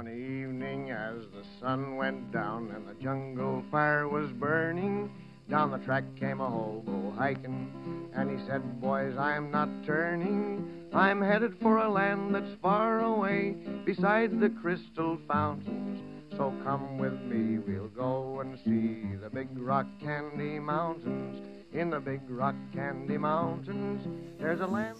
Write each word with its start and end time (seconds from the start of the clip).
One 0.00 0.08
evening, 0.08 0.92
as 0.92 1.24
the 1.34 1.44
sun 1.60 1.96
went 1.96 2.32
down 2.32 2.70
and 2.74 2.88
the 2.88 2.94
jungle 3.02 3.62
fire 3.70 4.08
was 4.08 4.32
burning, 4.32 5.12
down 5.50 5.72
the 5.72 5.76
track 5.76 6.04
came 6.18 6.40
a 6.40 6.48
hobo 6.48 7.12
hiking, 7.18 7.70
and 8.14 8.30
he 8.30 8.46
said, 8.46 8.80
Boys, 8.80 9.14
I'm 9.18 9.50
not 9.50 9.68
turning. 9.84 10.86
I'm 10.94 11.20
headed 11.20 11.54
for 11.60 11.76
a 11.76 11.90
land 11.90 12.34
that's 12.34 12.54
far 12.62 13.00
away, 13.00 13.56
beside 13.84 14.40
the 14.40 14.48
crystal 14.48 15.18
fountains. 15.28 16.00
So 16.34 16.54
come 16.64 16.96
with 16.96 17.20
me, 17.20 17.58
we'll 17.58 17.88
go 17.88 18.40
and 18.40 18.58
see 18.64 19.16
the 19.22 19.28
big 19.28 19.48
rock 19.58 19.86
candy 20.00 20.58
mountains. 20.58 21.46
In 21.74 21.90
the 21.90 22.00
big 22.00 22.22
rock 22.26 22.54
candy 22.72 23.18
mountains, 23.18 24.08
there's 24.38 24.60
a 24.60 24.66
land. 24.66 24.96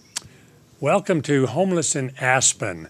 Welcome 0.79 1.23
to 1.23 1.47
Homeless 1.47 1.97
in 1.97 2.13
Aspen, 2.21 2.89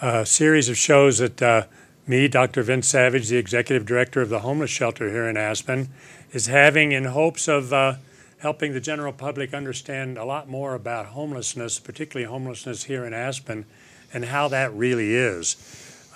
a 0.00 0.24
series 0.24 0.68
of 0.68 0.76
shows 0.76 1.18
that 1.18 1.42
uh, 1.42 1.64
me, 2.06 2.28
Dr. 2.28 2.62
Vince 2.62 2.86
Savage, 2.86 3.28
the 3.28 3.36
executive 3.36 3.84
director 3.84 4.20
of 4.20 4.28
the 4.28 4.40
homeless 4.40 4.70
shelter 4.70 5.10
here 5.10 5.28
in 5.28 5.36
Aspen, 5.36 5.88
is 6.32 6.46
having 6.46 6.92
in 6.92 7.04
hopes 7.04 7.48
of 7.48 7.72
uh, 7.72 7.94
helping 8.38 8.72
the 8.72 8.80
general 8.80 9.12
public 9.12 9.52
understand 9.52 10.16
a 10.16 10.24
lot 10.24 10.48
more 10.48 10.74
about 10.74 11.06
homelessness, 11.06 11.80
particularly 11.80 12.30
homelessness 12.30 12.84
here 12.84 13.04
in 13.04 13.12
Aspen, 13.12 13.66
and 14.12 14.26
how 14.26 14.48
that 14.48 14.72
really 14.72 15.14
is. 15.14 15.56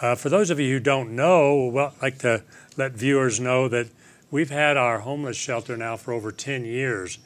Uh, 0.01 0.15
for 0.15 0.29
those 0.29 0.51
of 0.51 0.61
you 0.61 0.75
who 0.75 0.81
don't 0.81 1.15
know, 1.15 1.67
well, 1.67 1.95
I'd 1.97 2.03
like 2.03 2.19
to 2.19 2.43
let 2.77 2.93
viewers 2.93 3.41
know 3.41 3.69
that 3.69 3.89
we've 4.31 4.51
had 4.51 4.77
our 4.77 5.01
homeless 5.01 5.37
shelter 5.37 5.77
now 5.77 5.97
for 5.97 6.13
over 6.13 6.31
10 6.31 6.65
years. 6.65 7.19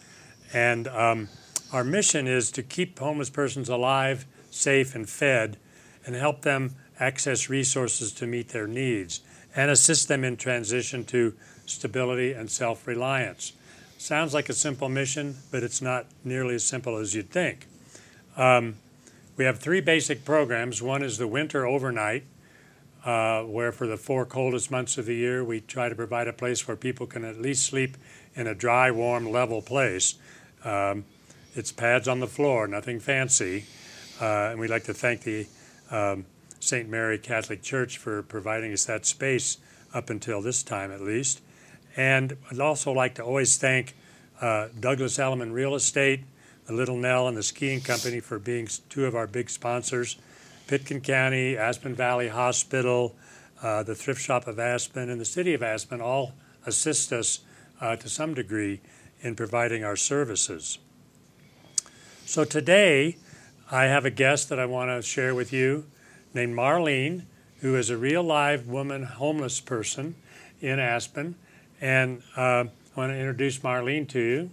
And 0.53 0.89
um, 0.89 1.29
our 1.73 1.85
mission 1.85 2.27
is 2.27 2.51
to 2.53 2.63
keep 2.63 2.99
homeless 2.99 3.31
persons 3.31 3.69
alive, 3.69 4.27
safe, 4.51 4.95
and 4.95 5.09
fed, 5.09 5.59
and 6.07 6.15
help 6.15 6.43
them 6.43 6.75
access 6.99 7.51
resources 7.51 8.13
to 8.13 8.27
meet 8.27 8.49
their 8.49 8.67
needs 8.67 9.21
and 9.55 9.71
assist 9.71 10.09
them 10.09 10.25
in 10.25 10.37
transition 10.37 11.05
to 11.05 11.35
stability 11.67 12.33
and 12.33 12.51
self 12.51 12.87
reliance. 12.87 13.53
Sounds 13.99 14.33
like 14.33 14.49
a 14.49 14.53
simple 14.53 14.89
mission, 14.89 15.37
but 15.51 15.63
it's 15.63 15.83
not 15.83 16.07
nearly 16.25 16.55
as 16.55 16.65
simple 16.65 16.97
as 16.97 17.15
you'd 17.15 17.31
think. 17.31 17.67
Um, 18.37 18.77
we 19.37 19.45
have 19.45 19.59
three 19.59 19.81
basic 19.81 20.25
programs. 20.25 20.83
One 20.83 21.03
is 21.03 21.19
the 21.19 21.27
winter 21.27 21.67
overnight, 21.67 22.25
uh, 23.05 23.43
where 23.43 23.73
for 23.73 23.87
the 23.87 23.97
four 23.97 24.27
coldest 24.27 24.71
months 24.71 24.99
of 24.99 25.07
the 25.07 25.15
year, 25.15 25.43
we 25.43 25.61
try 25.61 25.89
to 25.89 25.95
provide 25.95 26.29
a 26.29 26.33
place 26.33 26.69
where 26.69 26.77
people 26.77 27.07
can 27.07 27.25
at 27.25 27.41
least 27.41 27.65
sleep 27.67 27.97
in 28.35 28.47
a 28.47 28.55
dry, 28.55 28.91
warm, 28.91 29.31
level 29.31 29.63
place. 29.63 30.15
Um, 30.65 31.05
it's 31.55 31.73
pads 31.73 32.07
on 32.07 32.21
the 32.21 32.27
floor, 32.27 32.67
nothing 32.67 33.01
fancy. 33.01 33.65
Uh, 34.21 34.51
and 34.51 34.61
we'd 34.61 34.71
like 34.71 34.85
to 34.85 34.95
thank 34.95 35.23
the 35.23 35.47
um, 35.91 36.27
St. 36.61 36.89
Mary 36.89 37.19
Catholic 37.19 37.63
Church 37.63 37.99
for 37.99 38.23
providing 38.23 38.73
us 38.73 38.85
that 38.87 39.07
space 39.07 39.59
up 39.95 40.11
until 40.11 40.43
this 40.43 40.63
time 40.63 40.91
at 40.91 41.01
least. 41.01 41.41
And 41.97 42.37
I'd 42.51 42.61
also 42.61 42.93
like 42.93 43.15
to 43.15 43.23
always 43.25 43.57
thank 43.57 43.95
uh, 44.41 44.69
Douglas 44.79 45.19
Elliman 45.19 45.53
Real 45.53 45.75
Estate, 45.75 46.25
the 46.67 46.75
Little 46.75 46.97
Nell, 46.97 47.29
and 47.29 47.37
the 47.37 47.43
Skiing 47.43 47.81
Company 47.81 48.21
for 48.21 48.39
being 48.39 48.69
two 48.89 49.07
of 49.07 49.15
our 49.15 49.27
big 49.27 49.49
sponsors. 49.49 50.17
Pitkin 50.67 51.01
County, 51.01 51.57
Aspen 51.57 51.95
Valley 51.95 52.29
Hospital, 52.29 53.15
uh, 53.63 53.83
the 53.83 53.95
Thrift 53.95 54.21
Shop 54.21 54.47
of 54.47 54.59
Aspen, 54.59 55.09
and 55.09 55.21
the 55.21 55.25
City 55.25 55.55
of 55.55 55.63
Aspen 55.63 56.01
all 56.01 56.33
assist 56.67 57.13
us 57.13 57.41
uh, 57.81 57.97
to 57.97 58.09
some 58.09 58.35
degree 58.35 58.81
in 59.21 59.35
providing 59.35 59.85
our 59.85 59.97
services. 59.97 60.79
So 62.25 62.45
today, 62.45 63.17
I 63.71 63.85
have 63.85 64.05
a 64.05 64.11
guest 64.11 64.49
that 64.51 64.59
I 64.59 64.67
want 64.67 64.91
to 64.91 65.03
share 65.03 65.35
with 65.35 65.53
you 65.53 65.87
named 66.33 66.55
Marlene, 66.55 67.23
who 67.61 67.75
is 67.75 67.91
a 67.91 67.97
real 67.97 68.23
live 68.23 68.69
woman 68.69 69.03
homeless 69.03 69.61
person 69.61 70.15
in 70.61 70.79
Aspen. 70.79 71.35
And 71.81 72.23
uh, 72.37 72.41
I 72.41 72.71
want 72.95 73.13
to 73.13 73.19
introduce 73.19 73.59
Marlene 73.59 74.09
to 74.11 74.21
you. 74.21 74.51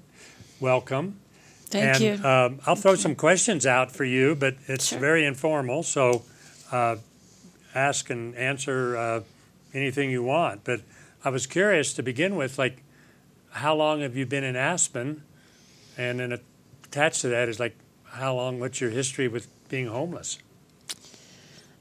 Welcome. 0.60 1.20
Thank 1.66 2.02
and, 2.02 2.20
you. 2.20 2.28
Um, 2.28 2.60
I'll 2.66 2.76
throw 2.76 2.96
some 2.96 3.16
questions 3.16 3.66
out 3.66 3.92
for 3.92 4.04
you, 4.04 4.36
but 4.36 4.56
it's 4.68 4.88
Sure. 4.88 5.00
very 5.00 5.26
informal, 5.26 5.84
so 5.84 6.24
uh, 6.72 6.98
ask 7.76 8.10
and 8.10 8.36
answer 8.36 8.98
uh, 8.98 9.22
anything 9.74 10.10
you 10.10 10.24
want. 10.24 10.64
But 10.64 10.82
I 11.24 11.30
was 11.30 11.46
curious 11.46 11.94
to 11.94 12.04
begin 12.04 12.36
with, 12.36 12.58
like, 12.58 12.84
how 13.52 13.76
long 13.76 14.02
have 14.02 14.16
you 14.16 14.26
been 14.26 14.44
in 14.44 14.56
Aspen? 14.56 15.24
And 15.98 16.20
then 16.20 16.40
attached 16.84 17.22
to 17.22 17.28
that 17.30 17.48
is 17.48 17.60
like, 17.60 17.76
how 18.14 18.36
long? 18.36 18.60
What's 18.60 18.80
your 18.80 18.92
history 18.92 19.28
with 19.28 19.48
being 19.70 19.88
homeless? 19.88 20.38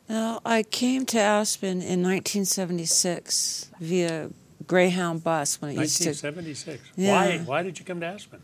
Well, 0.08 0.40
I 0.44 0.62
came 0.62 1.06
to 1.06 1.20
Aspen 1.20 1.80
in 1.82 2.02
1976 2.02 3.70
via 3.80 4.30
Greyhound 4.66 5.22
bus 5.24 5.60
when 5.60 5.72
it 5.72 5.80
used 5.80 6.02
to. 6.02 6.08
1976. 6.08 6.82
Yeah. 6.96 7.12
Why? 7.12 7.38
Why 7.38 7.62
did 7.62 7.78
you 7.78 7.84
come 7.84 8.00
to 8.00 8.06
Aspen? 8.06 8.40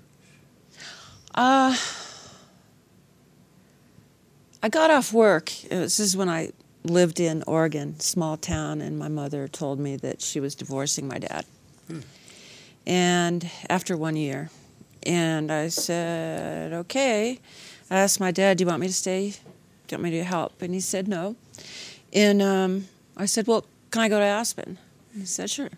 Uh, 1.34 1.76
I 4.62 4.68
got 4.68 4.90
off 4.90 5.12
work. 5.12 5.50
Was, 5.70 5.96
this 5.96 6.00
is 6.00 6.16
when 6.16 6.28
I 6.28 6.50
lived 6.84 7.20
in 7.20 7.42
Oregon, 7.46 7.98
small 8.00 8.36
town, 8.36 8.80
and 8.80 8.98
my 8.98 9.08
mother 9.08 9.46
told 9.48 9.78
me 9.78 9.96
that 9.96 10.20
she 10.20 10.40
was 10.40 10.54
divorcing 10.54 11.06
my 11.08 11.18
dad. 11.18 11.44
And 12.86 13.50
after 13.68 13.96
one 13.96 14.16
year, 14.16 14.50
and 15.02 15.50
I 15.52 15.68
said, 15.68 16.72
"Okay." 16.72 17.38
I 17.90 17.98
asked 17.98 18.20
my 18.20 18.30
dad, 18.30 18.58
"Do 18.58 18.62
you 18.62 18.68
want 18.68 18.80
me 18.80 18.86
to 18.86 18.92
stay? 18.92 19.30
Do 19.30 19.96
you 19.96 19.98
want 19.98 20.02
me 20.04 20.10
to 20.12 20.24
help?" 20.24 20.62
And 20.62 20.74
he 20.74 20.80
said, 20.80 21.08
"No." 21.08 21.36
And 22.12 22.42
um, 22.42 22.88
I 23.16 23.26
said, 23.26 23.46
"Well, 23.46 23.64
can 23.90 24.02
I 24.02 24.08
go 24.08 24.18
to 24.18 24.24
Aspen?" 24.24 24.78
And 25.12 25.22
he 25.22 25.26
said, 25.26 25.50
"Sure." 25.50 25.70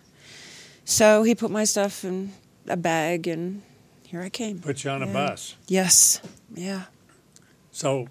So 0.85 1.23
he 1.23 1.35
put 1.35 1.51
my 1.51 1.63
stuff 1.63 2.03
in 2.03 2.33
a 2.67 2.77
bag, 2.77 3.27
and 3.27 3.61
here 4.05 4.21
I 4.21 4.29
came. 4.29 4.59
Put 4.59 4.83
you 4.83 4.89
on 4.91 5.01
a 5.03 5.07
bus. 5.07 5.55
Yes. 5.67 6.21
Yeah. 6.53 6.83
So, 7.71 8.07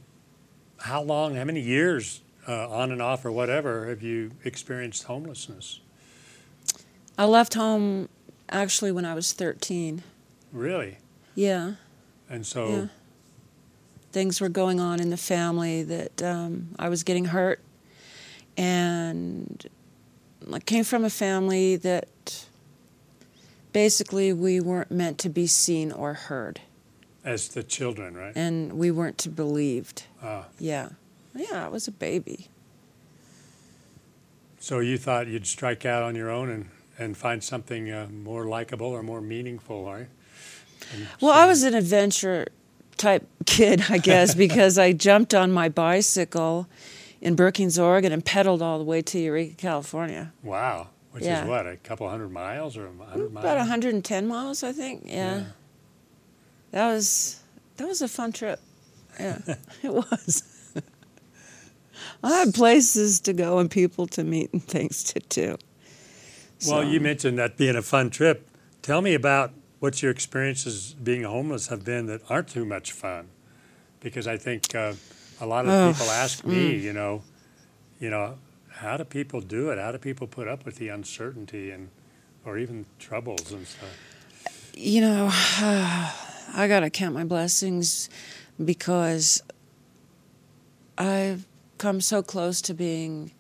how 0.79 1.03
long, 1.03 1.35
how 1.37 1.45
many 1.45 1.61
years, 1.61 2.23
uh, 2.49 2.71
on 2.71 2.91
and 2.91 3.03
off 3.03 3.25
or 3.25 3.33
whatever, 3.33 3.87
have 3.89 4.03
you 4.03 4.31
experienced 4.45 5.03
homelessness? 5.05 5.81
I 7.19 7.25
left 7.27 7.53
home 7.53 8.09
actually 8.49 8.93
when 8.93 9.05
I 9.05 9.13
was 9.15 9.35
13. 9.35 10.03
Really? 10.53 10.97
Yeah. 11.35 11.75
And 12.31 12.47
so, 12.47 12.69
Yeah. 12.69 12.87
Things 14.13 14.41
were 14.41 14.49
going 14.49 14.81
on 14.81 15.01
in 15.01 15.11
the 15.11 15.17
family 15.17 15.83
that 15.85 16.23
um, 16.23 16.69
I 16.79 16.89
was 16.89 17.03
getting 17.05 17.27
hurt. 17.27 17.61
And 18.57 19.67
I 20.53 20.59
came 20.59 20.85
from 20.85 21.05
a 21.05 21.11
family 21.11 21.77
that 21.77 22.45
basically 23.73 24.33
we 24.33 24.61
weren't 24.61 24.91
meant 24.91 25.19
to 25.19 25.29
be 25.29 25.47
seen 25.47 25.93
or 25.93 26.15
heard. 26.15 26.61
as 27.25 27.49
the 27.49 27.63
children, 27.63 28.17
right? 28.17 28.33
And 28.35 28.73
we 28.73 28.91
weren't 28.91 29.19
to 29.19 29.29
believed. 29.29 30.05
Ah, 30.23 30.47
Yeah. 30.59 30.89
Yeah, 31.35 31.65
I 31.67 31.69
was 31.69 31.87
a 31.87 31.93
baby. 31.93 32.49
so 34.59 34.81
you 34.81 34.99
thought 34.99 35.27
you'd 35.29 35.47
strike 35.47 35.87
out 35.87 36.03
on 36.03 36.15
your 36.17 36.29
own 36.31 36.51
and, 36.51 36.69
and 36.99 37.17
find 37.17 37.43
something 37.43 37.91
uh, 37.91 38.09
more 38.13 38.45
likable 38.47 38.89
or 38.89 39.03
more 39.03 39.21
meaningful, 39.21 39.85
right? 39.87 40.09
And 40.93 41.07
Well, 41.21 41.33
so- 41.33 41.39
I 41.41 41.47
was 41.47 41.63
an 41.63 41.75
adventure 41.75 42.47
type 43.01 43.27
kid, 43.47 43.85
I 43.89 43.99
guess, 43.99 44.35
because 44.47 44.79
I 44.79 44.93
jumped 44.93 45.35
on 45.35 45.51
my 45.51 45.69
bicycle 45.69 46.69
in 47.21 47.35
Brookings, 47.35 47.79
Oregon, 47.79 48.13
and 48.13 48.25
pedaled 48.25 48.63
all 48.63 48.79
the 48.79 48.85
way 48.85 49.03
to 49.03 49.19
Eureka, 49.19 49.55
California. 49.57 50.33
Wow. 50.43 50.89
Which 51.13 51.25
Yeah. 51.25 51.43
is 51.43 51.49
what, 51.49 51.67
a 51.67 51.77
couple 51.77 52.09
hundred 52.09 52.31
miles 52.31 52.77
or 52.77 52.87
a 52.87 53.05
hundred 53.05 53.33
miles? 53.33 53.45
About 53.45 53.57
110 53.59 54.27
miles, 54.29 54.63
I 54.63 54.73
think. 54.73 55.03
Yeah. 55.07 55.39
Yeah. 55.39 55.45
That 56.71 56.93
was 56.93 57.41
that 57.77 57.89
was 57.89 58.01
a 58.03 58.09
fun 58.09 58.31
trip. 58.33 58.61
Yeah, 59.19 59.39
it 59.83 59.93
was. 59.93 60.45
I 62.23 62.31
had 62.31 62.55
places 62.55 63.19
to 63.21 63.33
go 63.33 63.59
and 63.59 63.71
people 63.71 64.07
to 64.09 64.23
meet 64.23 64.53
and 64.53 64.63
things 64.63 65.03
to 65.05 65.21
do. 65.29 65.57
Well, 66.69 66.85
you 66.85 67.01
mentioned 67.01 67.39
that 67.39 67.57
being 67.57 67.77
a 67.77 67.83
fun 67.83 68.11
trip. 68.11 68.47
Tell 68.83 69.01
me 69.01 69.15
about 69.15 69.53
what 69.81 70.03
your 70.03 70.11
experiences 70.11 70.95
being 71.03 71.25
homeless 71.25 71.69
have 71.69 71.85
been 71.85 72.07
that 72.07 72.21
aren't 72.31 72.49
too 72.49 72.65
much 72.65 72.93
fun, 72.93 73.29
because 74.01 74.27
I 74.27 74.37
think 74.37 74.75
uh, 74.75 74.93
a 75.41 75.47
lot 75.47 75.67
of 75.67 75.73
Oh, 75.73 75.93
people 75.93 76.11
ask 76.13 76.45
me, 76.45 76.77
you 76.77 76.93
know, 76.93 77.23
you 77.99 78.11
know, 78.11 78.37
how 78.69 78.97
do 78.97 79.05
people 79.05 79.41
do 79.41 79.71
it? 79.71 79.79
How 79.79 79.91
do 79.93 79.99
people 79.99 80.27
put 80.27 80.47
up 80.49 80.65
with 80.65 80.77
the 80.77 80.89
uncertainty 80.89 81.71
and, 81.71 81.89
or 82.45 82.57
even 82.59 82.87
troubles 82.99 83.53
and 83.53 83.67
stuff? 83.67 83.97
you 84.75 85.01
know, 85.01 85.29
I 85.33 86.67
got 86.69 86.81
to 86.81 86.91
count 86.91 87.15
my 87.15 87.25
blessings 87.25 88.09
because 88.63 89.43
I've 90.97 91.47
come 91.79 92.01
so 92.01 92.23
close 92.23 92.61
to 92.63 92.75
being 92.75 93.33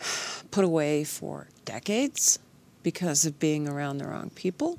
put 0.50 0.64
away 0.64 1.04
for 1.04 1.46
decades 1.64 2.38
because 2.82 3.24
of 3.26 3.38
being 3.38 3.68
around 3.68 3.98
the 3.98 4.06
wrong 4.06 4.30
people. 4.34 4.78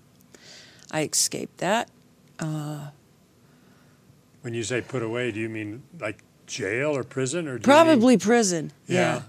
I 0.91 1.03
escaped 1.03 1.57
that. 1.59 1.89
Uh, 2.39 2.89
When 4.41 4.53
you 4.53 4.63
say 4.63 4.81
put 4.81 5.01
away, 5.01 5.31
do 5.31 5.39
you 5.39 5.49
mean 5.49 5.83
like 5.99 6.23
jail 6.47 6.95
or 6.95 7.03
prison 7.03 7.47
or 7.47 7.51
you 7.51 7.55
mean- 7.55 7.63
probably 7.63 8.17
prison. 8.17 8.71
yeah. 8.88 9.23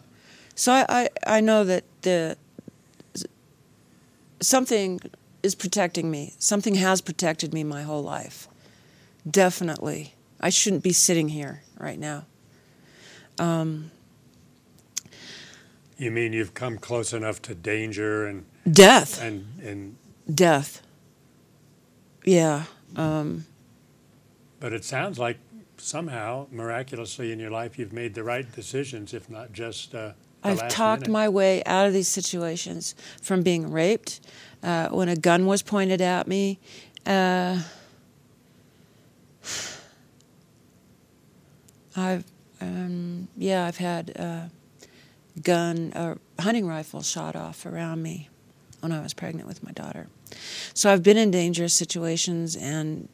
So 0.55 0.73
I, 0.73 0.85
I, 0.89 1.09
I 1.39 1.41
know 1.41 1.65
that 1.65 1.85
the 2.03 2.37
something 4.41 5.01
is 5.43 5.55
protecting 5.55 6.11
me. 6.11 6.35
Something 6.39 6.75
has 6.77 7.01
protected 7.01 7.55
me 7.55 7.65
my 7.65 7.83
whole 7.83 8.03
life. 8.03 8.49
Definitely. 9.29 10.15
I 10.41 10.51
shouldn't 10.51 10.83
be 10.83 10.93
sitting 10.93 11.29
here 11.31 11.63
right 11.79 11.99
now. 11.99 12.27
Um, 13.39 13.91
you 15.97 16.11
mean 16.11 16.33
you've 16.33 16.55
come 16.55 16.77
close 16.79 17.13
enough 17.13 17.41
to 17.43 17.55
danger 17.55 18.27
and 18.27 18.45
death 18.71 19.23
and 19.23 19.47
and 19.63 19.97
death? 20.33 20.83
Yeah. 22.25 22.65
Um, 22.97 23.47
but 24.61 24.73
it 24.73 24.85
sounds 24.85 25.19
like 25.19 25.39
somehow, 25.77 26.47
miraculously, 26.51 27.33
in 27.33 27.41
your 27.41 27.51
life, 27.51 27.79
you've 27.79 27.93
made 27.93 28.15
the 28.15 28.23
right 28.23 28.51
decisions, 28.53 29.13
if 29.13 29.29
not 29.29 29.53
just. 29.53 29.95
Uh, 29.95 30.13
I've 30.45 30.69
talked 30.69 31.03
minute. 31.03 31.13
my 31.13 31.29
way 31.29 31.63
out 31.65 31.87
of 31.87 31.93
these 31.93 32.09
situations 32.09 32.95
from 33.21 33.43
being 33.43 33.71
raped, 33.71 34.21
uh, 34.63 34.89
when 34.89 35.09
a 35.09 35.17
gun 35.17 35.47
was 35.47 35.63
pointed 35.63 36.01
at 36.01 36.27
me. 36.27 36.59
Uh, 37.07 37.63
I've, 41.97 42.25
um, 42.61 43.29
yeah, 43.37 43.67
I've 43.67 43.77
had 43.77 44.11
a 44.11 44.51
gun, 45.43 45.93
a 45.95 46.17
hunting 46.41 46.67
rifle 46.67 47.03
shot 47.03 47.37
off 47.37 47.67
around 47.67 48.03
me 48.03 48.29
when 48.83 48.93
I 48.93 49.01
was 49.01 49.15
pregnant 49.15 49.47
with 49.47 49.63
my 49.63 49.73
daughter. 49.73 50.09
So 50.75 50.93
I've 50.93 51.03
been 51.03 51.17
in 51.17 51.31
dangerous 51.31 51.75
situations 51.75 52.57
and. 52.57 53.09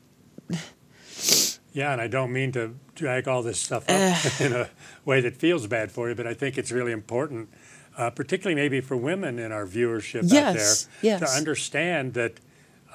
Yeah, 1.72 1.92
and 1.92 2.00
I 2.00 2.08
don't 2.08 2.32
mean 2.32 2.50
to 2.52 2.74
drag 2.94 3.28
all 3.28 3.42
this 3.42 3.60
stuff 3.60 3.84
up 3.88 4.40
in 4.40 4.52
a 4.52 4.68
way 5.04 5.20
that 5.20 5.36
feels 5.36 5.66
bad 5.66 5.92
for 5.92 6.08
you, 6.08 6.14
but 6.14 6.26
I 6.26 6.34
think 6.34 6.58
it's 6.58 6.72
really 6.72 6.92
important, 6.92 7.50
uh, 7.96 8.10
particularly 8.10 8.60
maybe 8.60 8.80
for 8.80 8.96
women 8.96 9.38
in 9.38 9.52
our 9.52 9.66
viewership 9.66 10.22
yes, 10.24 10.34
out 10.34 10.54
there, 10.54 11.10
yes. 11.10 11.20
to 11.20 11.36
understand 11.36 12.14
that 12.14 12.40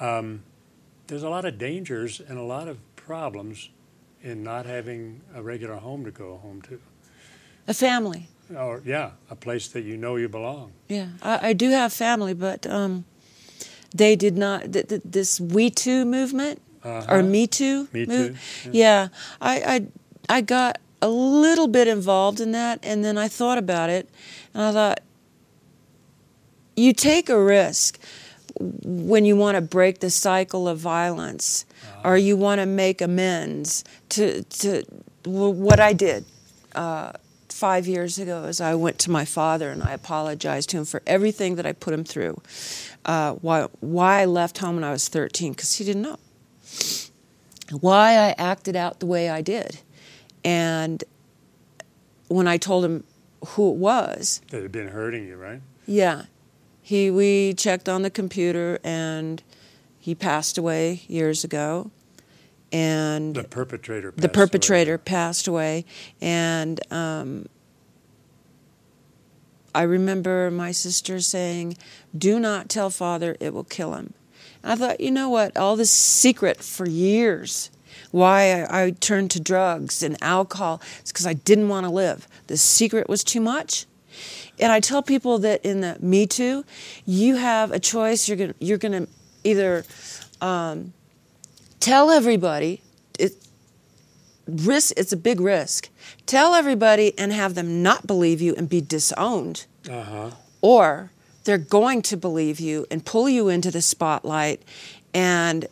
um, 0.00 0.42
there's 1.06 1.22
a 1.22 1.28
lot 1.28 1.44
of 1.44 1.56
dangers 1.56 2.20
and 2.20 2.36
a 2.36 2.42
lot 2.42 2.68
of 2.68 2.78
problems 2.96 3.70
in 4.22 4.42
not 4.42 4.66
having 4.66 5.20
a 5.34 5.42
regular 5.42 5.76
home 5.76 6.04
to 6.04 6.10
go 6.10 6.38
home 6.38 6.60
to. 6.62 6.80
A 7.68 7.74
family. 7.74 8.28
Or 8.54 8.82
yeah, 8.84 9.10
a 9.30 9.34
place 9.36 9.68
that 9.68 9.82
you 9.82 9.96
know 9.96 10.16
you 10.16 10.28
belong. 10.28 10.72
Yeah, 10.88 11.08
I, 11.22 11.48
I 11.48 11.52
do 11.54 11.70
have 11.70 11.92
family, 11.92 12.34
but 12.34 12.66
um, 12.66 13.04
they 13.94 14.16
did 14.16 14.36
not. 14.36 14.72
Th- 14.72 14.86
th- 14.86 15.02
this 15.04 15.40
We 15.40 15.70
Too 15.70 16.04
movement 16.04 16.60
uh-huh. 16.84 17.06
or 17.08 17.22
Me 17.22 17.46
Too. 17.46 17.88
Me 17.92 18.04
move, 18.06 18.40
Too. 18.62 18.70
Yeah. 18.72 19.02
yeah, 19.02 19.08
I, 19.40 19.86
I 20.28 20.36
I 20.36 20.40
got 20.42 20.78
a 21.00 21.08
little 21.08 21.68
bit 21.68 21.88
involved 21.88 22.40
in 22.40 22.52
that, 22.52 22.80
and 22.82 23.04
then 23.04 23.16
I 23.16 23.28
thought 23.28 23.58
about 23.58 23.90
it, 23.90 24.08
and 24.52 24.62
I 24.62 24.72
thought, 24.72 25.00
you 26.76 26.92
take 26.92 27.28
a 27.28 27.42
risk 27.42 27.98
when 28.60 29.24
you 29.24 29.36
want 29.36 29.56
to 29.56 29.60
break 29.60 30.00
the 30.00 30.10
cycle 30.10 30.68
of 30.68 30.78
violence, 30.78 31.64
uh-huh. 31.82 32.10
or 32.10 32.16
you 32.18 32.36
want 32.36 32.60
to 32.60 32.66
make 32.66 33.00
amends 33.00 33.84
to 34.10 34.42
to 34.44 34.84
what 35.24 35.80
I 35.80 35.94
did. 35.94 36.26
Uh, 36.74 37.12
five 37.54 37.86
years 37.86 38.18
ago 38.18 38.44
is 38.44 38.60
I 38.60 38.74
went 38.74 38.98
to 39.00 39.10
my 39.12 39.24
father 39.24 39.70
and 39.70 39.80
I 39.80 39.92
apologized 39.92 40.70
to 40.70 40.78
him 40.78 40.84
for 40.84 41.02
everything 41.06 41.54
that 41.54 41.64
I 41.64 41.72
put 41.72 41.94
him 41.94 42.02
through. 42.02 42.42
Uh, 43.04 43.34
why, 43.34 43.68
why 43.78 44.22
I 44.22 44.24
left 44.24 44.58
home 44.58 44.74
when 44.74 44.84
I 44.84 44.90
was 44.90 45.08
13, 45.08 45.52
because 45.52 45.76
he 45.76 45.84
didn't 45.84 46.02
know. 46.02 46.18
Why 47.70 48.14
I 48.14 48.34
acted 48.38 48.74
out 48.74 48.98
the 48.98 49.06
way 49.06 49.30
I 49.30 49.40
did. 49.40 49.78
And 50.44 51.04
when 52.26 52.48
I 52.48 52.56
told 52.56 52.84
him 52.84 53.04
who 53.46 53.70
it 53.70 53.76
was. 53.76 54.40
That 54.50 54.62
had 54.62 54.72
been 54.72 54.88
hurting 54.88 55.24
you, 55.24 55.36
right? 55.36 55.60
Yeah. 55.86 56.24
He, 56.82 57.08
we 57.08 57.54
checked 57.54 57.88
on 57.88 58.02
the 58.02 58.10
computer 58.10 58.80
and 58.82 59.42
he 60.00 60.14
passed 60.16 60.58
away 60.58 61.02
years 61.06 61.44
ago 61.44 61.92
and 62.74 63.36
the 63.36 63.44
perpetrator 63.44 64.12
the 64.16 64.28
perpetrator 64.28 64.94
away. 64.94 65.02
passed 65.04 65.46
away. 65.46 65.84
And 66.20 66.80
um, 66.92 67.46
i 69.74 69.82
remember 69.82 70.50
my 70.50 70.72
sister 70.72 71.20
saying 71.20 71.76
do 72.16 72.40
not 72.40 72.68
tell 72.68 72.90
father 72.90 73.36
it 73.38 73.54
will 73.54 73.64
kill 73.64 73.94
him. 73.94 74.12
And 74.62 74.72
i 74.72 74.76
thought 74.76 75.00
you 75.00 75.12
know 75.12 75.28
what? 75.28 75.56
All 75.56 75.76
this 75.76 75.90
secret 75.90 76.62
for 76.62 76.88
years. 76.88 77.70
Why 78.10 78.62
I, 78.62 78.86
I 78.86 78.90
turned 78.90 79.30
to 79.32 79.40
drugs 79.40 80.02
and 80.02 80.20
alcohol 80.20 80.82
is 81.04 81.12
because 81.12 81.26
i 81.26 81.34
didn't 81.34 81.68
want 81.68 81.86
to 81.86 81.90
live. 81.90 82.26
The 82.48 82.56
secret 82.56 83.08
was 83.08 83.22
too 83.22 83.40
much. 83.40 83.86
And 84.58 84.72
i 84.72 84.80
tell 84.80 85.00
people 85.00 85.38
that 85.38 85.64
in 85.64 85.80
the 85.80 85.96
me 86.00 86.26
too 86.26 86.64
you 87.06 87.36
have 87.36 87.70
a 87.70 87.78
choice. 87.78 88.28
You're 88.28 88.36
going 88.36 88.54
you're 88.58 88.78
going 88.78 89.06
to 89.06 89.12
either 89.44 89.84
um, 90.40 90.92
tell 91.84 92.10
everybody 92.10 92.80
it 93.18 93.32
risk 94.46 94.94
it's 94.96 95.12
a 95.12 95.18
big 95.18 95.38
risk 95.38 95.90
tell 96.24 96.54
everybody 96.54 97.12
and 97.18 97.30
have 97.30 97.54
them 97.54 97.82
not 97.82 98.06
believe 98.06 98.40
you 98.40 98.54
and 98.56 98.70
be 98.70 98.80
disowned 98.80 99.66
uh-huh. 99.90 100.30
or 100.62 101.10
they're 101.44 101.58
going 101.58 102.00
to 102.00 102.16
believe 102.16 102.58
you 102.58 102.86
and 102.90 103.04
pull 103.04 103.28
you 103.28 103.50
into 103.50 103.70
the 103.70 103.82
spotlight 103.82 104.62
and 105.12 105.66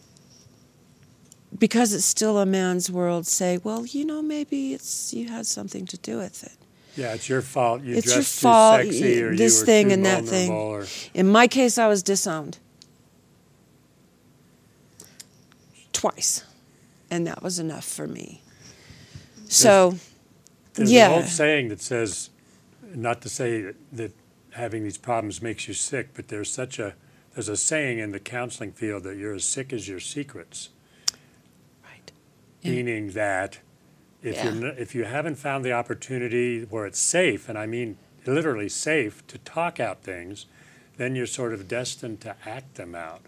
because 1.59 1.95
it's 1.95 2.05
still 2.05 2.37
a 2.37 2.45
man's 2.45 2.91
world 2.91 3.27
say 3.27 3.57
well 3.65 3.87
you 3.87 4.05
know 4.05 4.21
maybe 4.21 4.75
it's 4.75 5.15
you 5.15 5.29
had 5.29 5.47
something 5.47 5.87
to 5.87 5.97
do 5.97 6.19
with 6.19 6.45
it 6.45 6.53
yeah, 6.95 7.15
it's 7.15 7.27
your 7.27 7.41
fault. 7.41 7.81
You 7.83 7.97
it's 7.97 8.13
dressed 8.13 8.43
your 8.43 8.51
fault. 8.51 8.83
too 8.83 8.93
sexy, 8.93 9.23
or 9.23 9.35
this 9.35 9.55
you 9.55 9.61
were 9.63 9.65
thing 9.67 9.87
too 9.87 9.95
and 9.95 10.05
that 10.05 10.25
thing. 10.27 10.51
Or... 10.53 10.85
In 11.15 11.27
my 11.27 11.49
case, 11.49 11.79
I 11.79 11.89
was 11.89 12.03
disowned 12.03 12.59
twice, 16.03 16.43
and 17.13 17.27
that 17.29 17.43
was 17.45 17.61
enough 17.61 17.85
for 17.85 18.09
me. 18.09 18.43
So, 19.49 19.95
there's 20.75 20.91
yeah. 20.91 21.11
an 21.11 21.23
old 21.23 21.27
saying 21.27 21.69
that 21.69 21.81
says, 21.81 22.31
not 22.93 23.21
to 23.23 23.29
say 23.29 23.61
that, 23.63 23.77
that 23.93 24.13
having 24.51 24.83
these 24.83 24.99
problems 24.99 25.41
makes 25.41 25.69
you 25.69 25.75
sick, 25.75 26.09
but 26.15 26.27
there's 26.27 26.51
such 26.51 26.81
a 26.81 26.95
there's 27.35 27.49
a 27.49 27.57
saying 27.57 27.99
in 28.01 28.11
the 28.11 28.19
counseling 28.21 28.73
field 28.73 29.05
that 29.05 29.17
you're 29.17 29.35
as 29.35 29.45
sick 29.45 29.73
as 29.73 29.89
your 29.89 30.01
secrets. 30.01 30.71
Right. 31.85 32.11
Meaning 32.65 33.13
that 33.13 33.61
if 34.23 34.35
Yeah. 34.35 34.53
you 34.53 34.67
if 34.67 34.95
you 34.97 35.05
haven't 35.05 35.37
found 35.37 35.65
the 35.65 35.73
opportunity 35.73 36.65
where 36.65 36.85
it's 36.85 36.99
safe, 36.99 37.49
and 37.49 37.57
I 37.57 37.67
mean 37.67 37.97
literally 38.27 38.69
safe 38.69 39.25
to 39.29 39.39
talk 39.39 39.79
out 39.79 40.03
things, 40.03 40.47
then 40.97 41.15
you're 41.15 41.27
sort 41.27 41.53
of 41.55 41.69
destined 41.69 42.21
to 42.23 42.35
act 42.45 42.75
them 42.75 42.97
out. 42.97 43.23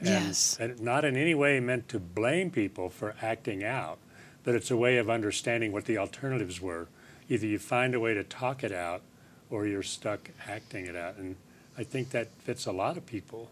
And, 0.00 0.08
Yes. 0.08 0.56
and 0.58 0.80
not 0.80 1.04
in 1.04 1.16
any 1.16 1.34
way 1.34 1.60
meant 1.60 1.88
to 1.90 1.98
blame 2.00 2.50
people 2.50 2.88
for 2.88 3.14
acting 3.20 3.62
out, 3.62 3.98
but 4.44 4.54
it's 4.54 4.70
a 4.70 4.76
way 4.76 4.96
of 4.96 5.10
understanding 5.10 5.72
what 5.72 5.84
the 5.84 5.98
alternatives 5.98 6.60
were. 6.60 6.88
Either 7.28 7.46
you 7.46 7.58
find 7.58 7.94
a 7.94 8.00
way 8.00 8.14
to 8.14 8.24
talk 8.24 8.64
it 8.64 8.72
out, 8.72 9.02
or 9.50 9.66
you're 9.66 9.82
stuck 9.82 10.30
acting 10.48 10.86
it 10.86 10.96
out. 10.96 11.16
And 11.16 11.36
I 11.76 11.84
think 11.84 12.10
that 12.10 12.28
fits 12.40 12.66
a 12.66 12.72
lot 12.72 12.96
of 12.96 13.04
people. 13.06 13.50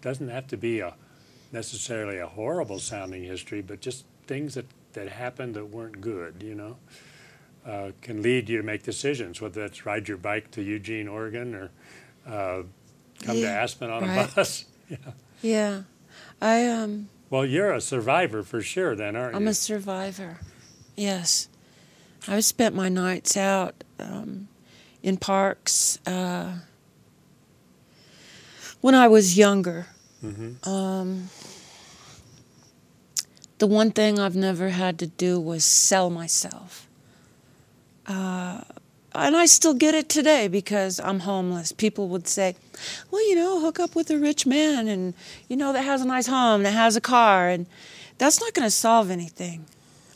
It 0.00 0.02
Doesn't 0.02 0.28
have 0.28 0.46
to 0.48 0.56
be 0.56 0.80
a 0.80 0.94
necessarily 1.52 2.18
a 2.18 2.26
horrible 2.26 2.78
sounding 2.78 3.22
history, 3.24 3.62
but 3.62 3.80
just 3.80 4.04
things 4.26 4.54
that 4.54 4.66
that 4.92 5.08
happened 5.08 5.54
that 5.54 5.66
weren't 5.66 6.00
good, 6.00 6.42
you 6.42 6.54
know, 6.54 6.76
uh, 7.66 7.90
can 8.02 8.22
lead 8.22 8.48
you 8.48 8.56
to 8.56 8.62
make 8.62 8.82
decisions, 8.82 9.40
whether 9.40 9.60
that's 9.60 9.84
ride 9.86 10.08
your 10.08 10.16
bike 10.16 10.50
to 10.52 10.62
Eugene, 10.62 11.06
Oregon, 11.06 11.54
or 11.54 11.70
uh, 12.26 12.62
come 13.22 13.36
to 13.36 13.46
Aspen 13.48 13.90
on 13.90 14.04
a 14.04 14.28
bus. 14.34 14.64
yeah. 14.90 14.96
Yeah, 15.42 15.82
I 16.40 16.66
um, 16.66 17.08
Well, 17.30 17.44
you're 17.44 17.72
a 17.72 17.80
survivor 17.80 18.42
for 18.42 18.62
sure, 18.62 18.94
then, 18.96 19.16
aren't 19.16 19.34
you? 19.34 19.36
I'm 19.36 19.48
a 19.48 19.54
survivor. 19.54 20.38
Yes, 20.96 21.48
I've 22.26 22.44
spent 22.44 22.74
my 22.74 22.88
nights 22.88 23.36
out 23.36 23.84
um, 23.98 24.48
in 25.02 25.16
parks 25.18 25.98
uh, 26.06 26.54
when 28.80 28.94
I 28.94 29.08
was 29.08 29.36
younger. 29.36 29.86
Mhm. 30.24 30.66
Um, 30.66 31.28
the 33.58 33.66
one 33.66 33.90
thing 33.90 34.18
I've 34.18 34.36
never 34.36 34.70
had 34.70 34.98
to 35.00 35.06
do 35.06 35.38
was 35.40 35.64
sell 35.64 36.10
myself. 36.10 36.88
Uh, 38.06 38.62
and 39.18 39.36
I 39.36 39.46
still 39.46 39.74
get 39.74 39.94
it 39.94 40.08
today 40.08 40.48
because 40.48 41.00
I'm 41.00 41.20
homeless. 41.20 41.72
People 41.72 42.08
would 42.08 42.26
say, 42.28 42.56
well, 43.10 43.26
you 43.28 43.34
know, 43.34 43.60
hook 43.60 43.80
up 43.80 43.94
with 43.94 44.10
a 44.10 44.18
rich 44.18 44.46
man 44.46 44.88
and, 44.88 45.14
you 45.48 45.56
know, 45.56 45.72
that 45.72 45.82
has 45.82 46.02
a 46.02 46.06
nice 46.06 46.26
home, 46.26 46.62
that 46.62 46.72
has 46.72 46.96
a 46.96 47.00
car. 47.00 47.48
And 47.48 47.66
that's 48.18 48.40
not 48.40 48.54
going 48.54 48.66
to 48.66 48.70
solve 48.70 49.10
anything. 49.10 49.66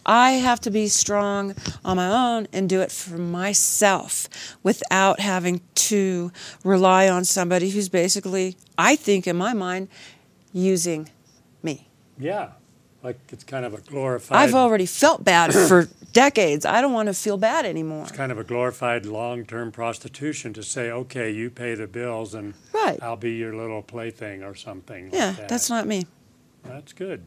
I 0.07 0.33
have 0.33 0.61
to 0.63 0.71
be 0.71 0.89
strong 0.89 1.55
on 1.85 1.97
my 1.97 2.09
own 2.09 2.49
and 2.53 2.69
do 2.69 2.81
it 2.81 2.91
for 2.91 3.19
myself 3.19 4.29
without 4.63 5.21
having 5.21 5.61
to 5.75 6.33
rely 6.65 7.09
on 7.09 7.25
somebody 7.25 7.71
who's 7.71 7.89
basically, 7.89 8.57
I 8.79 8.97
think 8.97 9.27
in 9.27 9.37
my 9.37 9.53
mind, 9.53 9.89
using 10.53 11.11
me. 11.63 11.87
Yeah, 12.19 12.51
like 13.03 13.19
it's 13.31 13.45
kind 13.45 13.65
of 13.65 13.75
a 13.75 13.79
glorified. 13.81 14.37
I've 14.39 14.55
already 14.55 14.87
felt 14.87 15.25
bad 15.25 15.53
for 15.69 15.89
decades. 16.13 16.65
I 16.67 16.81
don't 16.81 16.93
want 16.93 17.07
to 17.09 17.15
feel 17.15 17.37
bad 17.39 17.65
anymore. 17.65 18.03
It's 18.03 18.13
kind 18.13 18.33
of 18.33 18.39
a 18.39 18.45
glorified 18.45 19.07
long-term 19.07 19.73
prostitution 19.73 20.53
to 20.55 20.63
say, 20.63 20.91
okay, 20.91 21.31
you 21.31 21.51
pay 21.51 21.75
the 21.75 21.87
bills 21.87 22.35
and 22.35 22.55
Right. 22.73 22.99
I'll 23.03 23.17
be 23.17 23.33
your 23.33 23.55
little 23.55 23.83
plaything 23.83 24.43
or 24.43 24.55
something. 24.55 25.05
like 25.07 25.15
Yeah, 25.15 25.33
that. 25.33 25.49
that's 25.49 25.69
not 25.71 25.87
me. 25.87 26.07
That's 26.65 26.93
good. 26.93 27.25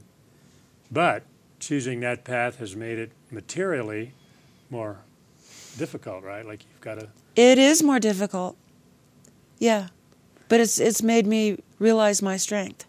But 0.92 1.24
choosing 1.60 2.02
that 2.02 2.24
path 2.24 2.58
has 2.60 2.76
made 2.76 3.00
it 3.00 3.12
materially 3.32 4.14
more 4.70 4.98
difficult, 5.78 6.24
right? 6.24 6.46
Like 6.46 6.64
you've 6.70 6.82
got 6.82 7.00
to. 7.00 7.08
It 7.36 7.58
is 7.58 7.82
more 7.82 8.00
difficult. 8.00 8.56
Yeah. 9.60 9.88
But 10.50 10.60
it's 10.60 10.80
it's 10.80 11.02
made 11.02 11.26
me 11.26 11.58
realize 11.80 12.22
my 12.22 12.38
strength. 12.38 12.86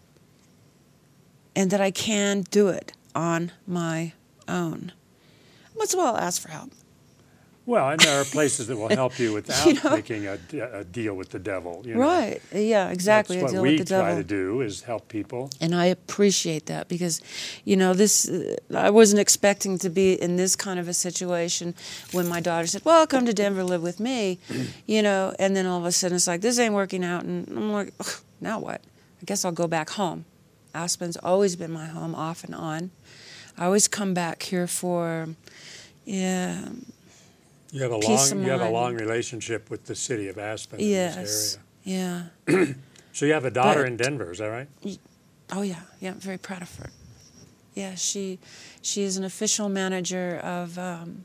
And 1.55 1.71
that 1.71 1.81
I 1.81 1.91
can 1.91 2.41
do 2.51 2.67
it 2.67 2.91
on 3.13 3.51
my 3.65 4.13
own. 4.47 4.91
Might 5.77 5.89
as 5.89 5.95
well 5.95 6.17
ask 6.17 6.41
for 6.41 6.49
help. 6.49 6.71
Well, 7.67 7.89
and 7.89 7.99
there 7.99 8.21
are 8.21 8.25
places 8.25 8.67
that 8.67 8.77
will 8.77 8.89
help 9.03 9.17
you 9.17 9.33
without 9.33 9.65
You 9.65 9.73
know? 9.83 9.95
making 9.95 10.27
a 10.27 10.83
deal 10.83 11.15
with 11.15 11.31
the 11.31 11.39
devil. 11.39 11.81
You 11.83 11.95
know? 11.95 12.01
Right. 12.01 12.39
Yeah, 12.53 12.89
exactly. 12.89 13.37
That's 13.39 13.53
I 13.53 13.55
what 13.55 13.63
we 13.63 13.83
try 13.83 14.13
to 14.13 14.23
do 14.23 14.61
is 14.61 14.83
help 14.83 15.07
people. 15.07 15.49
and 15.59 15.73
I 15.73 15.85
appreciate 15.85 16.67
that 16.67 16.87
because, 16.87 17.21
you 17.63 17.75
know, 17.75 17.93
this 17.93 18.29
uh, 18.29 18.55
I 18.75 18.91
wasn't 18.91 19.19
expecting 19.19 19.79
to 19.79 19.89
be 19.89 20.13
in 20.13 20.35
this 20.35 20.55
kind 20.55 20.79
of 20.79 20.87
a 20.87 20.93
situation 20.93 21.73
when 22.11 22.27
my 22.27 22.39
daughter 22.39 22.67
said, 22.67 22.83
"Well, 22.85 23.07
come 23.07 23.25
to 23.25 23.33
Denver, 23.33 23.63
live 23.63 23.81
with 23.81 23.99
me," 23.99 24.37
you 24.85 25.01
know, 25.01 25.33
and 25.39 25.55
then 25.55 25.65
all 25.65 25.79
of 25.79 25.85
a 25.85 25.91
sudden 25.91 26.17
it's 26.17 26.27
like 26.27 26.41
this 26.41 26.59
ain't 26.59 26.75
working 26.75 27.03
out, 27.03 27.23
and 27.23 27.47
I'm 27.47 27.71
like, 27.71 27.93
now 28.39 28.59
what? 28.59 28.81
I 29.21 29.25
guess 29.25 29.43
I'll 29.43 29.51
go 29.51 29.67
back 29.67 29.89
home. 29.91 30.25
Aspen's 30.75 31.17
always 31.17 31.55
been 31.55 31.71
my 31.71 31.85
home, 31.85 32.13
off 32.13 32.43
and 32.43 32.53
on. 32.53 32.91
I 33.57 33.65
always 33.65 33.87
come 33.87 34.13
back 34.13 34.43
here 34.43 34.67
for, 34.67 35.29
yeah, 36.03 36.65
You 37.71 37.81
have 37.81 37.91
a 37.91 37.97
long 37.97 38.43
you 38.43 38.49
have 38.49 38.61
a 38.61 38.69
long 38.69 38.95
relationship 38.95 39.69
with 39.69 39.85
the 39.85 39.95
city 39.95 40.27
of 40.27 40.37
Aspen 40.37 40.79
in 40.79 40.87
yes, 40.87 41.57
yeah. 41.83 42.23
So 43.13 43.25
you 43.25 43.31
have 43.31 43.45
a 43.45 43.51
daughter 43.51 43.83
But- 43.83 43.87
in 43.91 43.97
Denver, 43.97 44.31
is 44.31 44.39
that 44.39 44.47
right? 44.47 44.67
Oh 45.53 45.61
yeah, 45.61 45.81
yeah. 46.01 46.11
I'm 46.11 46.19
very 46.19 46.37
proud 46.37 46.61
of 46.61 46.75
her. 46.75 46.89
Yeah, 47.73 47.95
she 47.95 48.39
she 48.81 49.03
is 49.03 49.15
an 49.15 49.23
official 49.23 49.69
manager 49.69 50.37
of 50.43 50.77
um, 50.77 51.23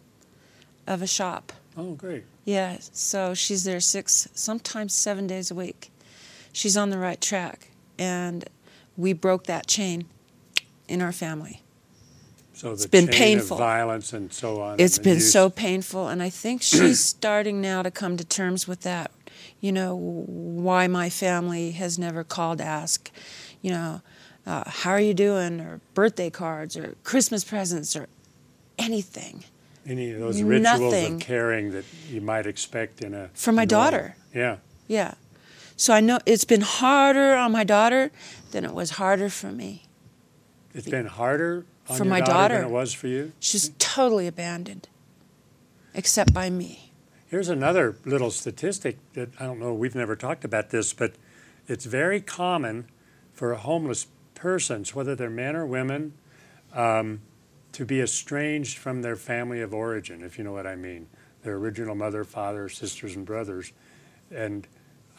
of 0.87 1.02
a 1.02 1.07
shop. 1.09 1.52
Oh, 1.76 1.95
great. 1.95 2.25
Yeah, 2.45 2.76
so 2.80 3.35
she's 3.35 3.64
there 3.64 3.80
six, 3.80 4.28
sometimes 4.35 4.92
seven 4.95 5.26
days 5.26 5.50
a 5.50 5.54
week. 5.54 5.90
She's 6.52 6.76
on 6.76 6.90
the 6.90 6.99
right 6.99 7.21
track, 7.21 7.71
and 7.99 8.45
we 9.00 9.12
broke 9.12 9.45
that 9.45 9.66
chain 9.66 10.04
in 10.88 11.00
our 11.02 11.12
family. 11.12 11.62
So 12.52 12.75
the 12.75 12.88
been 12.88 13.07
chain 13.07 13.38
painful. 13.38 13.57
of 13.57 13.61
violence 13.61 14.12
and 14.12 14.30
so 14.33 14.61
on. 14.61 14.78
It's 14.78 14.99
been 14.99 15.12
abuse. 15.14 15.33
so 15.33 15.49
painful, 15.49 16.09
and 16.09 16.23
I 16.23 16.28
think 16.28 16.61
she's 16.62 17.00
starting 17.00 17.61
now 17.62 17.83
to 17.83 17.90
come 17.90 18.16
to 18.19 18.25
terms 18.25 18.69
with 18.69 18.80
that. 18.83 19.11
You 19.61 19.73
know, 19.73 19.95
why 19.97 20.87
my 20.87 21.09
family 21.09 21.71
has 21.73 21.99
never 21.99 22.23
called 22.25 22.59
to 22.59 22.64
ask, 22.64 23.11
you 23.62 23.71
know, 23.71 24.02
uh, 24.47 24.64
how 24.66 24.90
are 24.90 25.00
you 25.00 25.14
doing, 25.14 25.61
or 25.61 25.80
birthday 25.95 26.28
cards, 26.30 26.76
or 26.76 26.97
Christmas 27.04 27.45
presents, 27.45 27.95
or 27.97 28.09
anything 28.78 29.45
Any 29.87 30.12
of 30.12 30.21
those 30.21 30.42
rituals 30.42 30.80
nothing. 30.80 31.14
of 31.14 31.21
caring 31.21 31.73
that 31.73 31.85
you 32.11 32.21
might 32.21 32.47
expect 32.47 33.02
in 33.02 33.14
a 33.14 33.28
for 33.35 33.52
my 33.52 33.64
normal- 33.64 33.66
daughter. 33.90 34.16
Yeah. 34.35 34.57
Yeah. 34.88 35.14
So 35.80 35.94
I 35.94 36.00
know 36.00 36.18
it's 36.26 36.44
been 36.44 36.60
harder 36.60 37.34
on 37.34 37.52
my 37.52 37.64
daughter 37.64 38.10
than 38.50 38.66
it 38.66 38.75
was 38.75 38.90
harder 38.90 39.30
for 39.30 39.50
me. 39.50 39.84
It's 40.75 40.87
been 40.87 41.06
harder 41.06 41.64
on 41.88 41.96
For 41.96 42.04
my 42.04 42.20
daughter, 42.20 42.56
than 42.56 42.66
it 42.66 42.70
was 42.70 42.92
for 42.92 43.06
you. 43.06 43.32
She's 43.40 43.72
totally 43.78 44.26
abandoned, 44.26 44.90
except 45.94 46.34
by 46.34 46.50
me. 46.50 46.92
Here's 47.28 47.49
another 47.49 47.96
little 48.04 48.30
statistic 48.30 48.99
that 49.14 49.30
I 49.40 49.46
don't 49.46 49.58
know, 49.58 49.72
we've 49.72 49.94
never 49.94 50.16
talked 50.16 50.44
about 50.44 50.68
this, 50.68 50.92
but 50.92 51.14
it's 51.66 51.87
very 51.87 52.20
common 52.20 52.84
for 53.32 53.54
homeless 53.54 54.06
persons, 54.34 54.94
whether 54.94 55.14
they're 55.14 55.30
men 55.30 55.56
or 55.56 55.64
women, 55.64 56.12
um, 56.75 57.22
to 57.72 57.87
be 57.87 58.02
estranged 58.02 58.76
from 58.76 59.00
their 59.00 59.16
family 59.16 59.62
of 59.62 59.72
origin, 59.72 60.22
if 60.22 60.37
you 60.37 60.44
know 60.44 60.52
what 60.52 60.66
I 60.66 60.76
mean. 60.76 61.06
Their 61.42 61.54
original 61.54 61.94
mother, 61.94 62.22
father, 62.25 62.68
sisters, 62.68 63.16
and 63.16 63.25
brothers. 63.25 63.72
And 64.30 64.66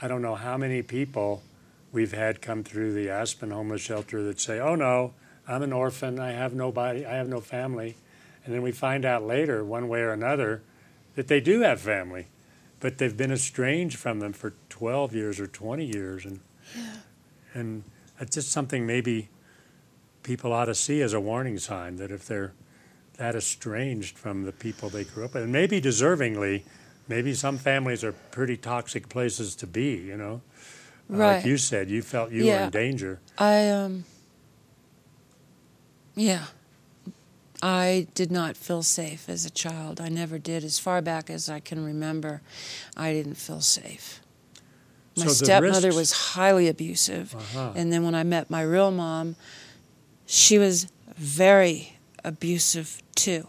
I 0.02 0.08
don't 0.08 0.22
know 0.22 0.36
how 0.36 0.58
many 0.58 0.82
people 0.82 1.44
we've 1.92 2.14
had 2.14 2.42
come 2.42 2.64
through 2.64 2.94
the 2.94 3.10
Aspen 3.10 3.52
homeless 3.52 3.82
shelter 3.82 4.24
that 4.24 4.40
say, 4.40 4.60
oh 4.60 4.76
no, 4.76 5.14
I'm 5.48 5.62
an 5.62 5.74
orphan, 5.74 6.20
I 6.20 6.32
have 6.32 6.54
nobody, 6.54 7.06
I 7.06 7.16
have 7.16 7.28
no 7.28 7.40
family. 7.40 7.96
And 8.44 8.54
then 8.54 8.62
we 8.62 8.72
find 8.72 9.06
out 9.06 9.24
later, 9.24 9.64
one 9.64 9.88
way 9.88 10.00
or 10.02 10.12
another, 10.12 10.64
that 11.16 11.28
they 11.28 11.40
do 11.40 11.62
have 11.62 11.80
family, 11.80 12.28
but 12.80 12.98
they've 12.98 13.16
been 13.16 13.32
estranged 13.32 13.98
from 13.98 14.20
them 14.20 14.34
for 14.34 14.54
12 14.70 15.14
years 15.14 15.40
or 15.40 15.46
20 15.46 15.86
years. 15.86 16.26
And, 16.26 16.40
and 17.54 17.84
that's 18.18 18.34
just 18.34 18.52
something 18.52 18.88
maybe 18.88 19.30
people 20.24 20.54
ought 20.54 20.66
to 20.66 20.76
see 20.76 21.02
as 21.02 21.14
a 21.14 21.20
warning 21.20 21.60
sign 21.60 21.98
that 21.98 22.12
if 22.12 22.26
they're 22.26 22.54
that 23.18 23.36
estranged 23.36 24.18
from 24.18 24.46
the 24.46 24.52
people 24.52 24.90
they 24.90 25.04
grew 25.04 25.26
up 25.26 25.36
with, 25.36 25.44
and 25.44 25.52
maybe 25.52 25.80
deservingly, 25.80 26.64
maybe 27.12 27.34
some 27.34 27.58
families 27.58 28.04
are 28.04 28.14
pretty 28.32 28.58
toxic 28.58 29.10
places 29.10 29.56
to 29.58 29.68
be, 29.68 29.92
you 30.12 30.18
know? 30.18 30.42
Uh, 31.10 31.18
Right. 31.18 31.36
Like 31.38 31.46
you 31.46 31.58
said, 31.58 31.90
you 31.90 32.02
felt 32.02 32.32
you 32.32 32.46
were 32.46 32.64
in 32.66 32.70
danger. 32.72 33.20
I 33.38 33.70
um 33.70 34.06
yeah. 36.16 36.46
I 37.64 38.08
did 38.16 38.32
not 38.32 38.58
feel 38.58 38.82
safe 38.82 39.30
as 39.30 39.46
a 39.46 39.50
child. 39.50 40.02
I 40.02 40.10
never 40.10 40.40
did. 40.40 40.64
As 40.64 40.80
far 40.80 41.02
back 41.02 41.30
as 41.30 41.48
I 41.50 41.60
can 41.60 41.84
remember, 41.86 42.42
I 42.98 43.14
didn't 43.14 43.36
feel 43.36 43.62
safe. 43.62 44.20
My 45.18 45.26
So 45.28 45.34
stepmother 45.46 45.90
risks- 45.90 45.96
was 46.00 46.12
highly 46.36 46.68
abusive. 46.68 47.36
Uh-huh. 47.36 47.74
And 47.76 47.92
then 47.94 48.04
when 48.04 48.16
I 48.16 48.24
met 48.24 48.50
my 48.50 48.62
real 48.64 48.90
mom, 48.92 49.36
she 50.26 50.58
was 50.58 50.88
very 51.18 51.98
abusive 52.24 53.02
too. 53.16 53.48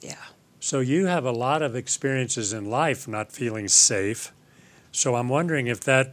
Yeah. 0.00 0.14
So 0.62 0.78
you 0.78 1.06
have 1.06 1.24
a 1.24 1.32
lot 1.32 1.60
of 1.60 1.74
experiences 1.74 2.52
in 2.52 2.70
life 2.70 3.08
not 3.08 3.32
feeling 3.32 3.66
safe. 3.66 4.32
So 4.92 5.16
I'm 5.16 5.28
wondering 5.28 5.66
if 5.66 5.80
that 5.80 6.12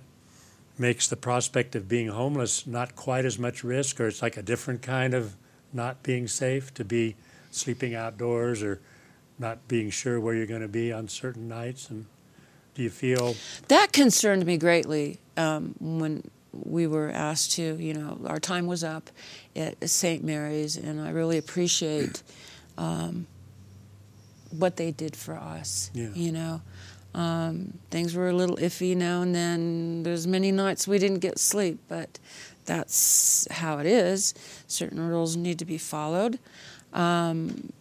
makes 0.76 1.08
the 1.08 1.16
prospect 1.16 1.76
of 1.76 1.88
being 1.88 2.08
homeless 2.08 2.66
not 2.66 2.96
quite 2.96 3.26
as 3.26 3.38
much 3.38 3.64
risk, 3.64 4.02
or 4.02 4.08
it's 4.08 4.24
like 4.24 4.38
a 4.38 4.42
different 4.42 4.82
kind 4.82 5.14
of 5.14 5.36
not 5.72 6.02
being 6.02 6.28
safe 6.28 6.74
to 6.74 6.84
be 6.84 7.16
sleeping 7.52 7.94
outdoors 7.94 8.64
or 8.64 8.82
not 9.38 9.68
being 9.68 9.92
sure 9.92 10.20
where 10.20 10.34
you're 10.34 10.48
going 10.48 10.62
to 10.62 10.68
be 10.68 10.92
on 10.92 11.08
certain 11.08 11.48
nights. 11.48 11.92
And 11.92 12.08
do 12.74 12.82
you 12.82 12.90
feel 12.90 13.36
That 13.68 13.94
concerned 13.94 14.48
me 14.48 14.58
greatly 14.58 15.20
um, 15.38 15.76
when 15.80 16.24
we 16.54 16.88
were 16.88 17.12
asked 17.12 17.52
to, 17.52 17.76
you 17.76 17.94
know, 17.94 18.18
our 18.26 18.40
time 18.40 18.66
was 18.66 18.84
up 18.84 19.12
at 19.56 19.88
St. 19.88 20.24
Mary's, 20.24 20.76
and 20.76 21.00
I 21.00 21.12
really 21.12 21.38
appreciate 21.38 22.24
um, 22.80 23.28
what 24.52 24.78
they 24.78 24.92
did 24.92 25.16
for 25.16 25.36
us. 25.36 25.92
Yeah. 25.94 26.10
You 26.14 26.32
know, 26.32 26.62
um, 27.14 27.74
things 27.90 28.16
were 28.16 28.30
a 28.30 28.34
little 28.34 28.58
iffy 28.58 28.96
now 28.96 29.22
and 29.22 29.34
then. 29.34 30.04
There's 30.04 30.28
many 30.28 30.52
nights 30.52 30.88
we 30.88 31.00
didn't 31.00 31.20
get 31.20 31.40
sleep, 31.40 31.80
but 31.88 32.20
that's 32.66 33.48
how 33.52 33.80
it 33.80 33.86
is. 33.86 34.34
Certain 34.68 35.00
rules 35.00 35.36
need 35.36 35.60
to 35.60 35.66
be 35.66 35.78
followed. 35.78 36.40
Um, 36.94 37.72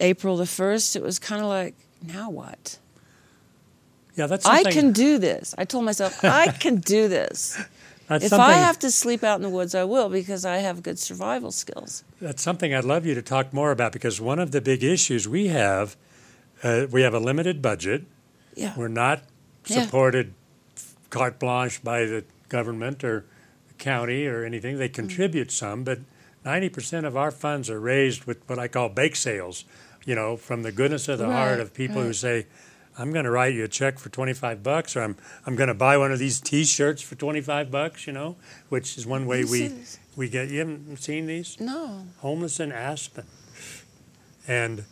April 0.00 0.36
the 0.36 0.44
1st, 0.44 0.96
it 0.96 1.02
was 1.02 1.18
kind 1.18 1.40
of 1.40 1.48
like, 1.48 1.74
now 2.02 2.30
what? 2.30 2.78
yeah? 4.16 4.26
That's 4.26 4.46
I 4.46 4.64
can 4.64 4.92
do 4.92 5.18
this. 5.18 5.54
I 5.56 5.64
told 5.64 5.84
myself, 5.84 6.24
I 6.24 6.48
can 6.48 6.76
do 6.76 7.06
this. 7.08 7.62
that's 8.08 8.24
if 8.26 8.32
I 8.32 8.52
have 8.54 8.78
to 8.80 8.90
sleep 8.90 9.24
out 9.24 9.36
in 9.36 9.42
the 9.42 9.48
woods, 9.50 9.74
I 9.74 9.84
will 9.84 10.08
because 10.08 10.44
I 10.44 10.58
have 10.58 10.82
good 10.82 10.98
survival 10.98 11.50
skills. 11.50 12.04
That's 12.20 12.42
something 12.42 12.72
I'd 12.74 12.84
love 12.84 13.04
you 13.06 13.14
to 13.14 13.22
talk 13.22 13.52
more 13.52 13.70
about 13.72 13.92
because 13.92 14.20
one 14.20 14.38
of 14.38 14.52
the 14.52 14.60
big 14.60 14.84
issues 14.84 15.26
we 15.28 15.48
have, 15.48 15.96
uh, 16.62 16.86
we 16.90 17.02
have 17.02 17.14
a 17.14 17.18
limited 17.20 17.60
budget. 17.62 18.04
Yeah. 18.54 18.72
We're 18.76 18.88
not 18.88 19.22
Yeah. 19.66 19.82
supported 19.84 20.34
carte 21.10 21.38
blanche 21.38 21.82
by 21.82 22.04
the 22.04 22.24
government 22.48 23.02
or 23.02 23.24
the 23.68 23.74
county 23.74 24.26
or 24.26 24.44
anything. 24.44 24.78
They 24.78 24.88
contribute 24.88 25.50
some, 25.50 25.82
but 25.82 25.98
90% 26.44 27.04
of 27.06 27.16
our 27.16 27.30
funds 27.32 27.68
are 27.68 27.80
raised 27.80 28.24
with 28.24 28.38
what 28.46 28.58
I 28.58 28.68
call 28.68 28.88
bake 28.88 29.16
sales, 29.16 29.64
you 30.04 30.14
know, 30.14 30.36
from 30.36 30.62
the 30.62 30.70
goodness 30.70 31.08
of 31.08 31.18
the 31.18 31.26
heart 31.26 31.58
of 31.58 31.74
people 31.74 32.02
who 32.02 32.12
say, 32.12 32.46
I'm 32.98 33.12
going 33.12 33.24
to 33.24 33.30
write 33.30 33.54
you 33.54 33.64
a 33.64 33.68
check 33.68 33.98
for 33.98 34.08
25 34.08 34.62
bucks 34.62 34.96
or 34.96 35.02
I'm, 35.02 35.16
I'm 35.44 35.54
going 35.56 35.68
to 35.68 35.74
buy 35.74 35.98
one 35.98 36.12
of 36.12 36.18
these 36.18 36.40
t-shirts 36.40 37.02
for 37.02 37.14
25 37.14 37.70
bucks, 37.70 38.06
you 38.06 38.12
know, 38.12 38.36
which 38.68 38.96
is 38.96 39.06
one 39.06 39.26
way 39.26 39.40
You 39.40 39.50
we, 39.50 39.72
we 40.16 40.28
get, 40.28 40.48
you 40.50 40.60
haven't 40.60 40.96
seen 40.98 41.26
these? 41.26 41.60
No. 41.60 42.06
homeless 42.18 42.58
in 42.58 42.72
Aspen. 42.72 43.26
And 44.48 44.84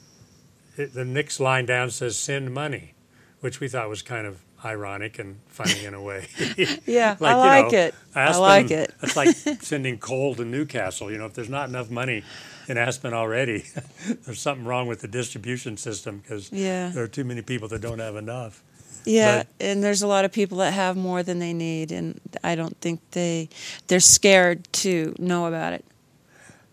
it, 0.77 0.93
the 0.93 1.05
next 1.05 1.41
line 1.41 1.67
down 1.67 1.91
says 1.91 2.17
send 2.17 2.53
money, 2.53 2.95
which 3.41 3.61
we 3.61 3.69
thought 3.69 3.89
was 3.89 4.03
kind 4.03 4.27
of 4.27 4.41
ironic 4.65 5.19
and 5.19 5.39
funny 5.49 5.85
in 5.85 5.95
a 5.95 6.03
way. 6.03 6.27
Yeah, 6.87 7.17
I 7.23 7.31
you 7.31 7.37
like 7.37 7.73
know, 7.73 7.79
it. 7.79 7.95
I 8.15 8.39
like 8.39 8.71
it. 8.71 8.95
It's 9.03 9.17
like 9.17 9.29
sending 9.63 9.99
coal 9.99 10.35
to 10.37 10.45
Newcastle. 10.45 11.11
You 11.11 11.19
know, 11.19 11.27
if 11.27 11.35
there's 11.35 11.49
not 11.49 11.69
enough 11.69 11.91
money 11.91 12.23
in 12.69 12.79
Aspen 12.79 13.13
already, 13.13 13.65
there's 14.25 14.41
something 14.41 14.65
wrong 14.67 14.87
with 14.87 15.01
the 15.01 15.09
distribution 15.09 15.77
system 15.77 16.19
because 16.19 16.51
Yeah. 16.53 16.89
there 16.91 17.05
are 17.05 17.09
too 17.09 17.25
many 17.25 17.43
people 17.43 17.69
that 17.69 17.81
don't 17.81 17.99
have 17.99 18.17
enough. 18.17 18.63
Yeah, 19.05 19.39
But- 19.39 19.47
and 19.61 19.83
there's 19.85 20.01
a 20.03 20.07
lot 20.07 20.25
of 20.25 20.33
people 20.33 20.59
that 20.59 20.73
have 20.73 20.97
more 20.97 21.23
than 21.23 21.39
they 21.39 21.53
need, 21.53 21.93
and 21.93 22.21
I 22.43 22.55
don't 22.55 22.77
think 22.81 23.01
they 23.11 23.49
they're 23.89 24.01
scared 24.01 24.71
to 24.85 25.15
know 25.19 25.47
about 25.47 25.73
it. 25.75 25.85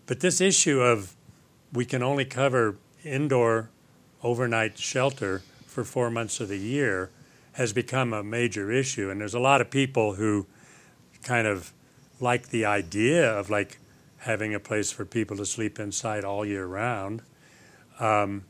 But 0.06 0.20
this 0.20 0.40
issue 0.40 0.80
of 0.80 1.14
we 1.72 1.84
can 1.84 2.02
only 2.02 2.24
cover 2.24 2.76
indoor 3.04 3.68
overnight 4.22 4.78
shelter 4.78 5.42
for 5.66 5.84
four 5.84 6.10
months 6.10 6.40
of 6.40 6.48
the 6.48 6.56
year 6.58 7.10
has 7.52 7.72
become 7.72 8.12
a 8.14 8.22
major 8.22 8.70
issue. 8.70 9.10
And 9.10 9.20
there's 9.20 9.34
a 9.34 9.38
lot 9.40 9.60
of 9.60 9.70
people 9.70 10.14
who 10.14 10.46
kind 11.22 11.46
of 11.46 11.72
like 12.20 12.48
the 12.48 12.64
idea 12.64 13.30
of 13.30 13.50
like 13.50 13.78
having 14.22 14.54
a 14.54 14.60
place 14.60 14.90
for 14.92 15.04
people 15.04 15.36
to 15.36 15.44
sleep 15.46 15.78
inside 15.78 16.24
all 16.24 16.44
year 16.44 16.66
round, 16.66 17.22
um, 18.00 18.44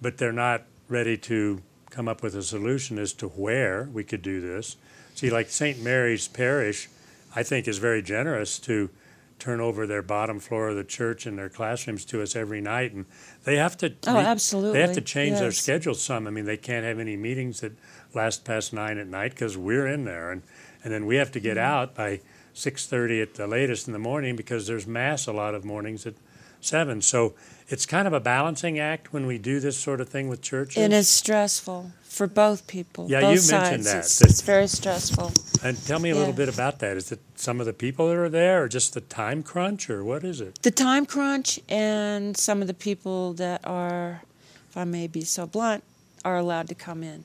but 0.00 0.18
they're 0.18 0.32
not 0.32 0.62
ready 0.88 1.16
to 1.16 1.62
come 1.90 2.08
up 2.08 2.22
with 2.22 2.34
a 2.34 2.42
solution 2.42 2.98
as 2.98 3.12
to 3.12 3.28
where 3.28 3.88
we 3.92 4.02
could 4.04 4.22
do 4.22 4.40
this. 4.40 4.76
See, 5.14 5.30
like 5.30 5.48
St. 5.50 5.80
Mary's 5.80 6.26
Parish, 6.28 6.88
I 7.36 7.42
think 7.42 7.68
is 7.68 7.78
very 7.78 8.02
generous 8.02 8.58
to 8.60 8.90
turn 9.38 9.60
over 9.60 9.86
their 9.86 10.02
bottom 10.02 10.38
floor 10.38 10.68
of 10.68 10.76
the 10.76 10.84
church 10.84 11.26
and 11.26 11.36
their 11.38 11.48
classrooms 11.48 12.04
to 12.06 12.22
us 12.22 12.36
every 12.36 12.60
night, 12.60 12.92
and 12.92 13.06
they 13.44 13.56
have 13.56 13.76
to. 13.78 13.92
Oh, 14.06 14.14
meet- 14.14 14.26
absolutely. 14.26 14.72
They 14.74 14.80
have 14.86 14.94
to 14.94 15.00
change 15.00 15.38
their 15.38 15.52
schedule 15.52 15.94
some. 15.94 16.26
I 16.26 16.30
mean, 16.30 16.44
they 16.44 16.56
can't 16.56 16.84
have 16.84 16.98
any 16.98 17.16
meetings 17.16 17.60
that 17.60 17.72
last 18.14 18.44
past 18.44 18.72
nine 18.72 18.98
at 18.98 19.06
night 19.08 19.32
because 19.32 19.56
we're 19.56 19.86
in 19.86 20.04
there, 20.04 20.30
and 20.30 20.42
and 20.84 20.92
then 20.92 21.06
we 21.06 21.16
have 21.16 21.30
to 21.32 21.40
get 21.40 21.56
Mm-hmm. 21.56 21.72
out 21.72 21.94
by 21.94 22.20
six 22.54 22.86
thirty 22.86 23.20
at 23.20 23.34
the 23.34 23.46
latest 23.46 23.86
in 23.86 23.92
the 23.92 23.98
morning 23.98 24.36
because 24.36 24.66
there's 24.66 24.86
mass 24.86 25.26
a 25.26 25.32
lot 25.32 25.54
of 25.54 25.64
mornings 25.64 26.06
at 26.06 26.14
seven. 26.60 27.02
So 27.02 27.34
it's 27.68 27.86
kind 27.86 28.06
of 28.06 28.12
a 28.12 28.20
balancing 28.20 28.78
act 28.78 29.12
when 29.12 29.26
we 29.26 29.38
do 29.38 29.58
this 29.58 29.76
sort 29.76 30.00
of 30.00 30.08
thing 30.08 30.28
with 30.28 30.42
churches. 30.42 30.82
And 30.82 30.92
it's 30.92 31.08
stressful 31.08 31.92
for 32.02 32.26
both 32.26 32.66
people. 32.66 33.08
Yeah, 33.10 33.20
both 33.20 33.32
you 33.32 33.38
sides. 33.38 33.52
mentioned 33.52 33.84
that, 33.86 34.04
It's, 34.04 34.20
it's 34.20 34.40
very 34.42 34.68
stressful. 34.68 35.32
And 35.64 35.82
tell 35.86 35.98
me 35.98 36.10
a 36.10 36.14
little 36.14 36.34
bit 36.34 36.48
about 36.48 36.78
that. 36.80 36.96
Is 36.96 37.10
it 37.10 37.20
some 37.34 37.58
of 37.58 37.66
the 37.66 37.72
people 37.72 38.08
that 38.08 38.16
are 38.16 38.28
there, 38.28 38.64
or 38.64 38.68
just 38.68 38.94
the 38.94 39.00
time 39.00 39.42
crunch, 39.42 39.88
or 39.88 40.04
what 40.04 40.24
is 40.24 40.40
it? 40.40 40.60
The 40.62 40.70
time 40.70 41.06
crunch 41.06 41.58
and 41.68 42.36
some 42.36 42.60
of 42.60 42.68
the 42.68 42.74
people 42.74 43.32
that 43.34 43.66
are, 43.66 44.22
if 44.68 44.76
I 44.76 44.84
may 44.84 45.06
be 45.06 45.22
so 45.22 45.46
blunt, 45.46 45.82
are 46.24 46.36
allowed 46.36 46.68
to 46.68 46.74
come 46.74 47.02
in. 47.02 47.24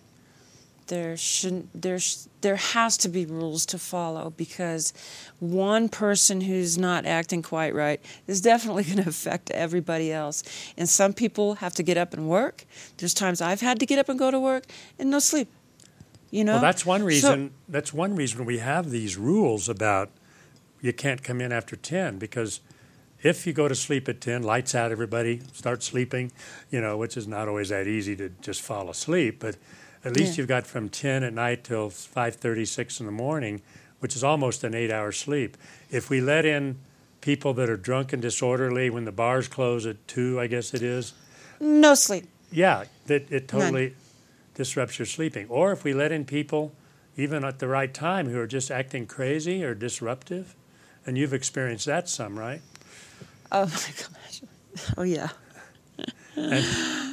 There 0.87 1.17
shouldn't 1.17 1.81
there's 1.81 2.29
there 2.41 2.55
has 2.55 2.97
to 2.97 3.09
be 3.09 3.25
rules 3.25 3.65
to 3.67 3.77
follow 3.77 4.29
because 4.37 4.93
one 5.39 5.89
person 5.89 6.41
who's 6.41 6.77
not 6.77 7.05
acting 7.05 7.41
quite 7.41 7.75
right 7.75 7.99
is 8.25 8.39
definitely 8.41 8.83
going 8.89 9.03
to 9.03 9.09
affect 9.09 9.51
everybody 9.51 10.11
else. 10.13 10.43
And 10.77 10.87
some 10.87 11.13
people 11.13 11.55
have 11.55 11.73
to 11.75 11.83
get 11.83 11.97
up 11.97 12.13
and 12.13 12.29
work. 12.29 12.65
There's 12.97 13.13
times 13.13 13.41
I've 13.41 13.61
had 13.61 13.79
to 13.79 13.85
get 13.85 13.99
up 13.99 14.07
and 14.09 14.17
go 14.17 14.31
to 14.31 14.39
work 14.39 14.65
and 14.97 15.09
no 15.11 15.19
sleep. 15.19 15.49
You 16.31 16.43
know. 16.43 16.53
Well, 16.53 16.61
that's 16.61 16.85
one 16.85 17.01
So- 17.01 17.05
reason. 17.07 17.51
that's 17.67 17.93
one 17.93 18.15
reason 18.15 18.45
we 18.45 18.59
have 18.59 18.89
these 18.89 19.17
rules 19.17 19.67
about 19.69 20.09
you 20.81 20.93
can't 20.93 21.23
come 21.23 21.41
in 21.41 21.51
after 21.51 21.75
ten 21.75 22.17
because 22.17 22.61
if 23.23 23.47
you 23.47 23.51
go 23.51 23.67
to 23.67 23.75
sleep 23.75 24.07
at 24.07 24.21
ten, 24.21 24.43
lights 24.43 24.75
out, 24.75 24.91
everybody 24.91 25.41
start 25.53 25.83
sleeping. 25.83 26.31
You 26.69 26.79
know, 26.81 26.95
which 26.97 27.17
is 27.17 27.27
not 27.27 27.47
always 27.47 27.69
that 27.69 27.87
easy 27.87 28.15
to 28.17 28.29
just 28.41 28.61
fall 28.61 28.89
asleep, 28.89 29.39
but 29.39 29.57
at 30.07 30.15
least 30.15 30.33
Yeah. 30.33 30.41
you've 30.41 30.47
got 30.47 30.65
from 30.65 30.89
ten 30.89 31.23
at 31.23 31.33
night 31.33 31.63
till 31.63 31.89
five 31.89 32.35
thirty, 32.35 32.65
six 32.65 32.99
in 32.99 33.05
the 33.05 33.11
morning, 33.11 33.61
which 33.99 34.15
is 34.15 34.23
almost 34.23 34.63
an 34.63 34.73
eight-hour 34.73 35.11
sleep. 35.11 35.57
If 35.91 36.09
we 36.09 36.21
let 36.21 36.45
in 36.45 36.77
people 37.21 37.53
that 37.55 37.69
are 37.69 37.77
drunk 37.77 38.13
and 38.13 38.21
disorderly 38.21 38.89
when 38.89 39.05
the 39.05 39.11
bars 39.11 39.47
close 39.47 39.85
at 39.85 40.07
two, 40.07 40.39
I 40.39 40.47
guess 40.47 40.73
it 40.73 40.81
is. 40.81 41.13
no 41.59 41.93
sleep. 41.95 42.25
Yeah, 42.51 42.85
that 43.07 43.23
it 43.31 43.51
None. 43.53 43.61
totally 43.61 43.95
disrupts 44.55 44.97
your 44.99 45.05
sleeping. 45.05 45.47
Or 45.49 45.71
if 45.71 45.83
we 45.83 45.93
let 45.93 46.11
in 46.11 46.23
people, 46.25 46.71
even 47.17 47.43
at 47.43 47.59
the 47.59 47.67
right 47.67 47.93
time, 47.93 48.29
who 48.29 48.39
are 48.39 48.47
just 48.47 48.71
acting 48.71 49.05
crazy 49.07 49.63
or 49.63 49.73
disruptive, 49.75 50.55
and 51.05 51.17
you've 51.17 51.33
experienced 51.33 51.85
that 51.87 52.07
some, 52.07 52.37
right? 52.39 52.61
Oh 53.51 53.65
my 53.65 53.71
gosh. 53.71 54.41
Oh 54.97 55.03
yeah. 55.03 55.29
And 56.35 56.63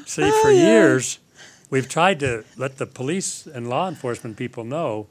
see, 0.07 0.23
Oh, 0.23 0.43
for 0.43 0.51
yeah. 0.51 0.67
years, 0.69 1.19
we've 1.75 1.89
tried 1.89 2.21
to 2.21 2.45
let 2.57 2.79
the 2.79 2.87
police 2.87 3.49
and 3.49 3.69
law 3.69 3.89
enforcement 3.89 4.37
people 4.37 4.63
know 4.63 5.09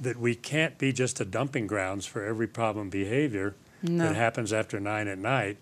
that 0.00 0.16
we 0.16 0.34
can't 0.34 0.76
be 0.76 0.92
just 0.92 1.20
a 1.20 1.24
dumping 1.24 1.68
grounds 1.68 2.04
for 2.04 2.24
every 2.24 2.48
problem 2.48 2.90
behavior 2.90 3.54
No. 3.80 4.08
that 4.08 4.16
happens 4.16 4.52
after 4.52 4.80
nine 4.80 5.06
at 5.06 5.18
night. 5.18 5.56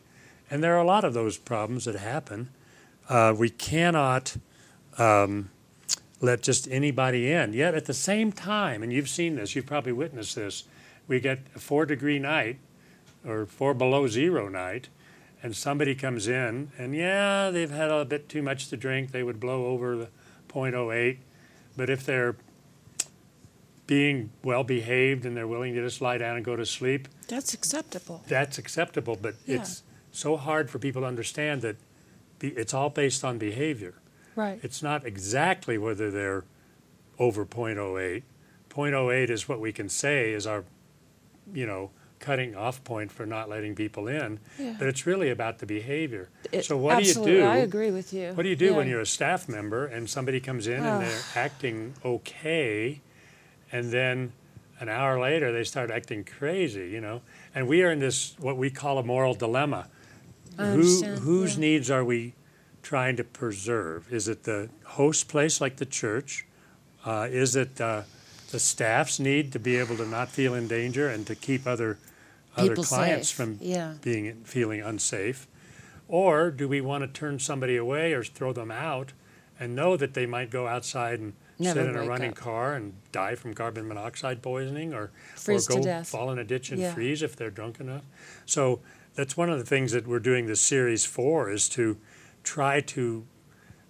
And 0.51 0.65
there 0.65 0.75
are 0.75 0.81
a 0.81 0.87
lot 0.87 1.05
of 1.05 1.13
those 1.13 1.37
problems 1.37 1.85
that 1.85 1.97
happen. 1.97 2.49
Uh, 3.11 3.35
we 3.37 3.51
cannot 3.51 4.39
um, 4.97 5.51
let 6.23 6.43
just 6.43 6.67
anybody 6.71 7.31
in. 7.31 7.53
Yet 7.53 7.75
at 7.75 7.85
the 7.85 7.93
same 7.93 8.33
time, 8.33 8.83
and 8.83 8.91
you've 8.91 9.11
seen 9.11 9.37
this, 9.37 9.55
you've 9.55 9.67
probably 9.67 9.93
witnessed 9.93 10.35
this, 10.35 10.65
we 11.09 11.21
get 11.21 11.41
a 11.55 11.59
four 11.59 11.85
degree 11.85 12.19
night 12.19 12.57
or 13.27 13.45
four 13.45 13.75
below 13.75 14.09
zero 14.09 14.49
night, 14.49 14.89
and 15.43 15.55
somebody 15.55 15.95
comes 15.95 16.27
in, 16.27 16.73
and 16.79 16.95
yeah, 16.97 17.51
they've 17.51 17.71
had 17.71 17.91
a 17.91 18.07
bit 18.07 18.31
too 18.31 18.41
much 18.41 18.69
to 18.69 18.79
drink, 18.79 19.13
they 19.13 19.23
would 19.23 19.39
blow 19.39 19.67
over 19.67 19.95
the 19.95 20.09
0.08. 20.49 21.19
But 21.77 21.91
if 21.91 22.05
they're 22.05 22.37
being 23.87 24.31
well 24.45 24.65
behaved 24.65 25.25
and 25.25 25.37
they're 25.37 25.47
willing 25.49 25.75
to 25.75 25.83
just 25.83 26.01
lie 26.01 26.19
down 26.19 26.37
and 26.37 26.45
go 26.45 26.57
to 26.57 26.67
sleep, 26.67 27.09
That's 27.29 27.55
acceptable. 27.55 28.23
that's 28.29 28.59
acceptable. 28.59 29.17
But 29.21 29.37
Yeah. 29.47 29.57
it's 29.61 29.83
so 30.13 30.37
hard 30.37 30.69
for 30.71 30.79
people 30.79 31.03
to 31.03 31.09
understand 31.09 31.63
that 31.63 31.77
be, 32.39 32.49
it's 32.51 32.75
all 32.75 32.91
based 32.91 33.25
on 33.25 33.39
behavior. 33.39 33.95
Right. 34.37 34.61
It's 34.63 34.83
not 34.83 35.07
exactly 35.07 35.79
whether 35.79 36.11
they're 36.11 36.45
over 37.19 37.45
0.08. 37.45 38.23
0.08 38.69 39.31
is 39.31 39.49
what 39.49 39.61
we 39.61 39.73
can 39.73 39.89
say 39.89 40.33
is 40.33 40.47
our, 40.47 40.65
you 41.53 41.67
know, 41.67 41.91
cutting 42.19 42.55
off 42.55 42.83
point 42.85 43.11
for 43.13 43.27
not 43.27 43.49
letting 43.49 43.75
people 43.75 44.09
in. 44.09 44.41
Yeah. 44.59 44.75
But 44.79 44.89
it's 44.89 45.07
really 45.07 45.31
about 45.31 45.59
the 45.59 45.67
behavior. 45.67 46.29
It- 46.53 46.65
so 46.65 46.77
what 46.77 46.97
absolutely, 46.99 47.33
do 47.33 47.39
you 47.39 47.45
do? 47.45 47.49
I 47.49 47.57
agree 47.59 47.91
with 47.91 48.13
you. 48.13 48.33
What 48.33 48.43
do 48.43 48.49
you 48.49 48.57
do 48.57 48.75
when 48.75 48.89
you're 48.89 49.01
a 49.01 49.07
staff 49.07 49.49
member 49.49 49.87
and 49.87 50.09
somebody 50.09 50.41
comes 50.41 50.67
in 50.67 50.75
and 50.85 50.87
Oh. 50.87 51.01
they're 51.01 51.21
acting 51.35 51.95
okay, 52.05 53.01
and 53.73 53.91
then 53.91 54.33
an 54.81 54.89
hour 54.89 55.21
later 55.21 55.53
they 55.53 55.65
start 55.65 55.91
acting 55.91 56.25
crazy, 56.25 56.89
you 56.89 57.01
know? 57.01 57.21
And 57.55 57.67
we 57.69 57.83
are 57.83 57.91
in 57.91 57.99
this 57.99 58.35
what 58.39 58.57
we 58.57 58.71
call 58.71 58.99
a 58.99 59.03
moral 59.03 59.35
dilemma. 59.35 59.89
Who 60.57 61.03
whose 61.21 61.55
yeah. 61.55 61.61
needs 61.61 61.91
are 61.91 62.05
we 62.05 62.35
trying 62.83 63.17
to 63.17 63.25
preserve? 63.25 64.13
Is 64.13 64.27
it 64.29 64.43
the 64.45 64.71
host 64.85 65.29
place 65.29 65.61
like 65.61 65.77
the 65.77 65.87
church? 65.87 66.47
Uh, 67.05 67.29
is 67.31 67.55
it 67.55 67.81
uh, 67.81 68.03
the 68.51 68.59
staff's 68.59 69.19
need 69.21 69.53
to 69.53 69.59
be 69.59 69.77
able 69.77 69.97
to 69.97 70.07
not 70.07 70.29
feel 70.31 70.55
in 70.55 70.69
danger 70.69 71.09
and 71.09 71.27
to 71.27 71.35
keep 71.35 71.67
other 71.67 71.99
other 72.57 72.71
People 72.71 72.85
clients 72.85 73.29
safe, 73.29 73.37
from 73.37 73.59
yeah. 73.61 73.95
being 74.03 74.43
feeling 74.45 74.81
unsafe? 74.81 75.47
Or 76.09 76.51
do 76.51 76.67
we 76.67 76.81
want 76.81 77.03
to 77.05 77.09
turn 77.09 77.39
somebody 77.39 77.77
away 77.77 78.15
or 78.15 78.25
throw 78.25 78.53
them 78.53 78.71
out 78.71 79.13
and 79.61 79.77
know 79.77 79.97
that 79.97 80.15
they 80.15 80.27
might 80.27 80.51
go 80.51 80.67
outside 80.67 81.21
and 81.21 81.35
Never 81.61 81.81
sit 81.81 81.89
in 81.91 81.97
a 81.97 82.07
running 82.09 82.31
up. 82.31 82.37
car 82.37 82.75
and 82.75 82.95
die 83.13 83.35
from 83.35 83.53
carbon 83.53 83.87
monoxide 83.89 84.43
poisoning 84.43 84.95
or, 84.95 85.11
Freeze 85.35 85.69
or 85.69 85.81
go 85.83 86.03
fall 86.05 86.31
in 86.31 86.39
a 86.39 86.45
ditch 86.45 86.71
and 86.71 86.81
Yeah. 86.81 86.95
freeze 86.95 87.23
if 87.23 87.37
they're 87.37 87.51
drunk 87.51 87.79
enough? 87.81 88.03
So 88.47 88.81
that's 89.15 89.37
one 89.37 89.51
of 89.51 89.59
the 89.59 89.65
things 89.65 89.93
that 89.93 90.07
we're 90.07 90.21
doing 90.21 90.47
this 90.47 90.61
series 90.61 91.05
for 91.05 91.51
is 91.51 91.69
to 91.71 91.97
try 92.45 92.81
to 92.81 93.27